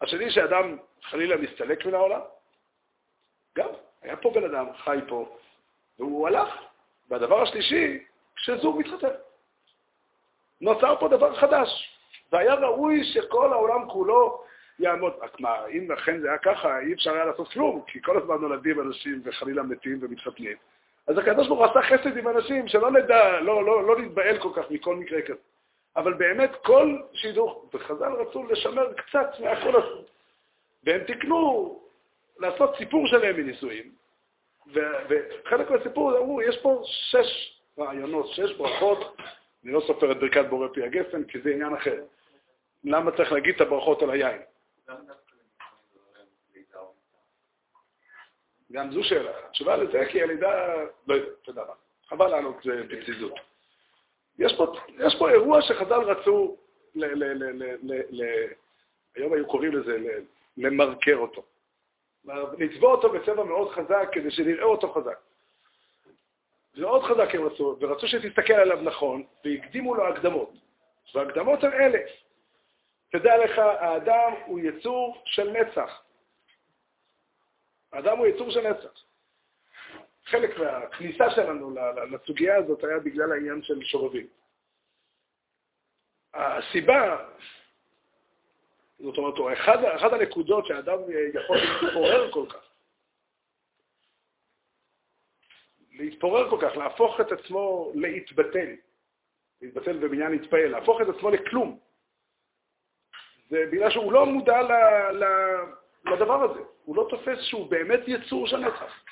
השני, 0.00 0.30
שאדם 0.30 0.76
חלילה 1.02 1.36
מסתלק 1.36 1.86
מן 1.86 1.94
העולם. 1.94 2.20
גם, 3.58 3.68
היה 4.02 4.16
פה 4.16 4.30
בן 4.34 4.44
אדם, 4.44 4.66
חי 4.76 4.98
פה, 5.08 5.36
והוא 5.98 6.28
הלך. 6.28 6.48
והדבר 7.08 7.42
השלישי, 7.42 8.04
כשזוג 8.36 8.78
מתחתן. 8.78 9.14
נוצר 10.60 10.96
פה 11.00 11.08
דבר 11.08 11.36
חדש, 11.36 11.98
והיה 12.32 12.54
ראוי 12.54 13.04
שכל 13.04 13.52
העולם 13.52 13.90
כולו 13.90 14.42
יעמוד. 14.78 15.12
רק 15.20 15.40
מה, 15.40 15.66
אם 15.66 15.92
אכן 15.92 16.20
זה 16.20 16.28
היה 16.28 16.38
ככה, 16.38 16.78
אי 16.78 16.92
אפשר 16.92 17.14
היה 17.14 17.24
לעשות 17.24 17.48
כלום, 17.48 17.82
כי 17.86 18.02
כל 18.02 18.18
הזמן 18.18 18.34
נולדים 18.34 18.80
אנשים 18.80 19.20
וחלילה 19.24 19.62
מתים 19.62 19.98
ומתחתנים. 20.02 20.56
אז 21.08 21.18
הקדוש 21.18 21.48
ברוך 21.48 21.60
הוא 21.60 21.66
עשה 21.66 21.82
חסד 21.82 22.16
עם 22.16 22.28
אנשים, 22.28 22.68
שלא 22.68 22.90
נדע, 22.90 23.40
לא, 23.40 23.64
לא, 23.64 23.86
לא 23.86 23.98
נתבהל 23.98 24.38
כל 24.38 24.50
כך 24.54 24.70
מכל 24.70 24.96
מקרה 24.96 25.22
כזה. 25.22 25.40
אבל 25.96 26.14
באמת 26.14 26.50
כל 26.64 26.98
שידוך, 27.12 27.64
וחז"ל 27.74 28.12
רצו 28.12 28.44
לשמר 28.44 28.92
קצת 28.92 29.30
מהכל 29.40 29.76
הזה. 29.76 30.02
והם 30.84 31.04
תיקנו 31.04 31.80
לעשות 32.38 32.76
סיפור 32.78 33.06
שלם 33.06 33.36
מנישואים, 33.36 33.92
וחלק 34.66 35.70
מהסיפור 35.70 36.18
אמרו, 36.18 36.42
יש 36.42 36.58
פה 36.62 36.82
שש 36.84 37.60
רעיונות, 37.78 38.26
שש 38.28 38.52
ברכות, 38.52 39.16
אני 39.64 39.72
לא 39.72 39.80
סופר 39.86 40.12
את 40.12 40.20
ברכת 40.20 40.44
בורא 40.48 40.68
פי 40.74 40.82
הגפן, 40.82 41.24
כי 41.24 41.40
זה 41.40 41.50
עניין 41.50 41.74
אחר. 41.74 42.02
למה 42.84 43.10
צריך 43.10 43.32
להגיד 43.32 43.54
את 43.54 43.60
הברכות 43.60 44.02
על 44.02 44.10
היין? 44.10 44.40
גם 48.72 48.92
זו 48.92 49.04
שאלה. 49.04 49.30
התשובה 49.48 49.76
לזה 49.76 50.06
כי 50.10 50.22
הלידה, 50.22 50.74
לא 51.06 51.14
יודע, 51.14 51.28
אתה 51.42 51.50
יודע 51.50 51.62
מה, 51.68 51.74
חבל 52.08 52.28
לענות 52.28 52.66
בפזיזות. 52.66 53.34
יש 54.38 54.54
פה, 54.56 54.74
יש 54.98 55.16
פה 55.18 55.30
אירוע 55.30 55.62
שחז"ל 55.62 56.02
רצו, 56.02 56.56
ל, 56.94 57.04
ל, 57.04 57.24
ל, 57.24 57.62
ל, 57.82 58.02
ל, 58.10 58.46
היום 59.14 59.32
היו 59.32 59.46
קוראים 59.46 59.72
לזה 59.72 60.18
למרקר 60.56 61.16
אותו. 61.16 61.42
לצבוע 62.58 62.90
אותו 62.90 63.12
בצבע 63.12 63.44
מאוד 63.44 63.70
חזק 63.70 64.08
כדי 64.12 64.30
שנראה 64.30 64.64
אותו 64.64 64.92
חזק. 64.92 65.18
זה 66.74 66.82
מאוד 66.82 67.02
חזק 67.02 67.34
הם 67.34 67.44
רצו, 67.44 67.76
ורצו 67.80 68.08
שתסתכל 68.08 68.52
עליו 68.52 68.82
נכון, 68.82 69.22
והקדימו 69.44 69.94
לו 69.94 70.08
הקדמות. 70.08 70.52
וההקדמות 71.14 71.64
הן 71.64 71.72
אלה. 71.72 71.98
תדע 73.12 73.44
לך, 73.44 73.58
האדם 73.58 74.32
הוא 74.46 74.60
יצור 74.60 75.22
של 75.24 75.50
נצח. 75.50 76.02
האדם 77.92 78.18
הוא 78.18 78.26
יצור 78.26 78.50
של 78.50 78.70
נצח. 78.70 79.04
חלק 80.24 80.58
מהכניסה 80.58 81.30
שלנו 81.30 81.74
לסוגיה 82.10 82.56
הזאת 82.56 82.84
היה 82.84 82.98
בגלל 82.98 83.32
העניין 83.32 83.62
של 83.62 83.84
שובבים. 83.84 84.26
הסיבה, 86.34 87.26
זאת 88.98 89.18
אומרת, 89.18 89.58
אחד, 89.58 89.84
אחד 89.84 90.12
הנקודות 90.12 90.66
שהאדם 90.66 90.98
יכול 91.34 91.56
להתפורר 91.56 92.32
כל 92.32 92.46
כך, 92.50 92.68
להתפורר 95.92 96.50
כל 96.50 96.58
כך, 96.62 96.76
להפוך 96.76 97.20
את 97.20 97.32
עצמו 97.32 97.92
להתבטל, 97.94 98.74
להתבטל 99.62 99.98
בבניין 99.98 100.30
להתפעל, 100.30 100.68
להפוך 100.68 101.00
את 101.00 101.06
עצמו 101.16 101.30
לכלום. 101.30 101.78
זה 103.50 103.64
בגלל 103.72 103.90
שהוא 103.90 104.12
לא 104.12 104.26
מודע 104.26 104.62
ל, 104.62 104.72
ל, 105.12 105.24
לדבר 106.10 106.42
הזה. 106.42 106.60
הוא 106.84 106.96
לא 106.96 107.06
תופס 107.10 107.38
שהוא 107.40 107.70
באמת 107.70 108.00
יצור 108.06 108.46
של 108.46 108.56
נצח. 108.56 109.04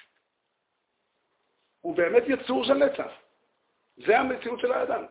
הוא 1.80 1.96
באמת 1.96 2.22
יצור 2.26 2.64
של 2.64 2.74
נצח. 2.74 3.12
זה 3.96 4.18
המציאות 4.18 4.60
של 4.60 4.72
האדם. 4.72 5.04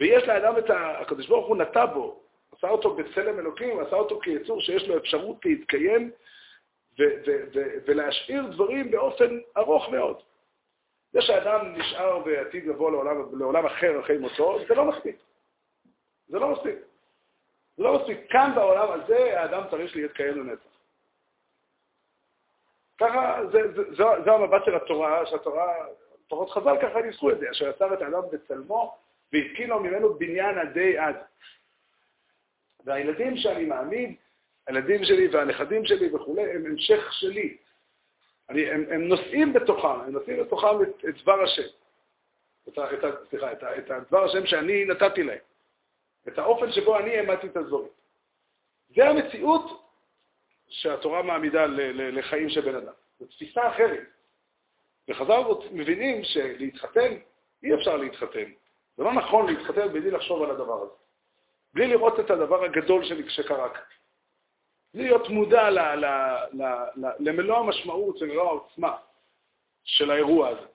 ויש 0.00 0.24
לאדם 0.24 0.58
את 0.58 0.70
ה... 0.70 1.00
הקדוש 1.00 1.28
ברוך 1.28 1.46
הוא 1.46 1.56
נטע 1.56 1.86
בו, 1.86 2.22
עשה 2.52 2.68
אותו 2.68 2.94
בצלם 2.94 3.38
אלוקים, 3.38 3.80
עשה 3.80 3.96
אותו 3.96 4.20
כיצור 4.20 4.60
שיש 4.60 4.88
לו 4.88 4.96
אפשרות 4.96 5.44
להתקיים 5.44 6.10
ולהשאיר 7.86 8.42
דברים 8.46 8.90
באופן 8.90 9.38
ארוך 9.56 9.88
מאוד. 9.88 10.22
זה 11.12 11.22
שאדם 11.22 11.74
נשאר 11.74 12.22
ועתיד 12.26 12.66
לבוא 12.66 12.90
לעולם, 12.90 13.38
לעולם 13.38 13.66
אחר 13.66 14.00
אחרי 14.00 14.18
מותו, 14.18 14.58
זה 14.68 14.74
לא 14.74 14.84
מספיק. 14.84 15.16
זה 16.28 16.38
לא 16.38 16.52
מספיק. 16.52 16.74
זה 17.76 17.82
לא 17.82 17.98
מספיק. 17.98 18.18
כאן 18.30 18.52
בעולם 18.54 19.00
הזה 19.00 19.40
האדם 19.40 19.62
צריך 19.70 19.96
להתקיים 19.96 20.38
לנצח. 20.38 20.77
ככה, 22.98 23.40
זה, 24.24 24.32
המבט 24.32 24.64
של 24.64 24.74
התורה, 24.74 25.26
שהתורה, 25.26 25.74
תורות 26.26 26.50
חז"ל 26.50 26.76
ככה 26.82 27.00
ניסחו 27.00 27.30
את 27.30 27.38
זה, 27.38 27.50
אשר 27.50 27.68
יצר 27.68 27.94
את 27.94 28.02
האדם 28.02 28.22
בצלמו 28.32 28.98
והתקין 29.32 29.70
לו 29.70 29.80
ממנו 29.80 30.14
בניין 30.14 30.58
עדי 30.58 30.98
עד. 30.98 31.16
והילדים 32.84 33.36
שאני 33.36 33.64
מעמיד, 33.64 34.14
הילדים 34.66 35.04
שלי 35.04 35.28
והנכדים 35.28 35.84
שלי 35.84 36.14
וכולי, 36.14 36.42
הם 36.42 36.66
המשך 36.66 37.12
שלי. 37.12 37.56
אני, 38.48 38.70
הם, 38.70 38.84
הם 38.90 39.08
נושאים 39.08 39.52
בתוכם, 39.52 39.88
הם 39.88 40.12
נושאים 40.12 40.40
בתוכם 40.40 40.82
את, 40.82 41.04
את 41.08 41.22
דבר 41.22 41.42
השם. 41.42 41.68
את, 42.68 42.78
את, 42.78 43.14
סליחה, 43.30 43.52
את, 43.52 43.64
את 43.78 43.90
הדבר 43.90 44.24
השם 44.24 44.46
שאני 44.46 44.84
נתתי 44.84 45.22
להם. 45.22 45.38
את 46.28 46.38
האופן 46.38 46.72
שבו 46.72 46.98
אני 46.98 47.16
העמדתי 47.16 47.46
את 47.46 47.56
הדברים. 47.56 47.88
זה 48.96 49.08
המציאות 49.08 49.77
שהתורה 50.68 51.22
מעמידה 51.22 51.66
לחיים 51.94 52.48
של 52.48 52.60
בן 52.60 52.74
אדם. 52.74 52.92
זו 53.20 53.26
תפיסה 53.26 53.68
אחרת. 53.68 54.06
וחז"ל 55.08 55.42
מבינים 55.72 56.24
שלהתחתן, 56.24 57.14
אי 57.62 57.74
אפשר 57.74 57.96
להתחתן. 57.96 58.44
זה 58.96 59.04
לא 59.04 59.12
נכון 59.12 59.46
להתחתן 59.46 59.92
בלי 59.92 60.10
לחשוב 60.10 60.42
על 60.42 60.50
הדבר 60.50 60.82
הזה. 60.82 60.92
בלי 61.74 61.86
לראות 61.86 62.20
את 62.20 62.30
הדבר 62.30 62.64
הגדול 62.64 63.04
שקרה 63.28 63.68
כאן. 63.68 63.82
בלי 64.94 65.02
להיות 65.02 65.28
מודע 65.28 65.70
ל, 65.70 65.78
ל, 65.78 66.04
ל, 66.52 66.62
ל, 66.96 67.06
למלוא 67.18 67.56
המשמעות, 67.56 68.20
למלוא 68.20 68.48
העוצמה 68.48 68.96
של 69.84 70.10
האירוע 70.10 70.48
הזה. 70.48 70.66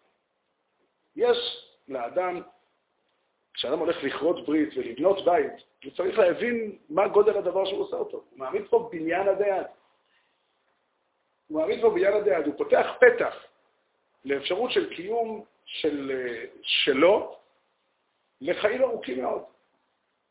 יש 1.15 1.67
לאדם, 1.87 2.41
כשאדם 3.53 3.79
הולך 3.79 4.03
לכרות 4.03 4.45
ברית 4.45 4.69
ולבנות 4.77 5.25
בית, 5.25 5.53
הוא 5.83 5.91
צריך 5.91 6.19
להבין 6.19 6.77
מה 6.89 7.07
גודל 7.07 7.37
הדבר 7.37 7.65
שהוא 7.65 7.81
עושה 7.81 7.95
אותו. 7.95 8.17
הוא 8.17 8.39
מעמיד 8.39 8.67
פה 8.69 8.89
בניין 8.91 9.27
עדי 9.27 9.47
יד. 9.47 9.65
הוא 11.53 11.61
מעמיד 11.61 11.81
פה 11.81 11.89
בניין 11.89 12.13
עדי 12.13 12.29
יד. 12.29 12.45
הוא 12.45 12.57
פותח 12.57 12.87
פתח 12.99 13.35
לאפשרות 14.25 14.71
של 14.71 14.95
קיום 14.95 15.45
של, 15.65 16.11
שלו 16.61 17.39
לחיים 18.41 18.81
ארוכים 18.81 19.21
מאוד, 19.21 19.43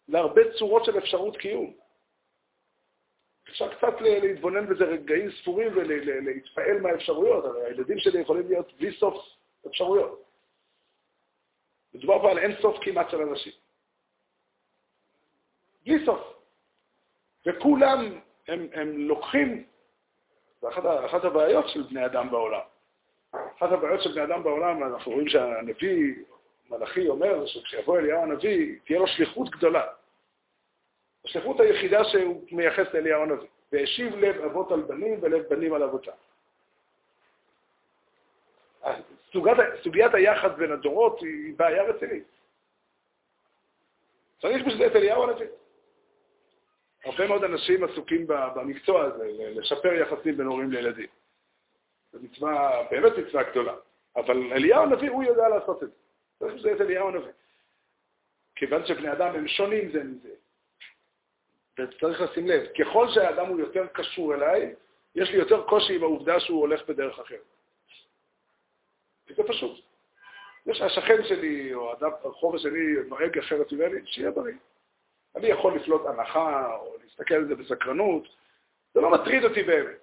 להרבה 0.09 0.43
צורות 0.59 0.85
של 0.85 0.99
אפשרות 0.99 1.37
קיום. 1.37 1.75
אפשר 3.49 3.75
קצת 3.75 4.01
להתבונן 4.01 4.67
בזה 4.67 4.85
רגעים 4.85 5.31
ספורים 5.31 5.69
ולהתפעל 5.75 6.81
מהאפשרויות, 6.81 7.45
הרי 7.45 7.65
הילדים 7.65 7.99
שלי 7.99 8.21
יכולים 8.21 8.49
להיות 8.49 8.73
בלי 8.73 8.93
סוף 8.93 9.27
אפשרויות. 9.67 10.25
מדובר 11.95 12.23
פה 12.23 12.31
על 12.31 12.39
אין 12.39 12.53
סוף 12.63 12.77
כמעט 12.81 13.11
של 13.11 13.21
אנשים. 13.21 13.53
בלי 15.87 16.07
סוף. 16.07 16.21
וכולם, 17.47 18.21
הם, 18.49 18.69
הם 18.73 19.09
לוקחים, 19.09 19.72
זה 20.63 20.69
אחת, 20.69 20.83
אחת 21.07 21.25
הבעיות 21.25 21.69
של 21.69 21.83
בני 21.83 22.07
אדם 22.07 22.31
בעולם. 22.31 22.61
אחת 23.33 23.73
הבעיות 23.73 24.03
של 24.03 24.13
בני 24.13 24.25
אדם 24.25 24.43
בעולם, 24.43 24.85
אנחנו 24.85 25.13
רואים 25.13 25.29
שהנביא, 25.29 26.15
מלאכי, 26.71 27.09
אומר 27.09 27.47
שכשיבוא 27.47 27.99
אליהו 27.99 28.23
הנביא, 28.23 28.79
תהיה 28.85 28.99
לו 28.99 29.07
שליחות 29.07 29.51
גדולה. 29.51 29.87
השליחות 31.25 31.61
היחידה 31.61 32.05
שהוא 32.05 32.45
מייחס 32.53 32.95
לאליהו 32.95 33.23
הנביא. 33.23 33.49
והשיב 33.73 34.17
לב 34.17 34.45
אבות 34.45 34.73
על 34.73 34.81
בנים 34.81 35.19
ולב 35.23 35.43
בנים 35.49 35.75
על 35.75 35.83
אבותם. 35.83 36.13
סוגיית, 39.33 39.59
סוגיית 39.83 40.15
היחס 40.15 40.51
בין 40.57 40.73
הדורות 40.73 41.21
היא 41.21 41.55
בעיה 41.57 41.83
רצינית. 41.83 42.25
צריך 44.41 44.67
בשביל 44.67 44.79
זה 44.79 44.87
את 44.87 44.97
אליהו 44.97 45.23
הנביא. 45.23 45.47
הרבה 47.05 47.27
מאוד 47.27 47.45
אנשים 47.45 47.85
עסוקים 47.85 48.27
במקצוע 48.27 49.05
הזה, 49.05 49.25
לשפר 49.39 49.93
יחסים 49.93 50.37
בין 50.37 50.47
הורים 50.47 50.71
לילדים. 50.71 51.07
זו 52.13 52.19
מצווה, 52.23 52.83
באמת 52.91 53.13
מצווה 53.19 53.43
גדולה. 53.51 53.75
אבל 54.17 54.53
אליהו 54.53 54.83
הנביא, 54.83 55.11
הוא 55.11 55.25
יודע 55.25 55.49
לעשות 55.49 55.83
את 55.83 55.89
זה. 56.41 56.63
זה 56.63 56.73
את 56.73 56.81
אליהו 56.81 57.09
הנביא. 57.09 57.33
כיוון 58.57 58.87
שבני 58.87 59.13
אדם 59.13 59.35
הם 59.35 59.49
שונים 59.49 59.93
זה 59.93 60.05
מזה. 60.05 60.29
וצריך 61.79 62.21
לשים 62.21 62.49
לב, 62.49 62.67
ככל 62.79 63.09
שהאדם 63.09 63.47
הוא 63.47 63.61
יותר 63.61 63.87
קשור 63.87 64.35
אליי, 64.35 64.75
יש 65.15 65.31
לי 65.31 65.37
יותר 65.37 65.63
קושי 65.63 65.95
עם 65.97 66.03
העובדה 66.03 66.41
שהוא 66.41 66.61
הולך 66.61 66.89
בדרך 66.89 67.19
אחרת. 67.19 67.45
זה 69.37 69.43
פשוט. 69.49 69.81
זה 70.65 70.75
שהשכן 70.75 71.25
שלי, 71.25 71.75
או 71.75 71.91
האדם 71.91 72.11
ברחוב 72.23 72.55
השני, 72.55 72.81
נוהג 73.09 73.39
אחרת 73.39 73.73
ממני, 73.73 74.01
שיהיה 74.07 74.31
בריא. 74.31 74.55
אני 75.37 75.47
יכול 75.47 75.77
לפלוט 75.77 76.07
הנחה, 76.07 76.77
או 76.77 76.97
להסתכל 77.03 77.35
על 77.35 77.49
זה 77.49 77.55
בסקרנות, 77.55 78.25
זה 78.95 79.01
לא 79.01 79.11
מטריד 79.11 79.45
אותי 79.45 79.63
באמת. 79.63 79.97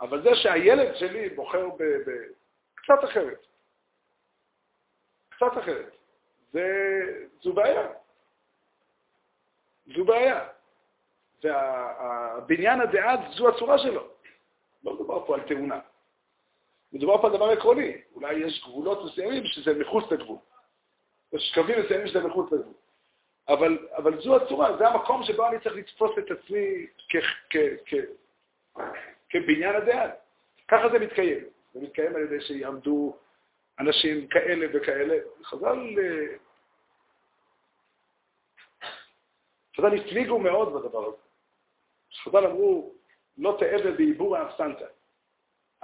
אבל 0.00 0.22
זה 0.22 0.30
שהילד 0.34 0.96
שלי 0.96 1.28
בוחר 1.28 1.68
בקצת 1.78 3.04
אחרת, 3.04 3.46
קצת 5.30 5.58
אחרת, 5.58 5.96
זה, 6.52 6.64
זו 7.42 7.52
בעיה. 7.52 7.88
זו 9.96 10.04
בעיה. 10.04 10.48
והבניין 11.44 12.80
הדעת 12.80 13.20
זו 13.30 13.48
הצורה 13.48 13.78
שלו. 13.78 14.08
לא 14.84 14.94
מדובר 14.94 15.26
פה 15.26 15.34
על 15.34 15.40
תאונה. 15.40 15.80
מדובר 16.92 17.20
פה 17.20 17.26
על 17.26 17.32
דבר 17.32 17.50
עקרוני. 17.50 18.02
אולי 18.14 18.34
יש 18.34 18.64
גבולות 18.64 19.04
מסוימים 19.04 19.42
שזה 19.44 19.78
מחוץ 19.78 20.12
לגבול. 20.12 20.38
יש 21.32 21.52
קווים 21.54 21.78
מסוימים 21.84 22.06
שזה 22.06 22.20
מחוץ 22.26 22.52
לגבול. 22.52 22.74
אבל, 23.48 23.78
אבל 23.96 24.20
זו 24.20 24.36
הצורה, 24.36 24.76
זה 24.76 24.88
המקום 24.88 25.22
שבו 25.22 25.46
אני 25.46 25.60
צריך 25.60 25.76
לתפוס 25.76 26.10
את 26.18 26.30
עצמי 26.30 26.86
כבניין 29.28 29.74
הדעת. 29.74 30.20
ככה 30.68 30.88
זה 30.88 30.98
מתקיים. 30.98 31.44
זה 31.74 31.80
מתקיים 31.80 32.16
על 32.16 32.22
ידי 32.22 32.40
שיעמדו 32.40 33.16
אנשים 33.80 34.26
כאלה 34.26 34.66
וכאלה. 34.74 35.18
חז"ל 35.44 35.98
אה, 35.98 36.36
חז"ל 39.76 39.96
הפליגו 39.96 40.38
מאוד 40.38 40.72
בדבר 40.72 41.06
הזה. 41.06 41.16
חז"ל 42.24 42.46
אמרו, 42.46 42.92
לא 43.38 43.56
תאבה 43.58 43.90
בעיבור 43.90 44.36
האפסנתא. 44.36 44.84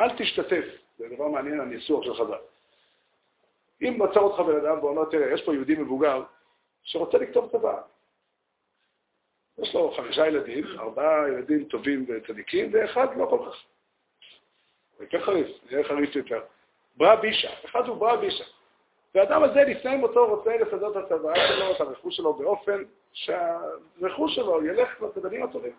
אל 0.00 0.18
תשתתף. 0.18 0.64
זה 0.98 1.08
דבר 1.08 1.28
מעניין, 1.28 1.60
הניסוח 1.60 2.04
של 2.04 2.14
חז"ל. 2.14 2.38
אם 3.82 4.02
מצא 4.02 4.20
אותך 4.20 4.40
בן 4.40 4.66
אדם 4.66 4.84
ואומר, 4.84 5.04
תראה, 5.04 5.34
יש 5.34 5.42
פה 5.44 5.54
יהודי 5.54 5.74
מבוגר 5.74 6.24
שרוצה 6.84 7.18
לכתוב 7.18 7.50
צבא. 7.52 7.80
יש 9.58 9.74
לו 9.74 9.92
חמישה 9.96 10.26
ילדים, 10.26 10.64
ארבעה 10.78 11.28
ילדים 11.28 11.64
טובים 11.64 12.06
וצדיקים, 12.08 12.70
ואחד 12.72 13.16
לא 13.16 13.26
כל 13.30 13.50
כך. 13.50 13.64
יותר 15.00 15.24
חריף, 15.24 15.46
זה 15.70 15.82
חריף 15.84 16.16
יותר. 16.16 16.44
ברא 16.96 17.14
בישה, 17.14 17.50
אחד 17.64 17.86
הוא 17.86 17.96
ברא 17.96 18.16
בישה. 18.16 18.44
והאדם 19.14 19.42
הזה 19.42 19.60
לפני 19.60 19.96
מותו 19.96 20.26
רוצה 20.26 20.56
לסדר 20.56 20.90
את 20.90 20.96
הצבא 20.96 21.34
שלו, 21.48 21.72
את 21.76 21.80
הרכוש 21.80 22.16
שלו, 22.16 22.34
באופן 22.34 22.84
שהרכוש 23.12 24.34
שלו 24.34 24.64
ילך 24.64 25.02
לצדדים 25.02 25.42
הטובים. 25.42 25.76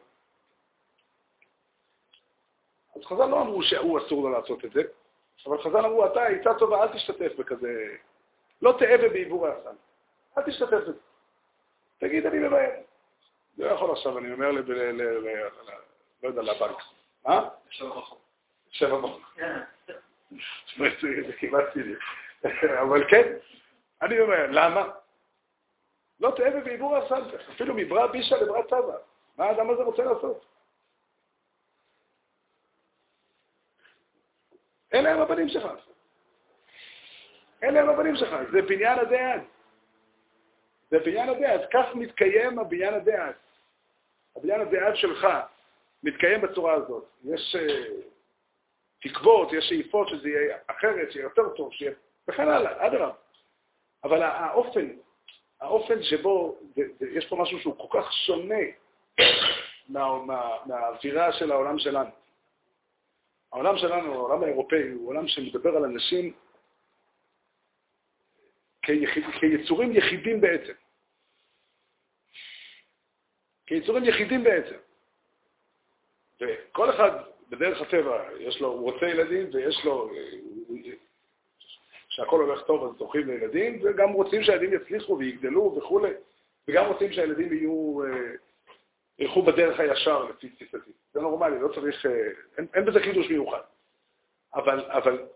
אז 2.95 3.05
חז"ל 3.05 3.25
לא 3.25 3.41
אמרו 3.41 3.63
שהוא 3.63 3.99
אסור 3.99 4.23
לו 4.23 4.29
לעשות 4.29 4.65
את 4.65 4.71
זה, 4.71 4.81
אבל 5.45 5.61
חז"ל 5.61 5.85
אמרו, 5.85 6.05
אתה 6.05 6.25
עצה 6.25 6.53
טובה, 6.59 6.83
אל 6.83 6.87
תשתתף 6.87 7.35
בכזה, 7.37 7.95
לא 8.61 8.75
תאבה 8.79 9.09
בעיבור 9.09 9.47
האסן, 9.47 9.75
אל 10.38 10.43
תשתתף 10.43 10.71
בזה. 10.71 11.00
תגיד, 11.98 12.26
אני 12.26 12.39
ממהר. 12.39 12.71
לא 13.58 13.65
יכול 13.65 13.91
עכשיו, 13.91 14.17
אני 14.17 14.32
אומר, 14.34 14.52
לא 14.52 14.60
יודע, 16.24 16.41
לבנק. 16.41 16.78
מה? 17.26 17.50
שבע 17.69 17.89
בחור. 17.89 18.21
שבע 18.71 18.98
בחור. 18.98 19.21
זה 21.28 21.34
כמעט 21.39 21.63
סיני. 21.74 21.93
אבל 22.82 23.10
כן, 23.10 23.34
אני 24.02 24.19
אומר, 24.19 24.45
למה? 24.52 24.91
לא 26.19 26.34
תאבה 26.36 26.60
בעיבור 26.60 26.95
האסן, 26.95 27.21
אפילו 27.56 27.74
מברא 27.74 28.08
בישה 28.08 28.38
לברא 28.38 28.62
צבא. 28.63 28.98
מה 29.38 29.45
האדם 29.45 29.69
הזה 29.69 29.84
רוצה 29.84 30.04
לעשות? 30.04 30.45
אלה 34.93 35.12
הם 35.12 35.21
הבנים 35.21 35.50
שלך. 35.50 35.71
אלה 37.63 37.82
הם 37.82 37.89
הבנים 37.89 38.15
שלך, 38.15 38.36
זה 38.52 38.62
בניין 38.62 39.00
הדעת. 39.00 39.41
זה 40.89 41.00
בניין 41.00 41.30
הדעת, 41.30 41.62
כך 41.74 41.95
מתקיים 41.95 42.60
הבניין 42.60 42.93
הדעת. 42.93 43.36
הבניין 44.36 44.62
הדעת 44.62 44.95
שלך 44.95 45.28
מתקיים 46.04 46.41
בצורה 46.41 46.74
הזאת. 46.74 47.06
יש 47.24 47.56
uh, 47.56 47.91
תקוות, 49.02 49.54
יש 49.54 49.65
שאיפות 49.65 50.08
שזה 50.10 50.30
יהיה 50.30 50.58
אחרת, 50.67 51.12
שיהיה 51.12 51.24
יותר 51.24 51.50
טוב, 51.50 51.74
שיהיה... 51.74 51.91
וכן 52.28 52.48
הלאה, 52.48 52.88
אדרבה. 52.88 53.12
אבל 54.04 54.24
האופן, 54.24 54.88
האופן 55.62 56.04
שבו, 56.04 56.60
זה, 56.76 56.82
זה, 57.00 57.08
יש 57.10 57.26
פה 57.26 57.36
משהו 57.36 57.60
שהוא 57.60 57.89
כל 57.89 58.02
כך 58.02 58.13
שונה 58.13 58.63
מה, 59.89 60.24
מה, 60.26 60.58
מהאווירה 60.65 61.34
של 61.34 61.52
העולם 61.52 61.80
שלנו. 61.80 62.10
העולם 63.54 63.78
שלנו, 63.78 64.13
העולם 64.13 64.43
האירופאי, 64.43 64.89
הוא 64.91 65.10
עולם 65.10 65.28
שמדבר 65.28 65.78
על 65.78 65.84
אנשים 65.84 66.34
כיחיד, 68.86 69.24
כיצורים 69.39 69.91
יחידים 69.91 70.41
בעצם. 70.41 70.74
כיצורים 73.67 74.04
יחידים 74.04 74.43
בעצם. 74.43 74.76
וכל 76.41 76.89
אחד 76.89 77.12
בדרך 77.50 77.82
הטבע, 77.82 78.24
יש 78.39 78.62
לו, 78.62 78.67
הוא 78.67 78.91
רוצה 78.91 79.06
ילדים 79.06 79.50
ויש 79.54 79.86
לו, 79.86 80.12
שהכל 82.10 82.41
הולך 82.41 82.62
טוב 82.62 82.84
אז 82.84 82.98
זוכים 82.98 83.28
לילדים, 83.28 83.80
וגם 83.84 84.10
רוצים 84.10 84.43
שהילדים 84.43 84.74
יצליחו 84.74 85.17
ויגדלו 85.17 85.76
וכולי, 85.78 86.12
וגם 86.67 86.86
רוצים 86.86 87.13
שהילדים 87.13 87.54
יהיו, 87.54 88.04
אה, 88.04 88.32
ילכו 89.19 89.43
בדרך 89.43 89.80
הישר 89.80 90.24
לפי 90.24 90.50
תפיסתי. 90.50 90.91
זה 91.13 91.21
נורמלי, 91.21 91.60
לא 91.60 91.67
צריך, 91.67 92.06
אה, 92.06 92.12
אין, 92.58 92.67
אין 92.74 92.86
בזה 92.86 93.00
חידוש 93.00 93.30
מיוחד. 93.30 93.62
אבל, 94.56 94.80
אבל 94.91 95.28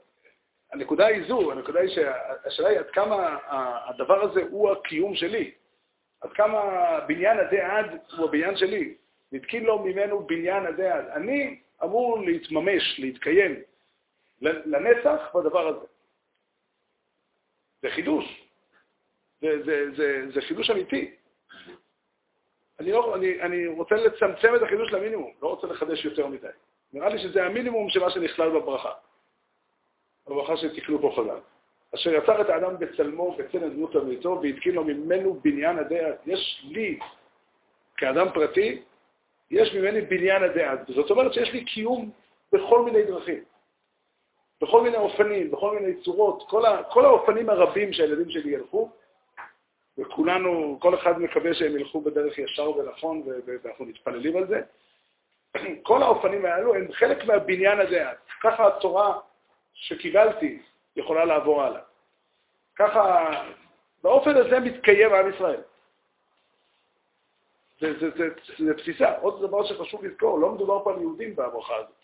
הנקודה 0.74 1.06
היא 1.06 1.28
זו, 1.28 1.52
הנקודה 1.52 1.80
היא 1.80 1.90
שהשאלה 1.90 2.70
היא 2.70 2.80
עד 2.80 2.90
כמה 2.90 3.38
הדבר 3.88 4.22
הזה 4.22 4.42
הוא 4.50 4.72
הקיום 4.72 5.16
שלי, 5.16 5.52
עד 6.22 6.34
כמה 6.34 6.62
בניין 7.08 7.40
הדעת 7.40 8.12
הוא 8.18 8.26
הבניין 8.26 8.58
שלי, 8.58 8.96
נתקין 9.32 9.64
לו 9.64 9.80
ממנו 9.80 10.28
בניין 10.28 10.66
הדעת. 10.66 11.06
אני 11.10 11.60
אמור 11.84 12.20
להתממש, 12.20 13.00
להתקיים 13.00 13.56
לנצח 14.42 15.36
בדבר 15.36 15.68
הזה. 15.68 15.86
זה 17.82 17.90
חידוש. 17.90 18.50
זה, 19.42 19.64
זה, 19.66 19.86
זה, 19.96 20.32
זה 20.34 20.42
חידוש 20.42 20.70
אמיתי. 20.70 21.16
אני, 22.80 22.92
לא, 22.92 23.16
אני, 23.16 23.42
אני 23.42 23.68
רוצה 23.68 23.96
לצמצם 23.96 24.56
את 24.56 24.62
החידוש 24.62 24.92
למינימום, 24.92 25.34
לא 25.42 25.48
רוצה 25.48 25.68
לחדש 25.68 26.06
יותר 26.06 26.28
מדי. 26.28 26.48
נראה 26.94 27.10
לי 27.10 27.20
שזה 27.20 27.46
המינימום 27.46 27.90
של 27.90 28.00
מה 28.00 28.10
שנכלל 28.10 28.50
בברכה. 28.50 28.92
בברכה 30.30 30.58
שתקנו 30.58 31.02
פה 31.02 31.14
חז"ל. 31.16 31.40
אשר 31.96 32.14
יצר 32.14 32.42
את 32.42 32.50
האדם 32.50 32.80
בצלמו, 32.80 33.36
בצלם 33.38 33.70
דמות 33.70 33.96
אמיתו, 33.96 34.40
והתקין 34.44 34.76
לו 34.76 34.84
ממנו 34.84 35.40
בניין 35.44 35.80
הדעת. 35.80 36.22
יש 36.26 36.66
לי, 36.70 37.00
כאדם 37.98 38.28
פרטי, 38.34 38.82
יש 39.52 39.74
ממני 39.74 40.02
בניין 40.02 40.44
הדעת. 40.44 40.80
זאת 40.88 41.12
אומרת 41.12 41.34
שיש 41.34 41.54
לי 41.54 41.66
קיום 41.66 42.12
בכל 42.52 42.86
מיני 42.86 43.04
דרכים. 43.04 43.44
בכל 44.62 44.82
מיני 44.82 44.98
אופנים, 44.98 45.52
בכל 45.52 45.80
מיני 45.80 46.02
צורות, 46.02 46.44
כל, 46.50 46.66
ה, 46.66 46.84
כל 46.84 47.06
האופנים 47.06 47.50
הרבים 47.50 47.94
שהילדים 47.94 48.30
שלי 48.30 48.52
ילכו, 48.52 48.90
וכולנו, 49.98 50.78
כל 50.82 50.96
אחד 50.96 51.22
מקווה 51.22 51.54
שהם 51.54 51.76
ילכו 51.76 52.02
בדרך 52.02 52.38
ישר 52.38 52.78
ונכון, 52.78 53.24
ואנחנו 53.46 53.86
מתפללים 53.86 54.38
על 54.38 54.48
זה. 54.48 54.62
כל 55.84 56.04
האופנים 56.04 56.46
האלו 56.46 56.76
הם 56.76 56.92
חלק 56.92 57.26
מהבניין 57.26 57.80
הזה. 57.80 58.06
ככה 58.42 58.68
התורה 58.68 59.20
שקיבלתי 59.80 60.62
יכולה 60.96 61.26
לעבור 61.26 61.64
הלאה. 61.64 61.82
ככה, 62.76 63.30
באופן 64.04 64.38
הזה 64.38 64.60
מתקיים 64.60 65.14
עם 65.14 65.34
ישראל. 65.34 65.62
זה, 67.80 68.00
זה, 68.00 68.10
זה, 68.18 68.30
זה 68.58 68.74
תפיסה. 68.78 69.18
עוד 69.18 69.42
דבר 69.42 69.66
שחשוב 69.66 70.06
לזכור, 70.06 70.40
לא 70.40 70.52
מדובר 70.52 70.84
פה 70.84 70.94
על 70.94 71.02
יהודים 71.02 71.36
בברכה 71.36 71.76
הזאת. 71.76 71.96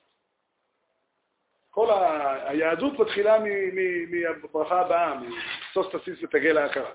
כל 1.72 1.90
ה... 1.90 2.50
היהדות 2.50 3.00
מתחילה 3.00 3.38
מהברכה 4.10 4.82
הבאה, 4.82 5.14
מסוס 5.20 5.88
תסיס 5.96 6.24
ותגל 6.24 6.58
ההכרה. 6.58 6.92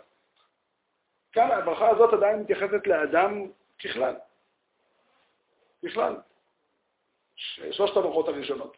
כאן 1.33 1.51
הברכה 1.51 1.89
הזאת 1.89 2.13
עדיין 2.13 2.41
מתייחסת 2.41 2.87
לאדם 2.87 3.47
ככלל. 3.85 4.17
בכלל. 5.83 6.17
שלושת 7.71 7.97
הברכות 7.97 8.29
הראשונות. 8.29 8.77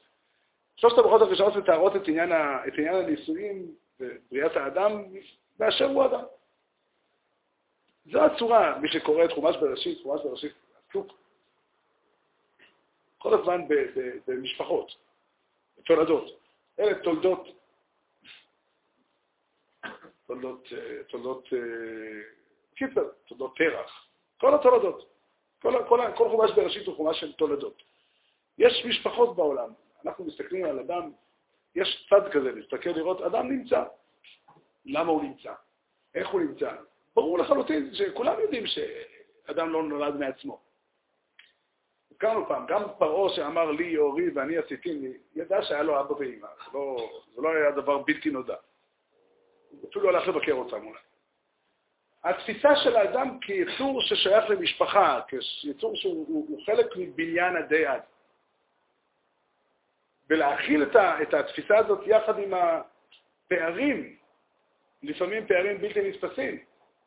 שלושת 0.83 0.99
הברכות 0.99 1.23
הראשונות 1.23 1.57
מתארות 1.57 1.97
את 1.97 2.09
עניין, 2.09 2.33
ה... 2.33 2.67
את 2.67 2.73
עניין 2.79 2.95
הנישואים 2.95 3.75
ובריאת 4.01 4.57
האדם 4.57 5.05
באשר 5.59 5.85
הוא 5.85 6.05
אדם. 6.05 6.25
זו 8.13 8.25
הצורה, 8.25 8.79
מי 8.79 8.89
שקורא 8.89 9.25
את 9.25 9.33
חומש 9.33 9.57
בראשית, 9.57 9.99
חומש 10.03 10.21
בראשית 10.25 10.53
עסוק 10.89 11.13
כל 13.19 13.41
הזמן 13.41 13.61
במשפחות. 14.27 14.93
תולדות. 15.85 16.25
אלה 16.81 17.03
תולדות, 17.03 17.47
תולדות, 20.27 20.69
אה, 20.73 21.05
תולדות, 21.09 21.45
אה, 21.53 21.59
קיצר, 22.75 23.09
תולדות 23.29 23.55
פרח. 23.57 24.07
כל 24.41 24.55
התולדות. 24.55 25.09
כל, 25.63 25.85
כל, 25.89 26.01
כל 26.17 26.29
חומש 26.29 26.51
בראשית 26.51 26.87
הוא 26.87 26.97
חומש 26.97 27.21
של 27.21 27.33
תולדות. 27.33 27.83
יש 28.59 28.85
משפחות 28.89 29.37
בעולם. 29.37 29.82
אנחנו 30.07 30.25
מסתכלים 30.25 30.65
על 30.65 30.79
אדם, 30.79 31.11
יש 31.75 32.09
צד 32.11 32.33
כזה, 32.33 32.53
להסתכל 32.53 32.91
לראות, 32.91 33.23
אדם 33.23 33.51
נמצא. 33.51 33.85
למה 34.85 35.11
הוא 35.11 35.23
נמצא? 35.23 35.53
איך 36.15 36.29
הוא 36.29 36.41
נמצא? 36.41 36.73
ברור 37.17 37.39
לחלוטין 37.39 37.95
שכולם 37.95 38.41
יודעים 38.41 38.65
שאדם 38.67 39.71
לא 39.71 39.83
נולד 39.83 40.17
מעצמו. 40.17 40.61
הזכרנו 42.11 42.49
פעם, 42.49 42.67
גם 42.67 42.83
פרעה 42.99 43.37
שאמר 43.37 43.71
לי 43.71 43.85
יאורי 43.85 44.31
ואני 44.31 44.57
עשיתי 44.59 44.93
לי, 44.93 45.19
ידע 45.35 45.63
שהיה 45.63 45.83
לו 45.83 46.01
אבא 46.01 46.13
ואמא, 46.13 46.49
זה 46.65 46.71
לא, 46.79 47.11
זה 47.35 47.43
לא 47.43 47.49
היה 47.49 47.71
דבר 47.71 47.99
בלתי 47.99 48.31
נודע. 48.31 48.57
הוא 49.71 49.91
אפילו 49.91 50.09
הלך 50.09 50.29
לבקר 50.29 50.53
אותם 50.53 50.87
אולי. 50.87 51.01
התפיסה 52.25 52.77
של 52.77 52.97
האדם 52.97 53.39
כיצור 53.41 54.03
ששייך 54.03 54.51
למשפחה, 54.51 55.21
כיצור 55.29 55.97
שהוא 55.97 56.27
הוא, 56.29 56.47
הוא 56.49 56.65
חלק 56.67 56.87
מבניין 56.97 57.57
הדעת, 57.57 58.07
ולהכיל 60.31 60.83
את, 60.83 60.97
ה, 60.97 61.23
את 61.23 61.35
התפיסה 61.35 61.79
הזאת 61.79 62.01
יחד 62.07 62.39
עם 62.39 62.55
הפערים, 62.55 64.17
לפעמים 65.03 65.47
פערים 65.47 65.79
בלתי 65.79 66.09
נתפסים, 66.09 66.59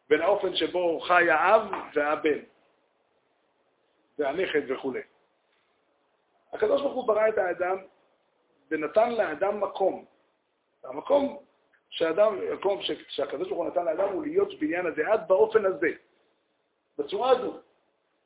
בין 0.10 0.22
האופן 0.22 0.56
שבו 0.56 1.00
חי 1.00 1.30
האב 1.30 1.62
והבן. 1.94 2.40
והנכד 4.20 4.72
וכו'. 4.72 4.94
הקדוש 6.54 6.82
ברוך 6.82 6.94
הוא 6.94 7.08
ברא 7.08 7.30
את 7.30 7.38
האדם 7.38 7.78
ונתן 8.72 9.12
לאדם 9.12 9.62
מקום. 9.62 10.06
המקום 10.84 11.44
שהאדם, 11.90 12.38
המקום 12.52 12.80
שהקדוש 13.08 13.48
ברוך 13.48 13.60
הוא 13.60 13.68
נתן 13.68 13.86
לאדם 13.86 14.10
הוא 14.14 14.24
להיות 14.24 14.60
בניין 14.60 14.86
הדעת 14.86 15.28
באופן 15.28 15.66
הזה, 15.66 15.88
בצורה 16.98 17.30
הזו, 17.30 17.60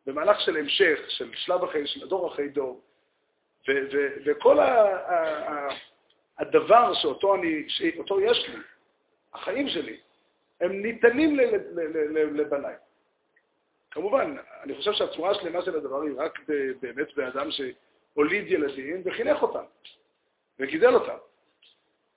במהלך 0.05 0.41
של 0.41 0.57
המשך, 0.57 0.99
של 1.07 1.31
שלב 1.35 1.63
אחרי, 1.63 1.87
של 1.87 2.07
דור 2.07 2.27
אחרי 2.27 2.49
דור. 2.49 2.81
וכל 4.25 4.59
ה- 4.59 5.69
הדבר 6.39 6.93
שאותו, 6.93 7.35
אני, 7.35 7.63
שאותו 7.67 8.21
יש 8.21 8.49
לי, 8.49 8.55
החיים 9.33 9.69
שלי, 9.69 9.99
הם 10.61 10.81
ניתנים 10.81 11.35
לבניי. 12.35 12.75
כמובן, 13.91 14.35
אני 14.63 14.75
חושב 14.75 14.93
שהצורה 14.93 15.31
השלמה 15.31 15.61
של 15.61 15.77
הדבר 15.77 16.01
היא 16.01 16.13
רק 16.17 16.39
באמת 16.81 17.15
באדם 17.15 17.47
שהוליד 17.51 18.51
ילדים 18.51 19.01
וחינך 19.05 19.41
אותם, 19.41 19.63
וגידל 20.59 20.93
אותם. 20.95 21.17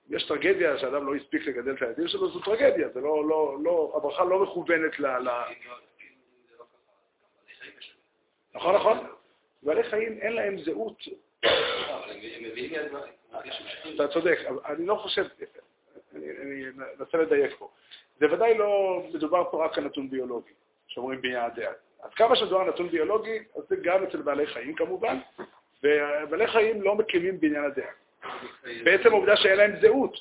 יש 0.09 0.27
טרגדיה 0.27 0.77
שאדם 0.77 1.07
לא 1.07 1.15
הספיק 1.15 1.47
לגדל 1.47 1.73
את 1.73 1.81
הילדים 1.81 2.07
שלו, 2.07 2.27
זו 2.29 2.39
טרגדיה, 2.39 2.89
זה 2.89 3.01
לא, 3.01 3.27
לא, 3.27 3.57
לא, 3.63 3.93
הברכה 3.95 4.23
לא 4.23 4.43
מכוונת 4.43 4.99
ל... 4.99 5.07
ל... 5.07 5.29
נכון, 8.53 8.75
נכון. 8.75 8.97
בעלי 9.63 9.83
חיים 9.83 10.17
אין 10.17 10.33
להם 10.33 10.57
זהות. 10.57 10.97
אתה 13.95 14.07
צודק, 14.07 14.39
אני 14.65 14.85
לא 14.85 14.95
חושב, 14.95 15.25
אני 16.15 16.65
אנסה 16.99 17.17
לדייק 17.17 17.51
פה. 17.57 17.69
זה 18.19 18.33
ודאי 18.33 18.57
לא 18.57 19.03
מדובר 19.13 19.43
פה 19.51 19.65
רק 19.65 19.77
על 19.77 19.83
נתון 19.83 20.09
ביולוגי. 20.09 20.51
שאומרים 20.87 21.21
ביעדיה. 21.21 21.71
אז 22.03 22.13
כמה 22.13 22.35
שדואר 22.35 22.69
נתון 22.69 22.89
ביולוגי, 22.89 23.39
אז 23.55 23.63
זה 23.69 23.75
גם 23.83 24.03
אצל 24.03 24.21
בעלי 24.21 24.47
חיים 24.47 24.75
כמובן, 24.75 25.19
ובעלי 25.83 26.47
חיים 26.47 26.81
לא 26.81 26.95
מקימים 26.95 27.39
בעניין 27.39 27.63
הדעה. 27.63 27.91
בעצם 28.83 29.09
העובדה 29.09 29.37
שאין 29.37 29.57
להם 29.57 29.71
זהות. 29.81 30.17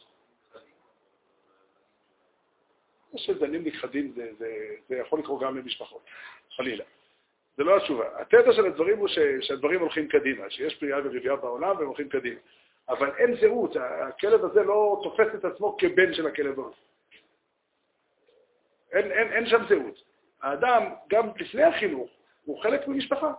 זה 3.13 3.19
שזנים 3.19 3.65
נכחדים 3.65 4.15
זה 4.89 4.97
יכול 4.97 5.19
לקרות 5.19 5.43
גם 5.43 5.57
למשפחות, 5.57 6.03
חלילה. 6.57 6.85
זה 7.57 7.65
לא 7.65 7.77
התשובה. 7.77 8.05
התזה 8.21 8.53
של 8.53 8.67
הדברים 8.67 8.99
הוא 8.99 9.09
ש, 9.09 9.19
שהדברים 9.41 9.81
הולכים 9.81 10.09
קדימה, 10.09 10.51
שיש 10.51 10.77
פריאה 10.77 10.99
ורבייה 10.99 11.37
בעולם 11.37 11.77
והם 11.77 11.87
הולכים 11.87 12.09
קדימה. 12.09 12.41
אבל 12.89 13.11
אין 13.17 13.37
זהות, 13.41 13.77
הכלב 13.77 14.45
הזה 14.45 14.63
לא 14.63 15.01
תופס 15.03 15.35
את 15.35 15.45
עצמו 15.45 15.77
כבן 15.79 16.15
של 16.15 16.27
הכלב 16.27 16.61
הזה. 16.61 16.77
אין, 18.93 19.13
אין, 19.13 19.33
אין 19.33 19.47
שם 19.47 19.63
זהות. 19.69 20.03
האדם, 20.43 20.83
גם 21.09 21.29
לפני 21.37 21.63
החינוך, 21.63 22.11
הוא 22.45 22.63
חלק 22.63 22.89
ממשפחה. 22.89 23.33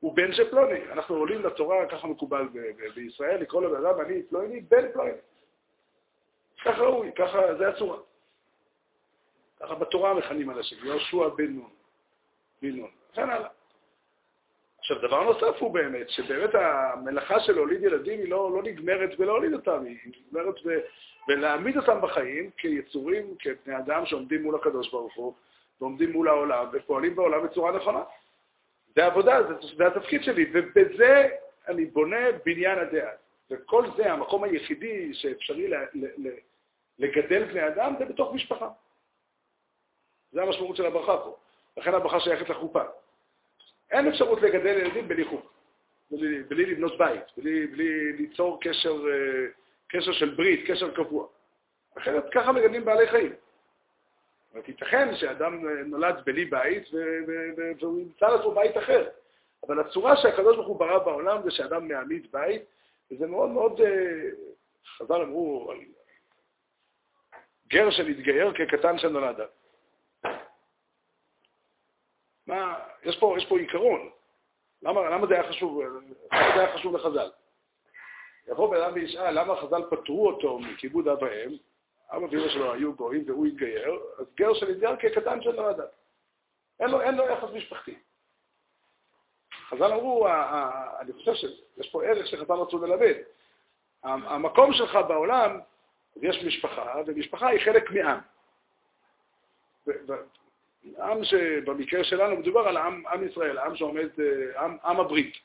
הוא 0.00 0.16
בן 0.16 0.32
של 0.32 0.50
פלוני. 0.50 0.92
אנחנו 0.92 1.16
עולים 1.16 1.42
לתורה, 1.42 1.86
ככה 1.86 2.06
מקובל 2.06 2.48
בישראל, 2.94 3.40
לקרוא 3.40 3.62
לבן 3.62 3.86
אדם, 3.86 4.00
אני 4.00 4.22
פלוני, 4.22 4.60
בן 4.60 4.92
פלוני. 4.92 5.10
ככה 6.64 6.82
ראוי, 6.82 7.12
ככה, 7.12 7.54
זה 7.54 7.68
הצורה. 7.68 7.98
ככה 9.60 9.74
בתורה 9.74 10.14
מכנים 10.14 10.50
אנשים, 10.50 10.78
יהושע 10.84 11.28
בן 11.28 11.52
נון. 11.52 11.70
נון. 12.70 12.90
וכן 13.12 13.30
הלאה. 13.30 13.48
עכשיו, 14.78 14.98
דבר 14.98 15.22
נוסף 15.22 15.58
הוא 15.58 15.74
באמת, 15.74 16.10
שבאמת 16.10 16.50
המלאכה 16.54 17.40
של 17.40 17.52
להוליד 17.52 17.82
ילדים 17.82 18.18
היא 18.18 18.30
לא, 18.30 18.52
לא 18.52 18.62
נגמרת 18.62 19.18
בלהוליד 19.18 19.52
אותם, 19.52 19.84
היא 19.84 19.96
נגמרת 20.06 20.54
ב, 20.66 20.78
בלהעמיד 21.28 21.76
אותם 21.76 22.00
בחיים 22.02 22.50
כיצורים, 22.56 23.34
כבני 23.38 23.78
אדם 23.78 24.06
שעומדים 24.06 24.42
מול 24.42 24.54
הקדוש 24.54 24.90
ברוך 24.90 25.16
הוא, 25.16 25.34
ועומדים 25.80 26.12
מול 26.12 26.28
העולם, 26.28 26.66
ופועלים 26.72 27.16
בעולם 27.16 27.44
בצורה 27.44 27.72
נכונה. 27.72 28.02
זה 28.96 29.04
העבודה, 29.04 29.42
זה, 29.42 29.54
זה 29.76 29.86
התפקיד 29.86 30.22
שלי, 30.22 30.50
ובזה 30.52 31.28
אני 31.68 31.84
בונה 31.84 32.26
בניין 32.44 32.78
הדעה. 32.78 33.10
וכל 33.50 33.84
זה, 33.96 34.12
המקום 34.12 34.44
היחידי 34.44 35.14
שאפשרי 35.14 35.68
ל, 35.68 35.74
ל, 35.74 36.06
ל, 36.16 36.30
לגדל 36.98 37.44
בני 37.44 37.66
אדם, 37.68 37.94
זה 37.98 38.04
בתוך 38.04 38.34
משפחה. 38.34 38.68
זה 40.32 40.42
המשמעות 40.42 40.76
של 40.76 40.86
הברכה 40.86 41.16
פה. 41.16 41.36
לכן 41.76 41.94
הברכה 41.94 42.20
שייכת 42.20 42.48
לחופה. 42.48 42.82
אין 43.90 44.08
אפשרות 44.08 44.42
לגדל 44.42 44.78
ילדים 44.78 45.08
בלי 45.08 45.24
חופה, 45.24 45.48
בלי, 46.10 46.42
בלי 46.42 46.66
לבנות 46.66 46.98
בית, 46.98 47.22
בלי, 47.36 47.66
בלי 47.66 48.12
ליצור 48.12 48.58
קשר, 48.60 48.92
אה, 48.92 49.46
קשר 49.88 50.12
של 50.12 50.34
ברית, 50.34 50.70
קשר 50.70 50.94
קבוע. 50.94 51.26
אחרת 51.98 52.24
ככה 52.32 52.52
מגדלים 52.52 52.84
בעלי 52.84 53.08
חיים. 53.08 53.32
זאת 54.54 54.68
ייתכן 54.68 55.16
שאדם 55.16 55.68
אה, 55.68 55.74
נולד 55.84 56.22
בלי 56.24 56.44
בית 56.44 56.88
והוא 57.80 58.00
ימצא 58.00 58.28
לעצמו 58.28 58.54
בית 58.54 58.78
אחר. 58.78 59.08
אבל 59.66 59.80
הצורה 59.80 60.16
שהקדוש 60.16 60.56
ברוך 60.56 60.68
הוא 60.68 60.78
ברא 60.78 60.98
בעולם 60.98 61.42
זה 61.42 61.50
שאדם 61.50 61.88
מעמיד 61.88 62.26
בית, 62.32 62.62
וזה 63.10 63.26
מאוד 63.26 63.50
מאוד, 63.50 63.80
אה, 63.80 64.30
חז"ל 64.98 65.22
אמרו 65.22 65.72
גר 67.68 67.90
שנתגייר 67.90 68.52
כקטן 68.52 68.98
שנולד. 68.98 69.36
מה, 72.52 72.78
יש 73.02 73.18
פה, 73.18 73.34
יש 73.38 73.46
פה 73.48 73.58
עיקרון. 73.58 74.10
למה, 74.82 75.10
למה 75.10 75.26
זה 75.26 75.34
היה 75.34 75.48
חשוב, 75.48 75.82
למה 75.82 76.54
זה 76.54 76.60
היה 76.60 76.78
חשוב 76.78 76.96
לחז"ל? 76.96 77.30
יבוא 78.48 78.70
בן 78.70 78.82
אדם 78.82 78.92
וישאל 78.94 79.40
למה 79.40 79.56
חז"ל 79.56 79.82
פטרו 79.90 80.28
אותו 80.28 80.58
מכיבוד 80.58 81.08
אב 81.08 81.22
ואם, 81.22 81.56
אבא 82.10 82.24
ואמא 82.24 82.48
שלו 82.48 82.72
היו 82.72 82.94
גויים 82.94 83.24
והוא 83.26 83.46
התגייר, 83.46 84.00
אז 84.18 84.26
גר 84.34 84.54
שנתגייר 84.54 84.96
כקטן 84.96 85.42
שנולד. 85.42 85.80
אין 86.80 86.90
לו, 86.90 87.00
אין 87.00 87.14
לו 87.14 87.24
יחס 87.24 87.48
משפחתי. 87.52 87.98
חז"ל 89.68 89.92
אמרו, 89.92 90.28
אני 91.00 91.12
חושב 91.12 91.34
שיש 91.34 91.90
פה 91.90 92.04
ערך 92.04 92.26
שחז"ל 92.26 92.52
רצו 92.52 92.86
ללמד. 92.86 93.14
המקום 94.02 94.72
שלך 94.72 94.98
בעולם, 95.08 95.60
יש 96.16 96.44
משפחה, 96.44 96.94
ומשפחה 97.06 97.48
היא 97.48 97.60
חלק 97.64 97.90
מעם. 97.90 98.20
עם 100.98 101.24
שבמקרה 101.24 102.04
שלנו 102.04 102.36
מדובר 102.36 102.68
על 102.68 102.76
עם, 102.76 103.06
עם 103.06 103.28
ישראל, 103.28 103.58
עם 103.58 103.76
שעומד, 103.76 104.08
עם, 104.58 104.76
עם 104.84 105.00
הברית. 105.00 105.36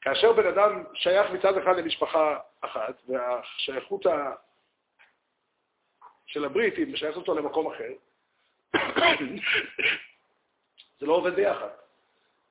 כאשר 0.00 0.32
בן 0.32 0.46
אדם 0.46 0.84
שייך 0.94 1.30
מצד 1.30 1.56
אחד 1.56 1.76
למשפחה 1.76 2.38
אחת, 2.60 2.94
והשייכות 3.08 4.06
ה... 4.06 4.32
של 6.26 6.44
הברית 6.44 6.76
היא 6.76 6.86
משייכת 6.92 7.16
אותו 7.16 7.34
למקום 7.34 7.66
אחר, 7.66 7.92
זה 11.00 11.06
לא 11.06 11.12
עובד 11.12 11.34
ביחד. 11.34 11.68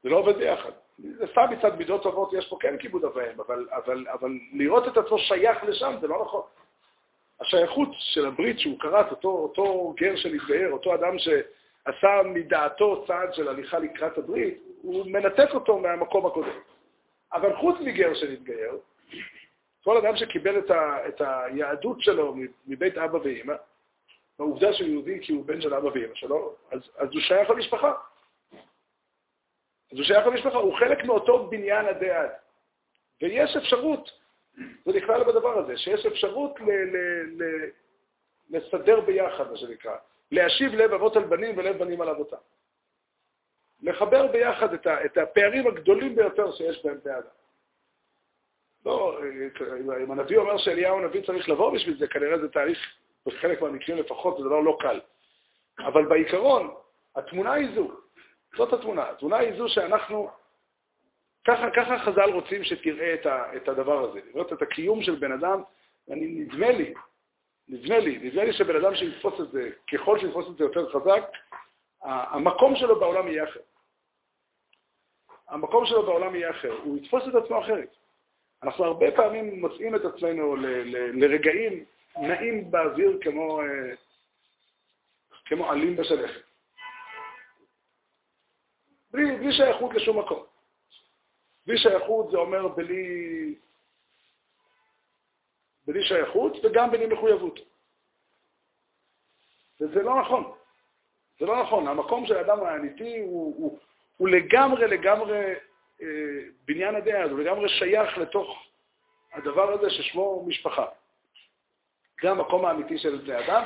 זה 0.03 0.10
לא 0.10 0.18
עובד 0.18 0.38
ביחד. 0.38 0.72
זה 0.99 1.28
סתם 1.32 1.45
מצד 1.51 1.78
מידות 1.78 2.03
טובות, 2.03 2.34
יש 2.34 2.49
פה 2.49 2.58
כן 2.60 2.78
כיבוד 2.78 3.05
אביהם, 3.05 3.39
אבל, 3.39 3.68
אבל, 3.72 4.05
אבל 4.08 4.32
לראות 4.53 4.88
את 4.88 4.97
עצמו 4.97 5.18
שייך 5.20 5.64
לשם 5.64 5.95
זה 6.01 6.08
לא 6.08 6.22
נכון. 6.26 6.41
השייכות 7.41 7.89
של 7.91 8.26
הברית 8.26 8.60
שהוא 8.60 8.80
קראת, 8.80 9.12
אותו, 9.12 9.28
אותו 9.30 9.93
גר 9.97 10.16
שנתגייר, 10.16 10.72
אותו 10.72 10.95
אדם 10.95 11.20
שעשה 11.88 12.22
מדעתו 12.26 13.06
צעד 13.08 13.34
של 13.34 13.48
הליכה 13.48 13.80
לקראת 13.80 14.18
הברית, 14.18 14.64
הוא 14.82 15.06
מנתק 15.06 15.50
אותו 15.54 15.80
מהמקום 15.80 16.26
הקודם. 16.26 16.60
אבל 17.34 17.56
חוץ 17.56 17.76
מגר 17.82 18.14
שנתגייר, 18.14 18.78
כל 19.84 19.98
אדם 19.98 20.16
שקיבל 20.16 20.60
את, 20.60 20.72
ה, 20.72 21.08
את 21.08 21.22
היהדות 21.22 22.02
שלו 22.02 22.36
מבית 22.68 22.98
אבא 22.98 23.18
ואמא, 23.24 23.54
העובדה 24.40 24.74
שהוא 24.74 24.90
יהודי 24.90 25.20
כי 25.22 25.34
הוא 25.34 25.46
בן 25.46 25.62
של 25.62 25.74
אבא 25.74 25.88
ואמא 25.88 26.16
שלו, 26.16 26.56
אז, 26.72 26.82
אז 26.98 27.10
הוא 27.12 27.22
שייך 27.22 27.50
למשפחה. 27.50 27.94
אז 29.92 29.98
הוא 29.98 30.04
שייך 30.04 30.28
למשפחה, 30.28 30.58
הוא 30.58 30.78
חלק 30.80 31.06
מאותו 31.06 31.48
בניין 31.48 31.86
הדעת. 31.86 32.32
ויש 33.22 33.56
אפשרות, 33.56 34.12
זה 34.86 34.94
נכלל 34.94 35.24
בדבר 35.24 35.60
הזה, 35.60 35.78
שיש 35.78 36.06
אפשרות 36.06 36.60
ל, 36.60 36.72
ל, 36.72 36.98
ל, 37.44 37.70
לסדר 38.50 39.02
ביחד, 39.02 39.52
מה 39.52 39.58
שנקרא, 39.58 39.98
להשיב 40.32 40.74
לב 40.74 40.94
אבות 40.94 41.16
על 41.16 41.24
בנים 41.24 41.58
ולב 41.58 41.78
בנים 41.78 42.02
על 42.02 42.10
אבותם. 42.10 42.38
לחבר 43.82 44.28
ביחד 44.28 44.74
את, 44.74 44.88
ה, 44.88 45.06
את 45.06 45.18
הפערים 45.18 45.68
הגדולים 45.68 46.16
ביותר 46.16 46.52
שיש 46.52 46.86
בהם 46.86 46.98
בני 47.04 47.14
אדם. 47.14 47.38
לא, 48.86 49.20
אם 50.04 50.12
הנביא 50.12 50.38
אומר 50.38 50.58
שאליהו 50.58 50.98
הנביא 50.98 51.26
צריך 51.26 51.50
לבוא 51.50 51.74
בשביל 51.74 51.98
זה, 51.98 52.08
כנראה 52.08 52.40
זה 52.40 52.50
תהליך, 52.50 52.80
בחלק 53.26 53.62
מהמקרים 53.62 53.98
לפחות, 53.98 54.38
זה 54.38 54.44
דבר 54.44 54.60
לא 54.60 54.78
קל. 54.80 55.00
אבל 55.80 56.06
בעיקרון, 56.06 56.74
התמונה 57.16 57.54
היא 57.54 57.76
זו. 57.76 57.92
זאת 58.58 58.74
התמונה. 58.74 59.10
התמונה 59.10 59.38
היא 59.38 59.58
זו 59.58 59.70
שאנחנו, 59.70 60.30
ככה, 61.48 61.72
ככה 61.76 62.00
חז"ל 62.00 62.30
רוצים 62.32 62.64
שתראה 62.64 63.14
את, 63.14 63.26
ה, 63.26 63.56
את 63.56 63.68
הדבר 63.68 64.10
הזה, 64.10 64.20
לראות 64.34 64.54
את 64.54 64.62
הקיום 64.62 65.04
של 65.04 65.16
בן 65.16 65.32
אדם, 65.32 65.62
ואני, 66.08 66.28
נדמה 66.28 66.72
לי, 66.72 66.94
נדמה 67.70 67.99
לי, 67.99 68.18
נדמה 68.18 68.43
לי 68.43 68.53
שבן 68.53 68.76
אדם 68.76 68.95
שיתפוס 68.95 69.41
את 69.41 69.51
זה, 69.51 69.70
ככל 69.93 70.20
שיתפוס 70.20 70.47
את 70.49 70.57
זה 70.57 70.63
יותר 70.63 70.89
חזק, 70.91 71.24
המקום 72.01 72.76
שלו 72.76 72.99
בעולם 72.99 73.28
יהיה 73.28 73.43
אחר. 73.43 73.59
המקום 75.47 75.86
שלו 75.86 76.05
בעולם 76.05 76.36
יהיה 76.36 76.49
אחר, 76.49 76.74
הוא 76.84 76.97
יתפוס 76.97 77.24
את 77.28 77.43
עצמו 77.43 77.61
אחרת. 77.61 77.95
אנחנו 78.63 78.84
הרבה 78.84 79.05
פעמים 79.15 79.61
מוצאים 79.61 79.95
את 79.95 80.01
עצמנו 80.05 80.55
ל, 80.55 80.65
ל, 80.65 81.24
לרגעים 81.24 81.86
נעים 82.18 82.72
באוויר 82.72 83.18
כמו, 83.22 83.61
אה, 83.61 83.95
כמו 85.45 85.72
עלים 85.72 85.95
בשלכת. 85.95 86.41
בלי, 89.11 89.36
בלי 89.36 89.53
שייכות 89.53 89.93
לשום 89.93 90.20
מקום. 90.20 90.43
בלי 91.68 91.78
שייכות 91.78 92.32
זה 92.32 92.38
אומר 92.38 92.68
בלי, 92.68 93.55
בלי 95.88 96.04
שייכות 96.04 96.54
וגם 96.66 96.92
בלי 96.92 97.06
מחויבות. 97.06 97.60
וזה 99.82 100.04
לא 100.04 100.22
נכון. 100.22 100.52
זה 101.40 101.46
לא 101.46 101.64
נכון. 101.64 101.88
המקום 101.88 102.26
של 102.26 102.38
האדם 102.38 102.64
האמיתי 102.64 103.20
הוא, 103.20 103.56
הוא, 103.58 103.80
הוא 104.18 104.30
לגמרי, 104.30 104.88
לגמרי 104.88 105.54
אה, 106.02 106.08
בניין 106.66 106.96
הדעה, 106.96 107.24
הוא 107.24 107.40
לגמרי 107.40 107.70
שייך 107.70 108.18
לתוך 108.18 108.68
הדבר 109.34 109.74
הזה 109.74 109.90
ששמו 109.90 110.44
משפחה. 110.48 110.86
זה 112.22 112.32
המקום 112.32 112.66
האמיתי 112.66 112.98
של 112.98 113.18
בני 113.18 113.46
אדם, 113.46 113.64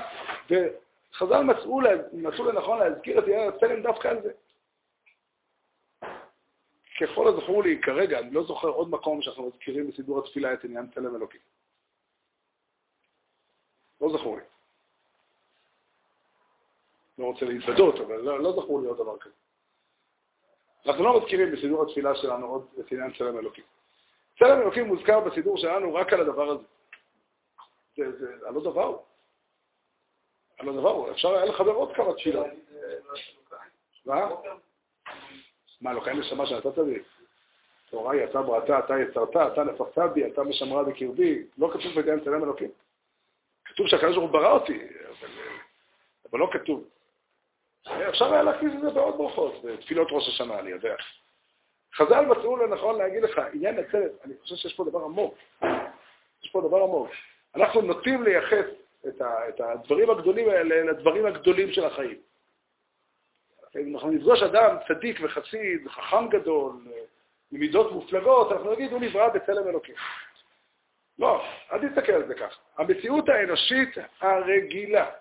וחז"ל 0.50 1.44
מצאו, 1.44 1.80
מצאו 2.14 2.52
לנכון 2.52 2.80
להזכיר 2.80 3.20
את 3.20 3.28
יאיר 3.28 3.42
הצלם 3.42 3.82
דווקא 3.82 4.08
על 4.08 4.22
זה. 4.22 4.32
ככל 7.02 7.28
הזכור 7.28 7.64
לי 7.64 7.82
כרגע, 7.82 8.20
אני 8.20 8.32
לא 8.32 8.44
זוכר 8.44 8.68
עוד 8.68 8.90
מקום 8.90 9.22
שאנחנו 9.22 9.48
מזכירים 9.48 9.88
בסידור 9.88 10.20
התפילה 10.20 10.54
את 10.54 10.64
עניין 10.64 10.88
צלם 10.96 11.16
אלוקים. 11.16 11.42
לא 14.02 14.18
זכור 14.18 14.38
לי. 14.38 14.44
לא 17.18 17.26
רוצה 17.26 17.46
להתוודות, 17.46 17.96
אבל 17.96 18.16
לא, 18.16 18.40
לא 18.40 18.52
זכור 18.52 18.82
לי 18.82 18.88
עוד 18.88 18.98
דבר 18.98 19.18
כזה. 19.18 19.34
אנחנו 20.86 21.04
לא 21.04 21.22
מזכירים 21.22 21.52
בסידור 21.52 21.84
התפילה 21.84 22.16
שלנו 22.16 22.48
עוד 22.48 22.68
את 22.80 22.92
עניין 22.92 23.14
צלם 23.18 23.38
אלוקים. 23.38 23.64
צלם 24.40 24.62
אלוקים 24.62 24.88
מוזכר 24.88 25.20
בסידור 25.20 25.58
שלנו 25.58 25.94
רק 25.94 26.14
על 26.14 26.22
הדבר 26.22 26.50
הזה. 26.50 26.64
זה, 27.98 28.20
זה, 28.20 28.48
על 28.48 28.54
לא 28.54 28.62
דבר. 28.62 28.98
על 30.58 30.66
לא 30.66 30.74
דבר. 30.74 31.12
אפשר 31.12 31.34
היה 31.34 31.46
לחבר 31.46 31.72
עוד 31.72 31.96
כמה 31.96 32.14
תפילות. 32.14 32.48
מה? 34.06 34.30
מה, 35.82 35.94
לא 35.94 36.02
קיים 36.04 36.20
נשמה 36.20 36.46
שנתת 36.46 36.78
לי? 36.78 37.00
תורה 37.90 38.24
אתה 38.24 38.42
בראתה, 38.42 38.80
אתה 38.80 38.94
יצרת, 39.00 39.54
אתה 39.54 39.64
נפחת 39.64 40.12
בי, 40.14 40.28
אתה 40.28 40.44
משמרה 40.44 40.84
בקרבי. 40.84 41.44
לא 41.58 41.72
כתוב 41.74 42.02
בדיין 42.02 42.20
צלם 42.20 42.44
אלוקים. 42.44 42.70
כתוב 43.82 43.90
שהקדוש 43.90 44.16
ברוך 44.16 44.32
הוא 44.32 44.40
ברא 44.40 44.52
אותי, 44.52 44.80
אבל, 45.10 45.30
אבל 46.30 46.40
לא 46.40 46.50
כתוב. 46.52 46.84
אפשר 48.10 48.34
היה 48.34 48.44
להכניס 48.44 48.74
את 48.76 48.82
זה 48.82 48.90
בעוד 48.90 49.18
ברכות, 49.18 49.64
בתפילות 49.64 50.08
ראש 50.12 50.28
השנה, 50.28 50.60
אני 50.60 50.70
יודע. 50.70 50.96
חז"ל 51.96 52.26
מצאו 52.26 52.58
לנכון 52.58 52.98
להגיד 52.98 53.24
לך, 53.24 53.42
עניין 53.54 53.80
הצלם, 53.80 54.08
אני 54.26 54.34
חושב 54.42 54.56
שיש 54.56 54.74
פה 54.74 54.84
דבר 54.84 55.04
עמוק. 55.04 55.36
יש 56.44 56.50
פה 56.52 56.62
דבר 56.62 56.84
עמוק. 56.84 57.10
אנחנו 57.56 57.82
נוטים 57.82 58.24
לייחס 58.24 58.66
את, 59.08 59.22
ה, 59.22 59.50
את 59.50 59.62
הדברים 59.62 60.10
הגדולים 60.10 60.50
האלה 60.50 60.84
לדברים 60.84 61.26
הגדולים 61.26 61.72
של 61.72 61.86
החיים. 61.86 62.18
אנחנו 63.94 64.12
נפגוש 64.12 64.44
אדם 64.44 64.76
צדיק 64.88 65.20
וחסיד, 65.24 65.88
חכם 65.88 66.30
גדול, 66.30 66.74
ממידות 67.52 67.92
מופלגות, 67.92 68.52
אנחנו 68.52 68.72
נגיד, 68.72 68.92
הוא 68.92 69.02
נברא 69.02 69.30
בצלם 69.30 69.68
אלוקים. 69.68 69.96
לא, 71.20 71.46
אל 71.72 71.90
תסתכל 71.90 72.12
על 72.12 72.28
זה 72.28 72.34
ככה. 72.34 72.62
המציאות 72.78 73.30
האנושית 73.30 73.90
הרגילה, 74.20 75.12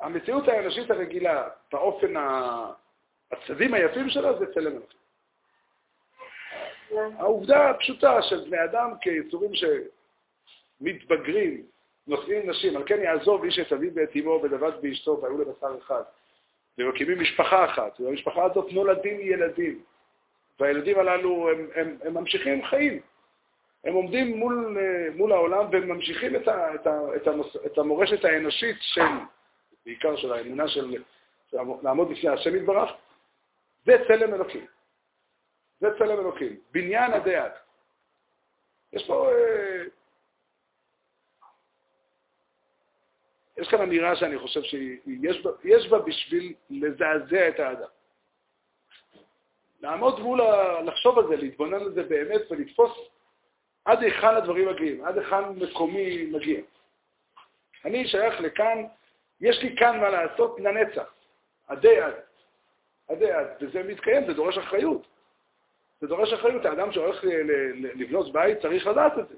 המציאות 0.00 0.48
האנושית 0.48 0.90
הרגילה, 0.90 1.48
באופן 1.72 2.14
הצדדים 3.32 3.74
היפים 3.74 4.10
שלה, 4.10 4.38
זה 4.38 4.54
צלם 4.54 4.72
אלוקים. 4.72 4.98
העובדה 7.18 7.70
הפשוטה 7.70 8.22
של 8.22 8.44
בני 8.44 8.64
אדם 8.64 8.90
כיצורים 9.00 9.50
שמתבגרים, 10.80 11.62
נושאים 12.06 12.50
נשים, 12.50 12.76
על 12.76 12.82
כן 12.86 13.00
יעזוב 13.00 13.44
איש 13.44 13.58
את 13.58 13.72
אביו 13.72 13.90
ואת 13.94 14.16
אמו 14.16 14.40
בדבק 14.40 14.74
באשתו 14.82 15.20
והיו 15.22 15.40
לבשר 15.40 15.78
אחד. 15.78 16.02
ומקימים 16.78 17.20
משפחה 17.20 17.64
אחת, 17.64 18.00
ובמשפחה 18.00 18.44
הזאת 18.44 18.72
נולדים 18.72 19.20
ילדים. 19.20 19.82
והילדים 20.60 20.98
הללו 20.98 21.50
הם, 21.50 21.68
הם, 21.74 21.96
הם 22.04 22.14
ממשיכים 22.14 22.64
חיים. 22.64 23.00
הם 23.84 23.94
עומדים 23.94 24.36
מול, 24.36 24.78
מול 25.14 25.32
העולם 25.32 25.66
והם 25.72 25.88
ממשיכים 25.88 26.36
את, 26.36 26.48
ה, 26.48 26.74
את, 26.74 26.86
ה, 26.86 27.00
את, 27.16 27.26
המוס, 27.26 27.56
את 27.66 27.78
המורשת 27.78 28.24
האנושית 28.24 28.76
של, 28.80 29.02
בעיקר 29.86 30.16
של 30.16 30.32
האמונה 30.32 30.68
של 30.68 30.94
לעמוד 31.52 32.10
בפני 32.10 32.30
השם 32.30 32.56
יתברך, 32.56 32.90
זה 33.86 34.04
צלם 34.08 34.34
אלוקים. 34.34 34.66
זה 35.80 35.88
צלם 35.98 36.18
אלוקים. 36.20 36.56
בניין 36.72 37.12
עדי 37.12 37.36
עד. 37.36 37.52
יש 38.92 39.06
פה... 39.06 39.30
אה, 39.32 39.84
יש 43.56 43.68
כאן 43.68 43.80
אמירה 43.80 44.16
שאני 44.16 44.38
חושב 44.38 44.62
שיש 44.62 45.42
בה, 45.42 45.50
בה 45.90 45.98
בשביל 45.98 46.54
לזעזע 46.70 47.48
את 47.48 47.60
האדם. 47.60 47.88
לעמוד 49.80 50.20
מול, 50.20 50.40
ה... 50.40 50.80
לחשוב 50.80 51.18
על 51.18 51.28
זה, 51.28 51.36
להתבונן 51.36 51.74
על 51.74 51.92
זה 51.92 52.02
באמת 52.02 52.40
ולתפוס 52.50 52.92
עד 53.84 54.02
היכן 54.02 54.34
הדברים 54.36 54.68
מגיעים, 54.68 55.04
עד 55.04 55.18
היכן 55.18 55.48
מקומי 55.48 56.26
מגיע. 56.26 56.60
אני 57.84 58.08
שייך 58.08 58.40
לכאן, 58.40 58.84
יש 59.40 59.62
לי 59.62 59.76
כאן 59.76 60.00
מה 60.00 60.08
לעשות 60.08 60.60
לנצח, 60.60 61.14
עדי 61.68 62.00
עד. 62.00 62.14
עדי 63.08 63.32
עד, 63.32 63.46
וזה 63.60 63.82
מתקיים, 63.82 64.26
זה 64.26 64.32
דורש 64.32 64.58
אחריות. 64.58 65.06
זה 66.00 66.06
דורש 66.06 66.32
אחריות. 66.32 66.64
האדם 66.64 66.92
שהולך 66.92 67.24
לבנות 67.72 68.32
בית 68.32 68.58
צריך 68.62 68.86
לדעת 68.86 69.18
את 69.18 69.28
זה. 69.28 69.34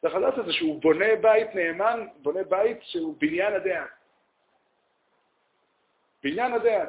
צריך 0.00 0.14
לדעת 0.14 0.38
את 0.38 0.44
זה 0.44 0.52
שהוא 0.52 0.82
בונה 0.82 1.16
בית 1.20 1.54
נאמן, 1.54 2.06
בונה 2.16 2.42
בית 2.44 2.78
שהוא 2.82 3.16
בניין 3.18 3.52
הדעה. 3.52 3.86
בניין 6.22 6.52
הדעה. 6.52 6.86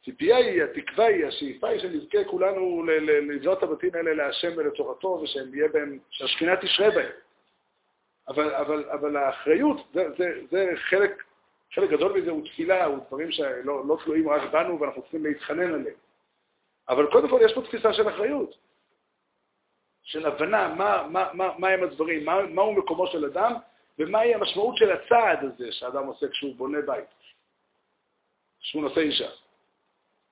הציפייה 0.00 0.36
היא, 0.36 0.62
התקווה 0.62 1.06
היא, 1.06 1.26
השאיפה 1.26 1.68
היא 1.68 1.80
שנזכה 1.80 2.24
כולנו 2.24 2.82
לבנות 2.84 3.58
את 3.58 3.62
הבתים 3.62 3.90
האלה 3.94 4.14
להשם 4.14 4.48
ולתורתו, 4.56 5.08
ושהם 5.08 5.54
יהיה 5.54 5.68
בהם, 5.68 5.98
שהשכינה 6.10 6.56
תשרה 6.56 6.90
בהם. 6.90 7.12
אבל, 8.28 8.54
אבל, 8.54 8.90
אבל 8.90 9.16
האחריות, 9.16 9.76
זה, 9.94 10.10
זה, 10.18 10.40
זה 10.50 10.70
חלק, 10.76 11.22
חלק 11.74 11.90
גדול 11.90 12.20
מזה 12.20 12.30
הוא 12.30 12.46
תפילה, 12.46 12.84
הוא 12.84 12.98
דברים 13.06 13.32
שלא 13.32 13.86
לא 13.86 13.98
תלויים 14.04 14.28
רק 14.28 14.52
בנו 14.52 14.80
ואנחנו 14.80 15.02
צריכים 15.02 15.24
להתחנן 15.24 15.74
עליהם. 15.74 15.96
אבל 16.88 17.10
קודם 17.12 17.28
כל 17.28 17.40
יש 17.44 17.54
פה 17.54 17.62
תפיסה 17.62 17.92
של 17.92 18.08
אחריות, 18.08 18.56
של 20.02 20.26
הבנה 20.26 20.74
מה, 20.74 21.06
מה, 21.10 21.30
מה, 21.32 21.58
מה 21.58 21.68
הם 21.68 21.82
הדברים, 21.82 22.24
מה, 22.24 22.46
מהו 22.46 22.72
מקומו 22.72 23.06
של 23.06 23.24
אדם, 23.24 23.54
ומהי 23.98 24.34
המשמעות 24.34 24.76
של 24.76 24.92
הצעד 24.92 25.44
הזה 25.44 25.72
שאדם 25.72 26.06
עושה 26.06 26.28
כשהוא 26.28 26.56
בונה 26.56 26.78
בית, 26.80 27.08
כשהוא 28.60 28.82
נושא 28.82 29.00
אישה. 29.00 29.30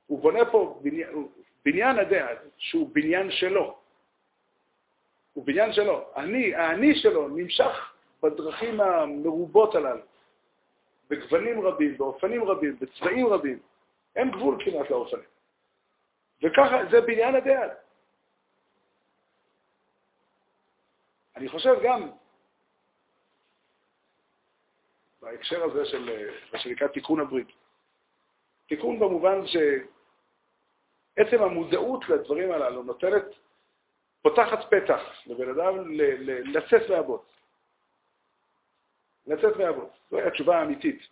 הוא 0.08 0.22
בונה 0.22 0.50
פה 0.50 0.80
בניין, 0.82 1.28
בניין 1.64 1.98
הדעת, 1.98 2.38
שהוא 2.56 2.90
בניין 2.92 3.30
שלו. 3.30 3.78
הוא 5.32 5.46
בניין 5.46 5.72
שלו. 5.72 6.04
אני, 6.16 6.54
האני 6.54 6.94
שלו 6.94 7.28
נמשך 7.28 7.92
בדרכים 8.22 8.80
המרובות 8.80 9.74
הללו, 9.74 10.02
בגוונים 11.10 11.60
רבים, 11.60 11.98
באופנים 11.98 12.44
רבים, 12.44 12.76
בצבעים 12.80 13.26
רבים. 13.26 13.58
אין 14.16 14.30
גבול 14.30 14.64
כמעט 14.64 14.90
לאופנים. 14.90 15.24
וככה, 16.42 16.76
זה 16.90 17.00
בניין 17.00 17.34
הדעת. 17.34 17.72
אני 21.36 21.48
חושב 21.48 21.74
גם, 21.84 22.10
בהקשר 25.22 25.64
הזה 25.64 25.84
של 25.84 26.28
מה 26.52 26.58
שנקרא 26.58 26.88
תיקון 26.88 27.20
הברית. 27.20 27.48
תיקון 28.66 28.98
במובן 28.98 29.46
שעצם 31.18 31.42
המודעות 31.42 32.08
לדברים 32.08 32.52
הללו 32.52 32.82
נותנת, 32.82 33.24
פותחת 34.22 34.74
פתח 34.74 35.00
לבן 35.26 35.48
אדם 35.48 35.98
לצאת 36.54 36.90
מהבוץ. 36.90 37.22
לצאת 39.26 39.56
מהבוץ. 39.56 39.90
זוהי 40.10 40.26
התשובה 40.26 40.58
האמיתית. 40.58 41.02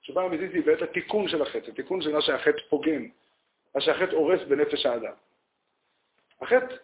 התשובה 0.00 0.22
האמיתית 0.22 0.52
היא 0.52 0.62
בעת 0.66 0.82
התיקון 0.82 1.28
של 1.28 1.42
החטא, 1.42 1.70
התיקון 1.70 2.02
של 2.02 2.12
מה 2.12 2.22
שהחטא 2.22 2.60
פוגם, 2.68 3.08
מה 3.74 3.80
שהחטא 3.80 4.14
הורס 4.14 4.40
בנפש 4.48 4.86
האדם. 4.86 5.14
החטא, 6.40 6.74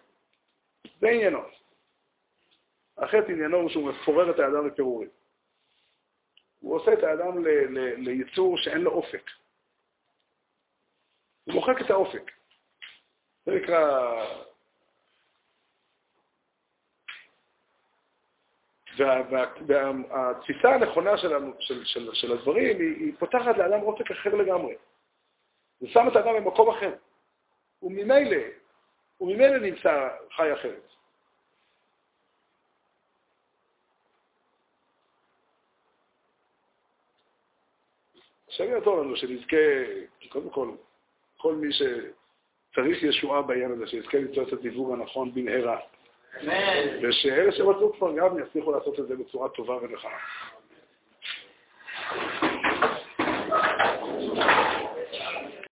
זה 1.01 1.09
עניינו. 1.09 1.40
החטא 2.99 3.32
עניינו 3.32 3.57
הוא 3.57 3.70
שהוא 3.70 3.88
מפורר 3.88 4.30
את 4.30 4.38
האדם 4.38 4.66
לפירורים. 4.66 5.09
הוא 6.61 6.76
עושה 6.76 6.92
את 6.92 7.03
האדם 7.03 7.45
ליצור 7.97 8.59
שאין 8.59 8.80
לו 8.80 8.90
אופק. 8.90 9.30
הוא 11.45 11.55
מוחק 11.55 11.80
את 11.80 11.90
האופק. 11.90 12.30
זה 13.47 13.53
נקרא... 13.53 14.14
והתפיסה 19.66 20.74
הנכונה 20.74 21.18
של, 21.18 21.32
של, 21.61 21.84
של, 21.84 22.14
של 22.14 22.32
הדברים 22.32 22.80
היא, 22.80 22.97
היא 23.05 23.14
פותחת 23.18 23.57
לאדם 23.59 23.82
אופק 23.82 24.11
אחר 24.11 24.34
לגמרי. 24.34 24.74
זה 25.80 25.88
שם 25.88 26.09
את 26.09 26.16
האדם 26.16 26.34
במקום 26.34 26.70
אחר. 26.70 26.95
וממילא, 27.82 28.36
וממילא 29.20 29.59
נמצא 29.59 30.09
חי 30.36 30.53
אחרת. 30.53 30.88
השם 38.49 38.64
יעזור 38.64 39.01
לנו 39.01 39.16
שנזכה, 39.16 39.57
קודם 40.28 40.51
כל, 40.51 40.70
כל 41.45 41.55
מי 41.55 41.72
שצריך 41.72 43.03
ישועה 43.03 43.42
בעניין 43.42 43.72
הזה, 43.72 43.86
שיזכה 43.86 44.18
למצוא 44.18 44.42
את 44.42 44.53
הדיבור 44.53 44.95
הנכון 44.95 45.34
במהרה. 45.34 45.78
ושאלה 47.03 47.53
שמצאו 47.53 47.92
כבר 47.92 48.16
גם 48.16 48.38
יצליחו 48.38 48.72
לעשות 48.72 49.01
את 49.01 49.07
זה 49.09 49.16
בצורה 49.16 49.49
טובה 49.49 49.76
ונכונה. 49.76 50.14